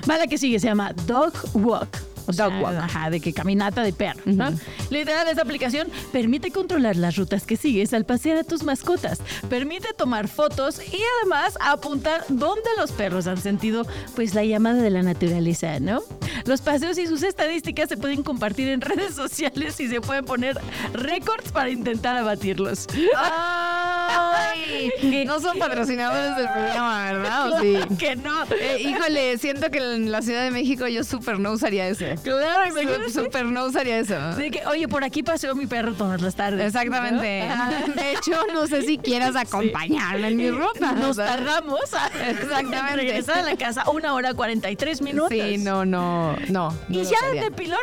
Va 0.10 0.18
la 0.18 0.28
que 0.28 0.38
sigue, 0.38 0.60
se 0.60 0.68
llama 0.68 0.94
Dog 1.08 1.34
Walk. 1.54 1.98
O 2.28 2.34
sea, 2.34 2.46
Dog 2.46 2.62
Walk. 2.62 2.78
Ajá, 2.78 3.10
de 3.10 3.20
que 3.20 3.34
caminata 3.34 3.84
de 3.84 3.94
perro. 3.94 4.22
¿no? 4.26 4.52
Literal, 4.90 5.28
esta 5.28 5.42
aplicación 5.42 5.88
permite 6.12 6.52
controlar 6.52 6.96
las 6.96 7.16
rutas 7.16 7.46
que 7.46 7.58
sigues 7.58 7.94
al 7.94 8.06
pasear 8.06 8.38
a 8.38 8.44
tus 8.44 8.64
mascotas. 8.64 9.20
Permite 9.50 9.94
tomar 9.94 10.28
fotos 10.28 10.80
y 10.80 11.00
además 11.22 11.58
apuntar 11.62 12.24
dónde 12.30 12.70
los 12.78 12.92
perros 12.92 13.28
han 13.28 13.38
sentido 13.38 13.86
pues 14.16 14.34
la 14.34 14.44
llamada 14.44 14.82
de 14.82 14.90
la 14.90 15.04
naturaleza, 15.04 15.80
¿no? 15.80 16.02
Los 16.46 16.62
paseos 16.62 16.98
y 16.98 17.08
sus 17.08 17.24
estadísticas 17.24 17.90
se 17.90 17.98
pueden 17.98 18.24
compartir 18.24 18.70
en 18.70 18.82
redes 18.82 19.16
sociales 19.16 19.80
y 19.80 19.88
se 19.88 20.02
pueden 20.02 20.26
poner 20.26 20.60
récords 20.94 21.52
para 21.52 21.70
intentar 21.70 22.18
abatirlos. 22.18 22.88
Ay, 23.18 24.92
no 25.26 25.40
son 25.40 25.58
patrocinadores 25.60 26.36
del 26.36 26.48
programa, 26.48 27.12
¿verdad? 27.12 27.52
¿O 27.54 27.60
sí? 27.62 27.78
que 27.98 28.16
no. 28.16 28.44
Eh, 28.52 28.82
híjole, 28.82 29.38
siento 29.38 29.70
que 29.70 29.78
en 29.78 30.12
la 30.12 30.22
Ciudad 30.22 30.44
de 30.44 30.52
México 30.52 30.88
yo 30.88 31.04
súper 31.04 31.40
no 31.40 31.52
usaría 31.52 31.88
eso. 31.88 32.06
Claro, 32.24 32.68
imagínate. 32.68 33.09
Súper 33.12 33.45
no 33.45 33.66
usaría 33.66 33.99
eso. 33.99 34.18
De 34.36 34.51
que, 34.51 34.66
oye, 34.68 34.88
por 34.88 35.03
aquí 35.03 35.24
paseo 35.24 35.55
mi 35.55 35.68
perro 35.68 35.93
todas 35.93 36.22
las 36.22 36.36
tardes. 36.36 36.68
Exactamente. 36.68 37.47
¿no? 37.47 37.93
De 37.93 38.12
hecho, 38.14 38.32
no 38.53 38.68
sé 38.68 38.84
si 38.84 38.97
quieras 38.97 39.36
acompañarme 39.36 40.30
en 40.30 40.38
mi 40.38 40.51
ruta. 40.51 40.93
Nos 40.93 41.18
tardamos 41.18 41.93
a 41.93 42.07
Exactamente. 42.30 42.95
regresar 42.95 43.39
a 43.39 43.43
la 43.43 43.55
casa 43.55 43.89
una 43.89 44.14
hora 44.14 44.34
43 44.34 45.01
minutos. 45.01 45.30
Sí, 45.32 45.57
no, 45.57 45.86
no, 45.86 46.36
no. 46.49 46.70
no 46.72 46.78
Y 46.89 47.03
lo 47.03 47.03
ya 47.03 47.41
de 47.41 47.51
pilón, 47.51 47.80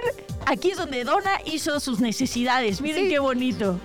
aquí 0.48 0.70
es 0.70 0.76
donde 0.78 1.04
Donna 1.04 1.38
hizo 1.44 1.78
sus 1.80 2.00
necesidades. 2.00 2.80
Miren 2.80 3.04
Sí. 3.04 3.10
qué 3.10 3.18
bonito. 3.18 3.78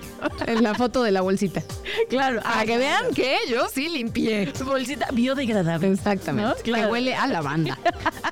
En 0.46 0.62
la 0.62 0.74
foto 0.74 1.02
de 1.02 1.10
la 1.12 1.20
bolsita. 1.20 1.62
Claro. 2.08 2.42
Para 2.42 2.64
que 2.66 2.76
vean 2.76 3.14
que 3.14 3.36
yo 3.48 3.68
sí 3.72 3.88
limpié. 3.88 4.52
Su 4.56 4.64
bolsita 4.64 5.06
biodegradable. 5.12 5.92
Exactamente. 5.92 6.48
¿No? 6.50 6.54
Claro. 6.62 6.86
Que 6.86 6.92
huele 6.92 7.14
a 7.14 7.26
lavanda. 7.26 7.78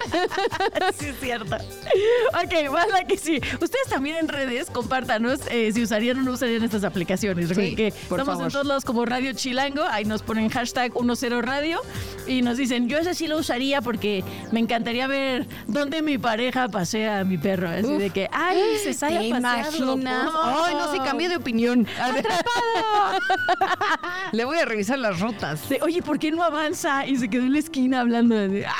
sí, 0.99 1.07
es 1.07 1.16
cierto. 1.20 1.57
Ok, 1.57 2.74
va 2.74 2.87
la 2.87 3.05
que 3.07 3.16
sí. 3.16 3.41
Ustedes 3.61 3.87
también 3.89 4.16
en 4.16 4.28
redes, 4.28 4.68
compártanos 4.70 5.41
eh, 5.51 5.70
si 5.72 5.83
usarían 5.83 6.18
o 6.18 6.22
no 6.22 6.33
usarían 6.33 6.62
estas 6.62 6.85
aplicaciones. 6.85 7.49
Sí, 7.49 7.74
que 7.74 7.93
por 8.09 8.18
estamos 8.20 8.35
favor. 8.35 8.45
en 8.47 8.53
todos 8.53 8.66
lados 8.66 8.85
como 8.85 9.05
Radio 9.05 9.33
Chilango. 9.33 9.83
Ahí 9.85 10.05
nos 10.05 10.22
ponen 10.22 10.49
hashtag 10.49 10.93
10 10.93 11.43
radio 11.43 11.80
y 12.26 12.43
nos 12.43 12.57
dicen, 12.57 12.89
yo 12.89 12.99
ese 12.99 13.14
sí 13.14 13.26
lo 13.26 13.39
usaría 13.39 13.80
porque 13.80 14.22
me 14.51 14.61
encantaría 14.61 15.07
ver 15.07 15.47
dónde 15.66 16.03
mi 16.03 16.18
pareja 16.18 16.68
pasea 16.68 17.20
a 17.20 17.24
mi 17.24 17.39
perro. 17.39 17.68
Así 17.70 17.87
Uf. 17.87 17.99
de 17.99 18.11
que, 18.11 18.22
ay, 18.31 18.79
se 18.83 18.95
sale 18.95 19.18
¿Te 19.18 19.25
a 19.25 19.39
imaginas? 19.39 20.31
Ay, 20.43 20.75
no, 20.75 20.93
sí, 20.93 20.99
cambié 21.01 21.29
de 21.29 21.37
opinión. 21.37 21.87
Le 24.33 24.45
voy 24.45 24.59
a 24.59 24.64
revisar 24.64 24.99
las 24.99 25.20
rutas. 25.20 25.61
Oye, 25.83 26.03
¿por 26.03 26.18
qué 26.18 26.31
no 26.31 26.43
avanza? 26.43 27.07
Y 27.07 27.16
se 27.16 27.29
quedó 27.29 27.43
en 27.43 27.53
la 27.53 27.59
esquina 27.59 28.01
hablando 28.01 28.35
de... 28.35 28.66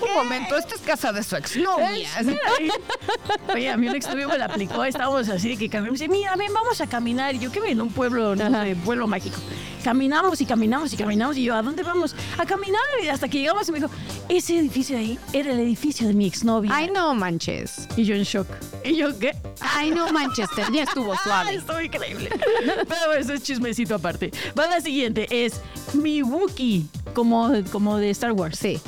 Un 0.00 0.14
momento, 0.14 0.56
esta 0.56 0.74
es 0.74 0.80
casa 0.80 1.12
de 1.12 1.22
su 1.22 1.36
exnovia. 1.36 1.88
Oye, 3.54 3.68
a 3.70 3.76
mí 3.76 3.88
un 3.88 3.94
exnovio 3.94 4.28
me 4.28 4.38
la 4.38 4.46
aplicó, 4.46 4.84
estábamos 4.84 5.28
así 5.28 5.56
que 5.56 5.68
caminamos. 5.68 6.00
Y 6.00 6.08
mira, 6.08 6.34
ven, 6.36 6.52
vamos 6.52 6.80
a 6.80 6.86
caminar. 6.86 7.34
Y 7.34 7.38
yo 7.38 7.50
que 7.50 7.60
en 7.70 7.80
un 7.80 7.90
pueblo, 7.90 8.36
no 8.36 8.62
sé, 8.62 8.76
pueblo 8.76 9.06
mágico. 9.06 9.36
Caminamos 9.82 10.40
y 10.40 10.46
caminamos 10.46 10.92
y 10.92 10.96
caminamos. 10.96 11.36
Y 11.36 11.44
yo, 11.44 11.54
¿a 11.54 11.62
dónde 11.62 11.82
vamos? 11.82 12.14
A 12.38 12.44
caminar. 12.44 12.80
Y 13.02 13.08
hasta 13.08 13.28
que 13.28 13.38
llegamos 13.38 13.68
y 13.68 13.72
me 13.72 13.78
dijo, 13.78 13.90
ese 14.28 14.58
edificio 14.58 14.96
de 14.96 15.02
ahí 15.02 15.18
era 15.32 15.52
el 15.52 15.60
edificio 15.60 16.08
de 16.08 16.14
mi 16.14 16.26
exnovia. 16.26 16.70
Ay, 16.74 16.90
no 16.92 17.14
manches. 17.14 17.86
Y 17.96 18.04
yo 18.04 18.14
en 18.16 18.24
shock. 18.24 18.48
Y 18.84 18.96
yo, 18.96 19.16
¿qué? 19.18 19.36
Ay, 19.60 19.90
no 19.92 20.12
manches, 20.12 20.48
ya 20.72 20.82
estuvo 20.82 21.12
Ay, 21.12 21.18
suave. 21.22 21.54
estuvo 21.54 21.80
increíble. 21.80 22.30
Pero 22.88 23.12
eso 23.16 23.32
es 23.32 23.42
chismecito 23.42 23.94
aparte. 23.94 24.32
Va 24.58 24.66
la 24.66 24.80
siguiente, 24.80 25.26
es 25.30 25.60
mi 25.94 26.22
Wookiee, 26.22 26.86
como, 27.14 27.52
como 27.70 27.96
de 27.98 28.10
Star 28.10 28.32
Wars. 28.32 28.58
Sí. 28.58 28.80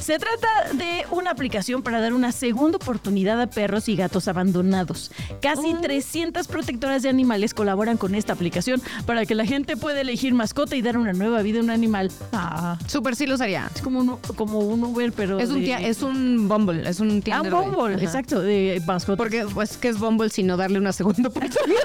Se 0.00 0.18
trata 0.18 0.48
de 0.72 1.04
una 1.10 1.30
aplicación 1.30 1.82
para 1.82 2.00
dar 2.00 2.14
una 2.14 2.32
segunda 2.32 2.76
oportunidad 2.76 3.40
a 3.42 3.46
perros 3.46 3.88
y 3.88 3.96
gatos 3.96 4.26
abandonados. 4.26 5.10
Casi 5.42 5.74
300 5.74 6.46
protectoras 6.48 7.02
de 7.02 7.10
animales 7.10 7.52
colaboran 7.52 7.98
con 7.98 8.14
esta 8.14 8.32
aplicación 8.32 8.80
para 9.06 9.26
que 9.26 9.34
la 9.34 9.44
gente 9.44 9.76
pueda 9.76 10.00
elegir 10.00 10.32
mascota 10.32 10.76
y 10.76 10.82
dar 10.82 10.96
una 10.96 11.12
nueva 11.12 11.42
vida 11.42 11.60
a 11.60 11.62
un 11.62 11.70
animal. 11.70 12.10
Ah, 12.32 12.78
Súper 12.86 13.16
sí 13.16 13.26
lo 13.26 13.34
usaría. 13.34 13.70
es 13.74 13.82
como 13.82 14.00
un, 14.00 14.16
como 14.36 14.60
un 14.60 14.82
Uber, 14.84 15.12
pero. 15.12 15.38
Es 15.38 15.50
un, 15.50 15.60
de- 15.60 15.66
tía- 15.66 15.80
es 15.80 16.00
un 16.02 16.48
Bumble, 16.48 16.88
es 16.88 17.00
un 17.00 17.08
Ah, 17.08 17.12
un 17.12 17.22
Tinder. 17.22 17.42
de- 17.42 17.50
Bumble, 17.50 17.94
Ajá. 17.96 18.04
exacto, 18.04 18.40
de 18.40 18.82
mascota. 18.86 19.16
Porque, 19.16 19.44
pues, 19.52 19.76
¿qué 19.76 19.88
es 19.88 19.98
Bumble 19.98 20.30
sino 20.30 20.56
darle 20.56 20.78
una 20.78 20.92
segunda 20.92 21.28
oportunidad? 21.28 21.82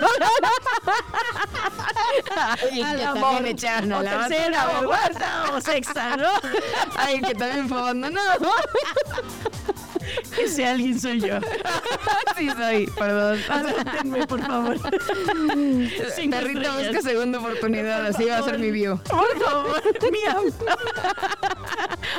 Ay, 2.60 2.84
que 2.98 3.20
también 3.20 3.46
echaron 3.48 3.92
a 3.94 3.98
o 4.00 4.04
la 4.04 4.28
tercera, 4.28 4.80
o 4.82 4.86
cuarta, 4.86 5.44
o 5.56 5.62
sexta, 5.62 6.16
¿no? 6.18 6.28
Ay, 6.98 7.22
que 7.22 7.34
también 7.36 7.68
fue 7.68 7.82
não. 8.12 8.40
não. 8.40 8.54
Ese 10.42 10.66
alguien 10.66 11.00
soy 11.00 11.22
yo. 11.22 11.40
sí 12.38 12.50
soy, 12.50 12.88
perdón. 12.98 13.40
Acéptenme, 13.50 14.28
por 14.28 14.42
favor. 14.46 14.78
Cinco 16.16 16.38
Perrito 16.38 16.60
estrellas. 16.62 16.88
busca 16.88 17.02
segunda 17.02 17.40
oportunidad, 17.40 18.06
así 18.08 18.26
va 18.26 18.38
a 18.38 18.44
ser 18.44 18.60
mi 18.60 18.72
view. 18.72 19.00
Por 19.10 19.40
favor, 19.40 19.82
miau. 20.12 20.54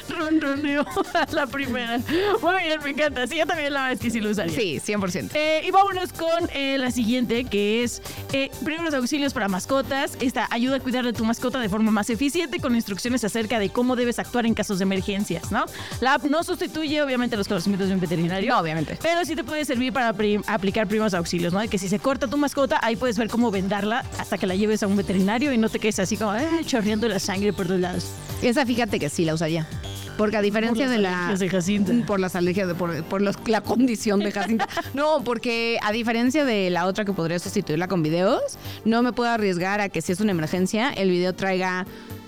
Ronroneo 0.08 0.86
a 1.14 1.26
la 1.32 1.46
primera. 1.46 1.98
Muy 1.98 2.62
bien, 2.62 2.80
me 2.82 2.90
encanta. 2.90 3.26
Sí, 3.26 3.36
yo 3.36 3.46
también 3.46 3.72
la 3.72 3.80
verdad 3.80 3.92
es 3.94 4.00
que 4.00 4.10
sí 4.10 4.20
lo 4.20 4.30
usaría. 4.30 4.54
Sí, 4.54 4.80
100%. 4.84 5.30
Eh, 5.34 5.62
y 5.66 5.70
vámonos 5.70 6.12
con 6.12 6.48
eh, 6.52 6.76
la 6.78 6.90
siguiente, 6.90 7.44
que 7.44 7.84
es 7.84 8.02
eh, 8.32 8.50
primeros 8.64 8.94
auxilios 8.94 9.32
para 9.32 9.48
mascotas. 9.48 10.16
Esta 10.20 10.46
ayuda 10.50 10.76
a 10.76 10.80
cuidar 10.80 11.04
de 11.04 11.12
tu 11.12 11.24
mascota 11.24 11.58
de 11.58 11.68
forma 11.68 11.90
más 11.90 12.10
eficiente 12.10 12.60
con 12.60 12.74
instrucciones 12.74 13.24
acerca 13.24 13.58
de 13.58 13.70
cómo 13.70 13.96
debes 13.96 14.18
actuar 14.18 14.46
en 14.46 14.54
casos 14.54 14.78
de 14.78 14.84
emergencias, 14.84 15.50
¿no? 15.50 15.64
La 16.00 16.14
app 16.14 16.24
no 16.24 16.42
sustituye, 16.44 17.02
obviamente, 17.02 17.36
los 17.36 17.48
conocimientos 17.48 17.88
de 17.88 17.94
un 17.94 18.00
veterinario. 18.06 18.52
No, 18.54 18.60
obviamente. 18.60 18.98
Pero 19.02 19.24
sí 19.24 19.34
te 19.36 19.44
puede 19.44 19.64
servir 19.64 19.92
para 19.92 20.12
prim- 20.12 20.42
aplicar 20.46 20.86
primeros 20.86 21.14
auxilios, 21.14 21.52
¿no? 21.52 21.60
De 21.60 21.68
que 21.68 21.78
si 21.78 21.88
se 21.88 21.98
corta 21.98 22.26
tu 22.26 22.36
mascota, 22.36 22.78
ahí 22.82 22.96
puedes 22.96 23.18
ver 23.18 23.28
cómo 23.28 23.50
vendarla 23.50 24.04
hasta 24.18 24.38
que 24.38 24.46
la 24.46 24.54
lleves 24.54 24.82
a 24.82 24.86
un 24.86 24.96
veterinario 24.96 25.52
y 25.52 25.58
no 25.58 25.68
te 25.68 25.78
quedes 25.78 25.98
así 25.98 26.16
como 26.16 26.34
eh, 26.34 26.46
chorreando 26.66 27.08
la 27.08 27.18
sangre 27.18 27.52
por 27.52 27.66
todos 27.66 27.80
lados. 27.80 28.06
Esa 28.42 28.64
fíjate 28.66 28.98
que 28.98 29.08
sí 29.08 29.24
la 29.24 29.34
usaría. 29.34 29.66
Porque 30.16 30.36
a 30.36 30.42
diferencia 30.42 30.84
Por 30.86 30.94
de 30.94 30.98
las 31.02 31.30
la. 31.32 31.36
de 31.36 31.48
Jacinta. 31.48 31.92
Por 32.06 32.20
las 32.20 32.36
alergias, 32.36 32.68
de- 32.68 32.76
por, 32.76 33.02
por 33.04 33.20
los- 33.20 33.36
la 33.46 33.60
condición 33.62 34.20
de 34.20 34.30
Jacinta. 34.30 34.68
No, 34.94 35.24
porque 35.24 35.78
a 35.82 35.90
diferencia 35.90 36.44
de 36.44 36.70
la 36.70 36.86
otra 36.86 37.04
que 37.04 37.12
podría 37.12 37.38
sustituirla 37.40 37.88
con 37.88 38.02
videos, 38.04 38.40
no 38.84 39.02
me 39.02 39.12
puedo 39.12 39.30
arriesgar 39.30 39.80
a 39.80 39.88
que 39.88 40.00
si 40.02 40.12
es 40.12 40.20
una 40.20 40.30
emergencia, 40.30 40.92
el 40.92 41.10
video 41.10 41.32
traiga 41.34 41.84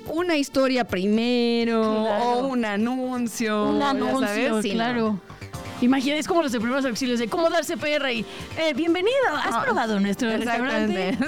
una 0.08 0.36
historia 0.36 0.84
primero 0.84 1.80
Claro. 2.02 2.24
o 2.24 2.46
un 2.48 2.64
anuncio. 2.64 3.68
Un 3.70 3.82
anuncio, 3.82 4.20
sabes. 4.26 4.62
Sí, 4.62 4.74
no. 4.74 5.20
Imagina, 5.82 6.16
es 6.16 6.26
como 6.26 6.42
los 6.42 6.52
de 6.52 6.58
primeros 6.58 6.84
auxilios 6.86 7.18
de 7.18 7.28
cómo 7.28 7.50
darse 7.50 7.76
CPR 7.76 8.10
y 8.12 8.20
eh, 8.56 8.72
bienvenido, 8.74 9.12
¿has 9.42 9.54
Ah, 9.54 9.62
probado 9.62 10.00
nuestro 10.00 10.30
restaurante? 10.30 11.18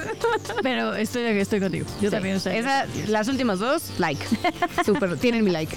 Pero 0.62 0.94
estoy, 0.94 1.22
estoy 1.38 1.60
contigo. 1.60 1.86
Yo 2.00 2.08
Sí. 2.08 2.14
también. 2.16 2.36
Esa- 2.36 2.86
las 3.08 3.28
últimas 3.28 3.58
dos, 3.58 3.90
like. 3.98 4.24
Súper, 4.86 5.18
tienen 5.18 5.44
mi 5.44 5.50
like. 5.50 5.76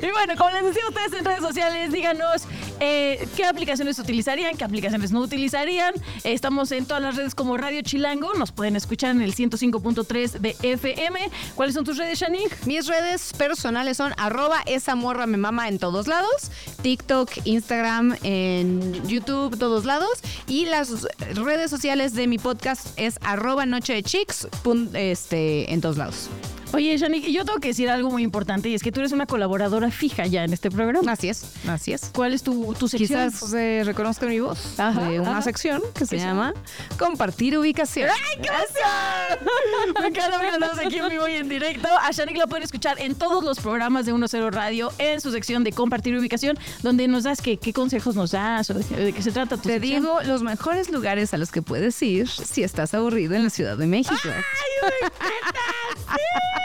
Y 0.00 0.10
bueno, 0.10 0.34
como 0.38 0.50
les 0.50 0.64
decía 0.64 0.82
a 0.86 0.88
ustedes 0.88 1.12
en 1.18 1.24
redes 1.24 1.40
sociales, 1.40 1.92
díganos 1.92 2.44
eh, 2.80 3.28
qué 3.36 3.44
aplicaciones 3.44 3.98
utilizarían, 3.98 4.56
qué 4.56 4.64
aplicaciones 4.64 5.12
no 5.12 5.20
utilizarían. 5.20 5.92
Estamos 6.24 6.72
en 6.72 6.86
todas 6.86 7.02
las 7.02 7.16
redes 7.16 7.34
como 7.34 7.56
Radio 7.58 7.82
Chilango. 7.82 8.32
Nos 8.34 8.52
pueden 8.52 8.76
escuchar 8.76 9.10
en 9.10 9.20
el 9.20 9.34
105.3 9.34 10.32
de 10.38 10.56
FM. 10.62 11.20
¿Cuáles 11.54 11.74
son 11.74 11.84
tus 11.84 11.98
redes, 11.98 12.18
Shani? 12.20 12.44
Mis 12.64 12.86
redes 12.86 13.32
personales 13.34 13.96
son 13.98 14.14
arroba 14.16 14.62
esa 14.64 14.94
morra 14.94 15.26
me 15.26 15.36
mama 15.36 15.68
en 15.68 15.78
todos 15.78 16.06
lados, 16.06 16.50
TikTok, 16.82 17.30
Instagram, 17.44 17.97
en 18.22 18.92
YouTube, 19.06 19.58
todos 19.58 19.84
lados. 19.84 20.20
Y 20.46 20.66
las 20.66 21.06
redes 21.34 21.70
sociales 21.70 22.14
de 22.14 22.26
mi 22.26 22.38
podcast 22.38 22.88
es 22.96 23.18
arroba 23.22 23.66
noche 23.66 23.94
de 23.94 24.02
chicks 24.02 24.48
este, 24.94 25.72
en 25.72 25.80
todos 25.80 25.96
lados. 25.96 26.28
Oye, 26.72 26.96
Shani, 26.98 27.32
yo 27.32 27.44
tengo 27.44 27.58
que 27.60 27.68
decir 27.68 27.88
algo 27.88 28.10
muy 28.10 28.22
importante 28.22 28.68
y 28.68 28.74
es 28.74 28.82
que 28.82 28.92
tú 28.92 29.00
eres 29.00 29.12
una 29.12 29.26
colaboradora 29.26 29.90
fija 29.90 30.26
ya 30.26 30.44
en 30.44 30.52
este 30.52 30.70
programa. 30.70 31.12
Así 31.12 31.28
es, 31.28 31.44
así 31.66 31.92
es. 31.92 32.10
¿Cuál 32.14 32.34
es 32.34 32.42
tu, 32.42 32.74
tu 32.74 32.88
sección? 32.88 33.30
Quizás 33.30 33.50
se 33.50 33.82
reconozca 33.84 34.26
mi 34.26 34.40
voz 34.40 34.78
Ajá, 34.78 35.08
de 35.08 35.20
una 35.20 35.32
ajá. 35.32 35.42
sección 35.42 35.80
que 35.94 36.04
se 36.04 36.16
¿Qué 36.16 36.20
se 36.20 36.26
llama 36.26 36.52
Compartir 36.98 37.56
Ubicación. 37.56 38.10
¡Ay, 38.10 38.42
qué 38.42 38.48
emoción! 38.48 39.94
Me 40.00 40.08
encanta 40.08 40.40
que 40.80 40.86
aquí 40.86 40.96
en 40.98 41.08
vivo 41.08 41.28
y 41.28 41.32
en 41.34 41.48
directo. 41.48 41.88
A 42.02 42.10
Shanik 42.10 42.36
la 42.36 42.46
pueden 42.46 42.64
escuchar 42.64 43.00
en 43.00 43.14
todos 43.14 43.42
los 43.42 43.58
programas 43.60 44.04
de 44.04 44.12
10 44.12 44.52
Radio 44.52 44.92
en 44.98 45.20
su 45.20 45.32
sección 45.32 45.64
de 45.64 45.72
compartir 45.72 46.16
ubicación, 46.16 46.58
donde 46.82 47.08
nos 47.08 47.24
das 47.24 47.40
qué, 47.40 47.56
qué 47.56 47.72
consejos 47.72 48.14
nos 48.14 48.32
das 48.32 48.68
o 48.70 48.74
de, 48.74 49.12
qué 49.12 49.22
se 49.22 49.32
trata 49.32 49.56
tu 49.56 49.62
Te 49.62 49.80
sección. 49.80 50.02
digo 50.02 50.20
los 50.24 50.42
mejores 50.42 50.90
lugares 50.90 51.32
a 51.32 51.38
los 51.38 51.50
que 51.50 51.62
puedes 51.62 52.00
ir 52.02 52.28
si 52.28 52.62
estás 52.62 52.92
aburrido 52.94 53.34
en 53.34 53.44
la 53.44 53.50
Ciudad 53.50 53.76
de 53.78 53.86
México. 53.86 54.14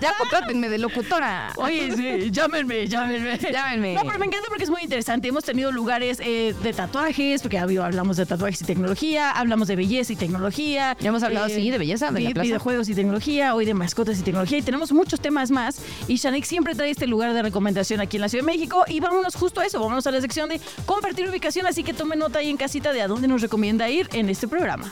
ya 0.00 0.14
contrátenme 0.18 0.68
de 0.68 0.78
locutora. 0.78 1.52
Oye, 1.56 1.92
sí, 1.96 2.30
llámenme, 2.30 2.86
llámenme. 2.86 3.38
Llámenme. 3.38 3.94
No, 3.94 4.02
pero 4.04 4.18
me 4.18 4.26
encanta 4.26 4.46
porque 4.48 4.64
es 4.64 4.70
muy 4.70 4.82
interesante. 4.82 5.28
Hemos 5.28 5.44
tenido 5.44 5.70
lugares 5.72 6.18
eh, 6.20 6.54
de 6.62 6.72
tatuajes, 6.72 7.42
porque 7.42 7.58
habido- 7.58 7.84
hablamos 7.84 8.16
de 8.16 8.26
tatuajes 8.26 8.60
y 8.62 8.64
tecnología, 8.64 9.30
hablamos 9.30 9.68
de 9.68 9.76
belleza 9.76 10.12
y 10.12 10.16
tecnología. 10.16 10.96
Ya 11.00 11.08
hemos 11.08 11.22
hablado, 11.22 11.46
eh, 11.46 11.54
sí, 11.54 11.70
de 11.70 11.78
belleza, 11.78 12.10
de 12.10 12.20
la 12.20 12.28
vi- 12.28 12.34
plaza. 12.34 12.44
videojuegos 12.44 12.88
y 12.88 12.94
tecnología, 12.94 13.54
hoy 13.54 13.64
de 13.64 13.74
mascotas 13.74 14.18
y 14.18 14.22
tecnología. 14.22 14.58
Y 14.58 14.62
tenemos 14.62 14.92
muchos 14.92 15.20
temas 15.20 15.50
más. 15.50 15.78
Y 16.08 16.16
Shanik 16.16 16.44
siempre 16.44 16.74
trae 16.74 16.90
este 16.90 17.06
lugar 17.06 17.32
de 17.34 17.42
recomendación 17.42 18.00
aquí 18.00 18.16
en 18.16 18.22
la 18.22 18.28
Ciudad 18.28 18.44
de 18.44 18.52
México. 18.52 18.84
Y 18.88 19.00
vámonos 19.00 19.34
justo 19.34 19.60
a 19.60 19.66
eso, 19.66 19.80
vámonos 19.80 20.06
a 20.06 20.10
la 20.10 20.20
sección 20.20 20.48
de 20.48 20.60
compartir 20.86 21.28
ubicación. 21.28 21.66
Así 21.66 21.82
que 21.84 21.92
tomen 21.94 22.18
nota 22.18 22.38
ahí 22.40 22.50
en 22.50 22.56
casita 22.56 22.92
de 22.92 23.02
a 23.02 23.08
dónde 23.08 23.28
nos 23.28 23.40
recomienda 23.42 23.88
ir 23.88 24.08
en 24.12 24.28
este 24.28 24.48
programa. 24.48 24.90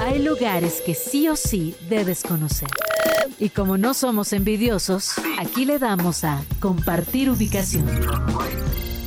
Hay 0.00 0.20
lugares 0.22 0.80
que 0.84 0.94
sí 0.94 1.28
o 1.28 1.36
sí 1.36 1.74
debes 1.88 2.22
conocer. 2.22 2.68
Y 3.40 3.50
como 3.50 3.78
no 3.78 3.94
somos 3.94 4.32
envidiosos, 4.32 5.12
aquí 5.38 5.64
le 5.64 5.78
damos 5.78 6.24
a 6.24 6.42
compartir 6.60 7.30
ubicación. 7.30 7.86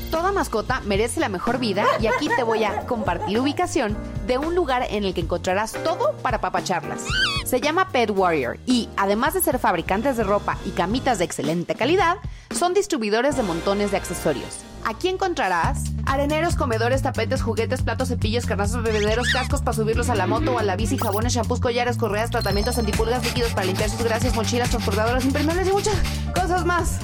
Toda 0.09 0.32
mascota 0.32 0.82
merece 0.82 1.19
la 1.19 1.27
mejor 1.27 1.59
vida 1.59 1.86
y 1.99 2.07
aquí 2.07 2.29
te 2.34 2.43
voy 2.43 2.63
a 2.63 2.86
compartir 2.86 3.39
ubicación 3.39 3.97
de 4.27 4.38
un 4.38 4.55
lugar 4.55 4.86
en 4.89 5.03
el 5.03 5.13
que 5.13 5.21
encontrarás 5.21 5.73
todo 5.84 6.15
para 6.21 6.39
papacharlas. 6.39 7.01
Se 7.45 7.59
llama 7.59 7.89
Pet 7.89 8.09
Warrior 8.09 8.57
y, 8.65 8.88
además 8.95 9.34
de 9.34 9.41
ser 9.41 9.59
fabricantes 9.59 10.15
de 10.15 10.23
ropa 10.23 10.57
y 10.65 10.69
camitas 10.69 11.19
de 11.19 11.25
excelente 11.25 11.75
calidad, 11.75 12.17
son 12.57 12.73
distribuidores 12.73 13.36
de 13.36 13.43
montones 13.43 13.91
de 13.91 13.97
accesorios. 13.97 14.59
Aquí 14.86 15.09
encontrarás 15.09 15.84
areneros, 16.12 16.57
comedores, 16.57 17.01
tapetes, 17.01 17.41
juguetes, 17.41 17.82
platos, 17.84 18.09
cepillos, 18.09 18.45
carnazos, 18.45 18.84
bebederos, 18.84 19.32
cascos 19.32 19.62
para 19.62 19.74
subirlos 19.74 20.09
a 20.09 20.16
la 20.16 20.28
moto 20.28 20.51
o 20.51 20.59
a 20.59 20.64
la 20.64 20.76
bici, 20.76 20.97
jabones, 20.97 21.34
shampoos, 21.34 21.62
collares, 21.62 21.95
correas, 21.95 22.30
tratamientos 22.30 22.78
antipulgas, 22.78 23.24
líquidos 23.24 23.53
para 23.53 23.66
limpiar 23.66 23.89
sus 23.89 24.03
grasas, 24.03 24.36
mochilas, 24.36 24.70
transportadoras 24.70 25.24
impermeables 25.24 25.70
y 25.70 25.72
muchas 25.72 25.95
cosas 26.36 26.66
más. 26.66 26.99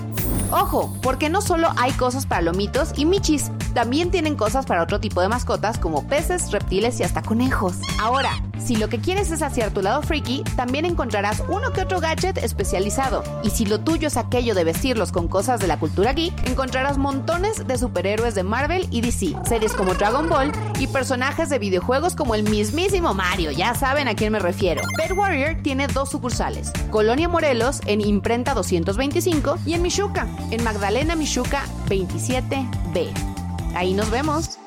Ojo, 0.51 0.93
porque 1.01 1.29
no 1.29 1.41
solo 1.41 1.69
hay 1.77 1.93
cosas 1.93 2.25
para 2.25 2.41
lomitos 2.41 2.91
y 2.97 3.05
michis, 3.05 3.49
también 3.73 4.11
tienen 4.11 4.35
cosas 4.35 4.65
para 4.65 4.83
otro 4.83 4.99
tipo 4.99 5.21
de 5.21 5.27
mascotas 5.27 5.77
como 5.77 6.07
peces, 6.07 6.51
reptiles 6.51 6.99
y 6.99 7.03
hasta 7.03 7.21
conejos. 7.21 7.75
Ahora, 7.99 8.31
si 8.59 8.75
lo 8.75 8.89
que 8.89 8.99
quieres 8.99 9.31
es 9.31 9.41
hacia 9.41 9.69
tu 9.69 9.81
lado 9.81 10.01
freaky, 10.01 10.43
también 10.55 10.85
encontrarás 10.85 11.43
uno 11.47 11.71
que 11.71 11.81
otro 11.81 11.99
gadget 11.99 12.37
especializado. 12.37 13.23
Y 13.43 13.51
si 13.51 13.65
lo 13.65 13.79
tuyo 13.79 14.07
es 14.07 14.17
aquello 14.17 14.55
de 14.55 14.63
vestirlos 14.63 15.11
con 15.11 15.27
cosas 15.27 15.59
de 15.59 15.67
la 15.67 15.79
cultura 15.79 16.13
geek, 16.13 16.33
encontrarás 16.47 16.97
montones 16.97 17.65
de 17.67 17.77
superhéroes 17.77 18.35
de 18.35 18.43
Marvel 18.43 18.87
y 18.91 19.01
DC, 19.01 19.35
series 19.45 19.73
como 19.73 19.93
Dragon 19.93 20.27
Ball 20.27 20.51
y 20.79 20.87
personajes 20.87 21.49
de 21.49 21.59
videojuegos 21.59 22.15
como 22.15 22.35
el 22.35 22.43
mismísimo 22.43 23.13
Mario, 23.13 23.51
ya 23.51 23.73
saben 23.75 24.07
a 24.07 24.15
quién 24.15 24.33
me 24.33 24.39
refiero. 24.39 24.81
Pet 24.97 25.11
Warrior 25.11 25.57
tiene 25.61 25.87
dos 25.87 26.09
sucursales, 26.09 26.71
Colonia 26.89 27.29
Morelos 27.29 27.81
en 27.85 28.01
Imprenta 28.01 28.53
225 28.53 29.59
y 29.65 29.73
en 29.73 29.81
Michuca, 29.81 30.27
en 30.51 30.63
Magdalena 30.63 31.15
Michuca 31.15 31.63
27B. 31.87 33.36
Ahí 33.77 33.93
nos 33.93 34.09
vemos. 34.09 34.57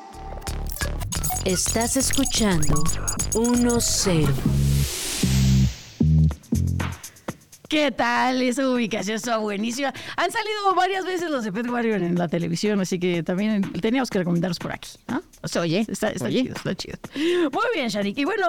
Estás 1.43 1.97
escuchando 1.97 2.81
1-0. 3.33 4.29
¿Qué 7.67 7.91
tal? 7.91 8.41
Esa 8.41 8.69
ubicación 8.69 9.17
está 9.17 9.35
buenísima. 9.35 9.93
Han 10.15 10.31
salido 10.31 10.73
varias 10.77 11.03
veces 11.03 11.29
los 11.29 11.43
de 11.43 11.51
Pet 11.51 11.69
Warrior 11.69 12.01
en 12.01 12.17
la 12.17 12.29
televisión, 12.29 12.79
así 12.79 12.99
que 12.99 13.21
también 13.21 13.73
teníamos 13.81 14.09
que 14.09 14.19
recomendarlos 14.19 14.59
por 14.59 14.71
aquí. 14.71 14.91
¿no? 15.09 15.21
O 15.43 15.47
sea, 15.47 15.61
oye, 15.61 15.85
está, 15.87 16.09
está 16.09 16.25
oye. 16.25 16.43
chido, 16.43 16.55
está 16.55 16.75
chido. 16.75 16.97
Muy 17.15 17.63
bien, 17.73 17.87
Sharik. 17.89 18.17
Y 18.17 18.25
bueno, 18.25 18.47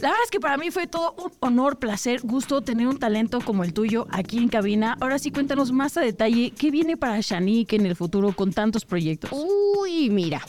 la 0.00 0.08
verdad 0.08 0.24
es 0.24 0.30
que 0.30 0.40
para 0.40 0.56
mí 0.56 0.70
fue 0.70 0.86
todo 0.86 1.14
un 1.18 1.32
honor, 1.40 1.78
placer, 1.78 2.20
gusto 2.22 2.62
tener 2.62 2.88
un 2.88 2.98
talento 2.98 3.40
como 3.40 3.64
el 3.64 3.72
tuyo 3.74 4.06
aquí 4.10 4.38
en 4.38 4.48
cabina. 4.48 4.96
Ahora 5.00 5.18
sí, 5.18 5.30
cuéntanos 5.30 5.72
más 5.72 5.96
a 5.96 6.00
detalle 6.00 6.52
qué 6.52 6.70
viene 6.70 6.96
para 6.96 7.20
Shanik 7.20 7.72
en 7.74 7.86
el 7.86 7.96
futuro 7.96 8.32
con 8.32 8.52
tantos 8.52 8.84
proyectos. 8.84 9.30
Uy, 9.32 10.08
mira. 10.10 10.40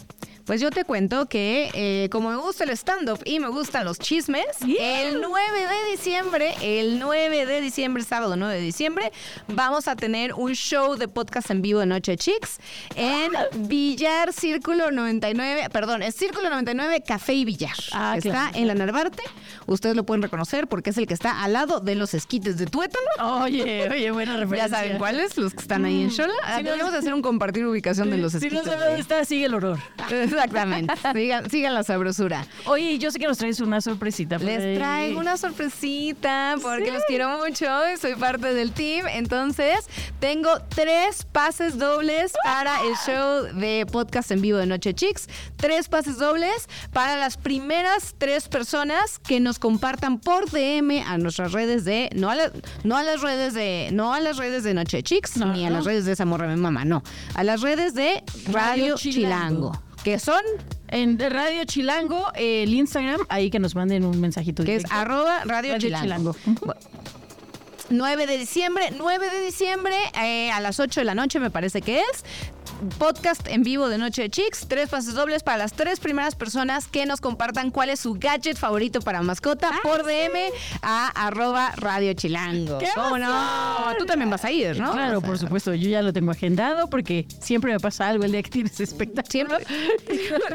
Pues 0.46 0.60
yo 0.60 0.70
te 0.72 0.84
cuento 0.86 1.28
que 1.28 1.70
eh, 1.74 2.10
como 2.10 2.30
me 2.30 2.36
gusta 2.38 2.64
el 2.64 2.72
stand-up 2.72 3.20
y 3.26 3.40
me 3.40 3.48
gustan 3.50 3.86
los 3.86 4.00
chismes, 4.00 4.46
Yeah. 4.66 5.02
el 5.04 5.22
9 5.22 5.42
de 5.60 5.92
diciembre, 5.92 6.54
el 6.62 7.00
9 7.00 7.46
de 7.46 7.62
diciembre, 7.62 8.04
sábado 8.04 8.36
9 8.36 8.56
de 8.56 8.62
diciembre, 8.62 9.12
vamos 9.48 9.88
a 9.88 9.96
tener 9.96 10.34
un 10.34 10.54
show 10.54 10.96
de 10.96 11.08
podcast 11.08 11.50
en 11.52 11.62
vivo 11.62 11.80
de 11.80 11.86
Noche 11.86 12.16
Chicks 12.18 12.58
en 12.96 13.32
Villar 13.68 14.34
Círculo 14.34 14.92
99, 14.92 15.70
perdón, 15.72 16.02
es 16.04 16.16
Círculo 16.16 16.50
99 16.50 17.04
Café 17.06 17.34
y 17.34 17.46
Villar. 17.46 17.76
Ah, 17.94 18.16
está 18.18 18.30
claro. 18.30 18.58
en 18.58 18.68
la 18.68 18.76
Narvarte. 18.76 19.24
Ustedes 19.68 19.96
lo 19.96 20.06
pueden 20.06 20.22
reconocer 20.24 20.68
porque 20.68 20.90
es 20.90 20.98
el 20.98 21.08
que 21.08 21.14
está 21.14 21.44
al 21.44 21.54
lado 21.54 21.80
de 21.80 21.96
los 21.96 22.14
esquites 22.14 22.58
de 22.58 22.66
Tuétano. 22.66 23.42
Oye, 23.44 23.90
oye, 23.90 24.12
buena 24.12 24.34
Ya 24.34 24.40
referencia. 24.40 24.78
saben 24.78 24.98
cuáles, 24.98 25.38
los 25.38 25.54
que 25.54 25.62
están 25.62 25.86
ahí 25.86 26.02
en 26.04 26.10
Shola. 26.10 26.34
Ah, 26.44 26.58
Si 26.58 26.64
no- 26.64 26.70
Deberíamos 26.72 26.94
hacer 26.94 27.14
un 27.14 27.22
compartir 27.22 27.66
ubicación 27.66 28.10
de 28.10 28.18
los 28.18 28.32
Si 28.34 28.38
esquites. 28.38 28.58
no 28.60 28.64
sabe 28.64 28.78
de- 28.78 28.86
dónde 28.88 29.02
está, 29.02 29.24
sigue 29.26 29.46
el 29.46 29.54
horror. 29.54 29.80
Exactamente. 30.32 30.94
Sigan, 31.14 31.50
sigan 31.50 31.74
la 31.74 31.84
sabrosura. 31.84 32.46
Oye, 32.66 32.98
yo 32.98 33.12
sé 33.12 33.20
que 33.20 33.28
nos 33.28 33.38
traes 33.38 33.60
una 33.60 33.82
sorpresita. 33.82 34.38
por 34.40 34.48
ahí. 34.50 34.58
Les 34.58 34.78
traigo 34.78 35.20
una 35.20 35.38
sorpresita 35.38 36.56
porque 36.62 36.92
los 36.92 37.04
quiero 37.06 37.38
mucho 37.38 37.68
y 37.94 37.98
soy 37.98 38.16
parte 38.16 38.54
del 38.54 38.72
team. 38.72 39.08
Entonces, 39.08 39.86
tengo 40.20 40.50
tres 40.70 41.26
pases 41.32 41.78
dobles 41.78 42.34
para 42.44 42.80
el 42.82 42.94
show 43.06 43.44
de 43.60 43.86
podcast 43.92 44.32
en 44.32 44.42
vivo 44.42 44.58
de 44.58 44.66
Noche 44.66 44.94
Chicks. 44.94 45.28
Tres 45.58 45.88
pases 45.90 46.18
dobles 46.18 46.68
para 46.92 47.18
las 47.18 47.38
primeras 47.38 48.16
tres 48.18 48.48
personas 48.48 49.20
que 49.20 49.40
nos 49.40 49.60
compartan 49.60 50.20
por 50.20 50.50
DM 50.50 51.02
a 51.08 51.18
nuestras 51.18 51.52
redes 51.52 51.86
de 51.86 52.10
no 52.16 52.30
a, 52.30 52.36
la- 52.36 52.52
no 52.84 52.98
a 52.98 53.04
las 53.04 53.22
redes 53.22 53.54
de 53.54 53.90
no 53.92 54.14
a 54.14 54.20
las 54.20 54.38
redes 54.38 54.64
de 54.64 54.74
Noche 54.74 55.04
Chicks 55.04 55.38
No, 55.38 55.48
ni 55.54 55.66
a 55.66 55.70
no. 55.70 55.78
las 55.78 55.86
redes 55.86 56.06
de 56.06 56.14
esa 56.14 56.26
morra 56.26 56.48
mi 56.48 56.60
mamá, 56.60 56.86
no, 56.86 57.04
a 57.36 57.44
las 57.44 57.62
redes 57.62 57.94
de 57.94 58.24
Radio, 58.48 58.54
Radio 58.54 58.96
Chilango. 58.98 59.72
Chilango. 59.72 59.91
Que 60.04 60.20
son 60.20 60.42
En 60.88 61.18
Radio 61.20 61.64
Chilango, 61.66 62.28
el 62.36 62.74
Instagram, 62.74 63.22
ahí 63.30 63.50
que 63.50 63.60
nos 63.60 63.76
manden 63.76 64.04
un 64.04 64.20
mensajito. 64.20 64.64
que 64.64 64.76
es 64.76 64.86
arroba 64.92 65.40
Radio, 65.46 65.74
Radio 65.74 65.78
Chilango. 65.78 66.34
Chilango. 66.34 66.76
9 67.92 68.26
de 68.26 68.38
diciembre, 68.38 68.92
9 68.98 69.30
de 69.30 69.42
diciembre, 69.46 69.96
eh, 70.22 70.52
a 70.52 70.60
las 70.60 70.80
8 70.80 71.02
de 71.02 71.06
la 71.06 71.16
noche 71.16 71.40
me 71.40 71.52
parece 71.52 71.82
que 71.82 72.00
es. 72.00 72.24
Podcast 72.98 73.48
en 73.48 73.62
vivo 73.62 73.90
de 73.90 74.00
Noche 74.00 74.24
de 74.24 74.30
Chicks, 74.32 74.66
tres 74.68 74.90
pases 74.90 75.14
dobles 75.14 75.44
para 75.44 75.58
las 75.58 75.74
tres 75.74 76.00
primeras 76.00 76.34
personas 76.34 76.88
que 76.88 77.06
nos 77.06 77.22
compartan 77.22 77.70
cuál 77.70 77.92
es 77.92 78.00
su 78.00 78.16
gadget 78.16 78.58
favorito 78.58 79.02
para 79.02 79.22
mascota 79.22 79.70
por 79.84 80.04
DM 80.04 80.52
a 80.82 81.10
arroba 81.28 81.74
Radio 81.76 82.14
Chilango. 82.14 82.80
¡Qué 82.80 82.88
¿Cómo 82.96 83.20
no? 83.20 83.30
Tú 84.00 84.06
también 84.06 84.32
vas 84.32 84.46
a 84.46 84.52
ir, 84.52 84.80
¿no? 84.80 84.94
Claro, 84.94 85.18
O 85.18 85.22
sea, 85.22 85.28
por 85.28 85.38
supuesto, 85.38 85.76
yo 85.76 85.90
ya 85.90 86.02
lo 86.02 86.12
tengo 86.12 86.32
agendado 86.32 86.90
porque 86.90 87.28
siempre 87.40 87.72
me 87.72 87.80
pasa 87.80 88.08
algo 88.08 88.24
el 88.24 88.32
día 88.32 88.42
que 88.42 88.50
tienes 88.50 88.80
espectáculo. 88.80 89.22
Siempre. 89.32 89.66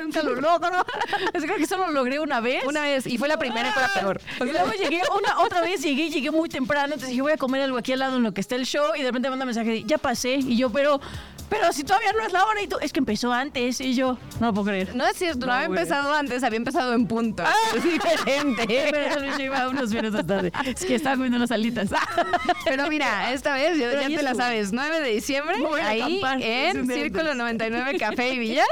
Nunca 0.02 0.22
lo 0.22 0.34
logro. 0.34 0.84
Creo 1.32 1.56
que 1.56 1.66
solo 1.66 1.86
lo 1.86 1.92
logré 1.92 2.18
una 2.18 2.40
vez. 2.40 2.64
Una 2.64 2.82
vez, 2.82 3.06
y 3.06 3.18
fue 3.18 3.28
la 3.28 3.38
primera 3.38 3.68
y 3.68 3.72
fue 3.72 3.82
la 3.82 3.88
peor. 3.88 4.20
Y 4.40 4.52
luego 4.52 4.72
llegué, 4.72 5.02
una, 5.16 5.40
otra 5.40 5.60
vez 5.60 5.80
llegué, 5.80 6.10
llegué 6.10 6.30
muy 6.30 6.48
temprano, 6.48 6.94
entonces 6.94 7.10
dije, 7.10 7.22
voy 7.26 7.32
a 7.32 7.36
comer 7.36 7.62
algo 7.62 7.76
aquí 7.78 7.92
al 7.92 7.98
lado 7.98 8.16
en 8.16 8.22
lo 8.22 8.32
que 8.32 8.40
está 8.40 8.54
el 8.54 8.64
show, 8.66 8.94
y 8.96 9.00
de 9.00 9.06
repente 9.06 9.28
me 9.28 9.30
manda 9.30 9.44
mensaje 9.44 9.70
de, 9.70 9.84
ya 9.84 9.98
pasé, 9.98 10.34
y 10.36 10.56
yo, 10.56 10.70
pero, 10.70 11.00
pero 11.48 11.72
si 11.72 11.82
todavía 11.84 12.12
no 12.12 12.24
es 12.24 12.32
la 12.32 12.44
hora, 12.44 12.62
y 12.62 12.68
tú, 12.68 12.76
es 12.80 12.92
que 12.92 13.00
empezó 13.00 13.32
antes, 13.32 13.80
y 13.80 13.94
yo, 13.94 14.18
no 14.40 14.46
lo 14.46 14.54
puedo 14.54 14.66
creer. 14.68 14.94
No 14.94 15.06
es 15.06 15.16
cierto, 15.16 15.40
no, 15.40 15.46
No, 15.46 15.52
había 15.54 15.68
güey. 15.68 15.80
empezado 15.80 16.14
antes, 16.14 16.42
había 16.42 16.56
empezado 16.56 16.92
en 16.94 17.06
punto. 17.06 17.42
Es 17.74 17.82
diferente. 17.84 18.66
Pero 18.90 19.36
yo 19.38 19.44
iba 19.44 19.68
unos 19.68 19.90
minutos 19.92 20.26
tarde. 20.26 20.52
Es 20.64 20.84
que 20.84 20.94
estaba 20.94 21.16
comiendo 21.16 21.36
unas 21.38 21.50
alitas. 21.50 21.90
Pero 22.64 22.88
mira, 22.88 23.32
esta 23.32 23.54
vez 23.54 23.78
ya, 23.78 23.90
te 23.90 24.22
la 24.22 24.34
sabes, 24.34 24.72
9 24.72 25.00
de 25.00 25.08
diciembre, 25.10 25.56
ahí 25.82 26.20
en 26.40 26.86
Círculo 26.90 27.30
antes. 27.32 27.36
99 27.38 27.98
Café 27.98 28.30
y 28.34 28.38
Villar. 28.38 28.66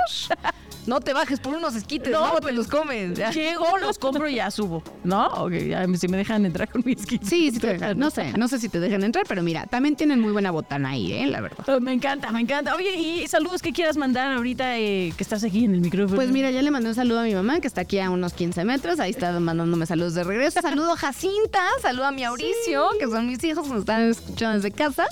No 0.86 1.00
te 1.00 1.12
bajes 1.14 1.40
por 1.40 1.54
unos 1.54 1.74
esquites, 1.76 2.12
No, 2.12 2.34
te 2.34 2.42
pues, 2.42 2.54
los 2.54 2.66
comes. 2.68 3.16
ya. 3.16 3.30
Llego, 3.30 3.78
los 3.78 3.98
compro 3.98 4.28
y 4.28 4.34
ya 4.36 4.50
subo. 4.50 4.82
¿No? 5.02 5.26
Ok, 5.28 5.52
ya 5.52 5.86
si 5.96 6.08
me 6.08 6.16
dejan 6.18 6.44
entrar 6.44 6.68
con 6.70 6.82
mis 6.84 7.06
kits. 7.06 7.26
Sí, 7.28 7.50
sí 7.50 7.58
te 7.58 7.68
dejan. 7.74 7.98
No 7.98 8.10
sé, 8.10 8.32
no 8.36 8.48
sé 8.48 8.58
si 8.58 8.68
te 8.68 8.80
dejan 8.80 9.02
entrar, 9.02 9.24
pero 9.26 9.42
mira, 9.42 9.66
también 9.66 9.96
tienen 9.96 10.20
muy 10.20 10.32
buena 10.32 10.50
botana 10.50 10.90
ahí, 10.90 11.12
¿eh? 11.12 11.26
La 11.26 11.40
verdad. 11.40 11.64
Oh, 11.68 11.80
Me 11.80 11.92
encanta, 11.92 12.30
me 12.32 12.40
encanta. 12.40 12.74
Oye, 12.74 12.94
y 12.96 13.26
saludos 13.28 13.62
que 13.62 13.72
quieras 13.72 13.96
mandar 13.96 14.32
ahorita 14.32 14.78
eh, 14.78 15.12
que 15.16 15.22
estás 15.22 15.42
aquí 15.44 15.64
en 15.64 15.74
el 15.74 15.80
micrófono. 15.80 16.16
Pues 16.16 16.30
mira, 16.30 16.50
ya 16.50 16.60
le 16.60 16.70
mandé 16.70 16.88
un 16.90 16.94
saludo 16.94 17.20
a 17.20 17.24
mi 17.24 17.34
mamá, 17.34 17.60
que 17.60 17.66
está 17.68 17.80
aquí 17.82 17.98
a 17.98 18.10
unos 18.10 18.34
15 18.34 18.64
metros. 18.64 19.00
Ahí 19.00 19.10
está 19.12 19.38
mandándome 19.40 19.86
saludos 19.86 20.14
de 20.14 20.24
regreso. 20.24 20.60
Saludo 20.60 20.92
a 20.92 20.96
Jacinta, 20.96 21.60
saludo 21.80 22.04
a 22.06 22.12
mi 22.12 22.22
Mauricio, 22.22 22.88
que 22.98 23.06
son 23.06 23.26
mis 23.26 23.42
hijos, 23.44 23.68
nos 23.68 23.80
están 23.80 24.02
escuchando 24.10 24.56
desde 24.56 24.70
casa. 24.70 25.06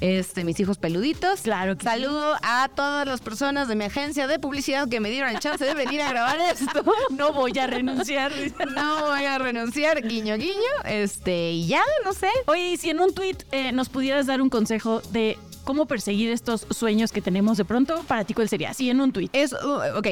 Este, 0.00 0.44
mis 0.44 0.58
hijos 0.60 0.78
peluditos. 0.78 1.40
Claro 1.42 1.76
que 1.76 1.84
Saludo 1.84 2.34
a 2.42 2.68
todas 2.74 3.06
las 3.06 3.20
personas 3.20 3.68
de 3.68 3.76
mi 3.76 3.84
agencia 3.84 4.26
de 4.26 4.38
publicidad 4.38 4.88
que 4.88 5.00
me 5.00 5.10
dieron 5.10 5.30
el 5.30 5.38
chance 5.38 5.64
de 5.64 5.74
venir 5.74 6.02
a 6.02 6.10
grabar 6.10 6.38
esto. 6.40 6.84
no 7.10 7.32
voy 7.32 7.58
a 7.58 7.66
renunciar. 7.66 8.32
No 8.76 9.06
voy 9.06 9.24
a 9.24 9.38
renunciar, 9.38 10.02
guiño, 10.06 10.36
guiño. 10.36 10.52
Este, 10.84 11.52
y 11.52 11.66
ya, 11.66 11.82
no 12.04 12.12
sé. 12.12 12.28
Oye, 12.46 12.72
y 12.72 12.76
si 12.76 12.90
en 12.90 13.00
un 13.00 13.14
tweet 13.14 13.38
nos 13.72 13.88
pudieras 13.88 14.26
dar 14.26 14.42
un 14.42 14.50
consejo 14.50 15.00
de 15.12 15.38
cómo 15.66 15.86
perseguir 15.86 16.30
estos 16.30 16.66
sueños 16.70 17.12
que 17.12 17.20
tenemos 17.20 17.58
de 17.58 17.64
pronto, 17.64 18.02
para 18.06 18.24
ti, 18.24 18.34
¿cuál 18.34 18.48
sería? 18.48 18.72
Sí, 18.72 18.88
en 18.88 19.00
un 19.00 19.12
tweet. 19.12 19.28
Es, 19.32 19.52
uh, 19.52 19.98
ok, 19.98 20.06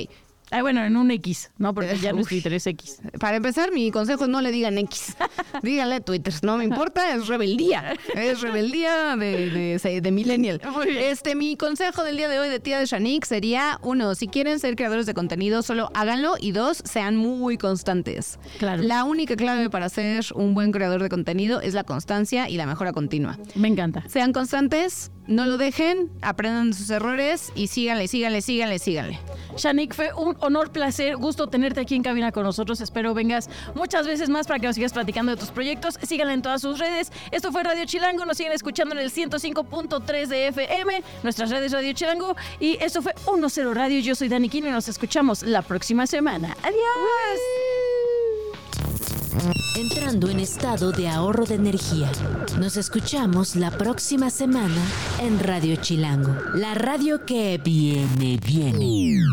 Ah, 0.55 0.62
bueno, 0.62 0.84
en 0.84 0.96
un 0.96 1.11
X, 1.11 1.50
¿no? 1.59 1.74
Porque 1.74 1.98
ya 1.98 2.12
no 2.12 2.20
es. 2.20 2.28
Twitter, 2.28 2.52
es 2.52 2.64
X. 2.68 3.00
Para 3.18 3.38
empezar, 3.38 3.72
mi 3.72 3.90
consejo 3.90 4.22
es 4.22 4.30
no 4.30 4.40
le 4.40 4.52
digan 4.52 4.78
X. 4.78 5.16
Díganle 5.64 6.00
Twitter. 6.00 6.32
No 6.42 6.57
me 6.57 6.62
importa, 6.62 7.12
es 7.12 7.26
rebeldía. 7.26 7.96
Es 8.14 8.40
rebeldía 8.40 9.16
de, 9.16 9.50
de, 9.50 10.00
de 10.00 10.11
millennial. 10.12 10.61
Este, 10.86 11.34
mi 11.34 11.57
consejo 11.57 12.05
del 12.05 12.18
día 12.18 12.28
de 12.28 12.38
hoy 12.38 12.48
de 12.48 12.61
tía 12.61 12.78
de 12.78 12.86
Shanique 12.86 13.26
sería, 13.26 13.80
uno, 13.82 14.14
si 14.14 14.28
quieren 14.28 14.61
ser 14.61 14.76
creadores 14.76 15.07
de 15.07 15.14
contenido, 15.14 15.62
solo 15.62 15.90
háganlo. 15.92 16.36
Y 16.38 16.52
dos, 16.52 16.82
sean 16.84 17.16
muy 17.16 17.59
constantes. 17.59 18.38
Claro. 18.61 18.84
La 18.84 19.02
única 19.02 19.34
clave 19.34 19.68
para 19.70 19.88
ser 19.88 20.24
un 20.36 20.55
buen 20.55 20.70
creador 20.70 21.02
de 21.02 21.09
contenido 21.09 21.62
es 21.62 21.74
la 21.74 21.82
constancia 21.82 22.48
y 22.48 22.57
la 22.59 22.66
mejora 22.66 22.92
continua. 22.92 23.40
Me 23.57 23.66
encanta. 23.66 24.05
Sean 24.09 24.32
constantes, 24.32 25.11
no 25.26 25.46
lo 25.46 25.56
dejen, 25.56 26.10
aprendan 26.22 26.74
sus 26.74 26.90
errores 26.90 27.52
y 27.54 27.68
síganle, 27.68 28.08
síganle, 28.08 28.42
síganle, 28.42 28.78
síganle. 28.78 29.20
Shanik, 29.56 29.94
fue 29.94 30.12
un 30.14 30.36
honor, 30.40 30.70
placer, 30.70 31.16
gusto 31.16 31.46
tenerte 31.46 31.80
aquí 31.80 31.94
en 31.94 32.02
cabina 32.02 32.32
con 32.32 32.42
nosotros. 32.42 32.80
Espero 32.80 33.14
vengas 33.14 33.48
muchas 33.74 34.06
veces 34.06 34.28
más 34.28 34.46
para 34.46 34.58
que 34.58 34.66
nos 34.66 34.76
sigas 34.76 34.92
platicando 34.92 35.32
de 35.32 35.38
tus 35.38 35.50
proyectos. 35.50 35.98
Síganla 36.02 36.34
en 36.34 36.42
todas 36.42 36.60
sus 36.60 36.78
redes. 36.78 37.12
Esto 37.30 37.52
fue 37.52 37.62
Radio 37.62 37.84
Chilango. 37.86 38.24
Nos 38.24 38.36
siguen 38.36 38.52
escuchando 38.52 38.94
en 38.94 39.00
el 39.00 39.10
105.3 39.10 40.26
de 40.26 40.48
FM, 40.48 41.02
nuestras 41.22 41.50
redes 41.50 41.72
Radio 41.72 41.92
Chilango. 41.92 42.36
Y 42.60 42.76
esto 42.82 43.00
fue 43.00 43.14
1-0 43.26 43.72
Radio. 43.72 44.00
Yo 44.00 44.14
soy 44.14 44.28
Dani 44.28 44.48
Quino 44.48 44.68
y 44.68 44.72
nos 44.72 44.88
escuchamos 44.88 45.42
la 45.42 45.62
próxima 45.62 46.06
semana. 46.06 46.56
Adiós. 46.62 47.93
Entrando 49.76 50.28
en 50.28 50.41
estado 50.41 50.93
de 50.93 51.09
ahorro 51.09 51.45
de 51.45 51.57
energía. 51.57 52.11
Nos 52.59 52.76
escuchamos 52.76 53.57
la 53.57 53.70
próxima 53.70 54.30
semana 54.30 54.80
en 55.20 55.41
Radio 55.41 55.76
Chilango, 55.76 56.35
la 56.55 56.74
radio 56.74 57.24
que 57.24 57.61
viene, 57.62 58.39
viene. 58.45 59.24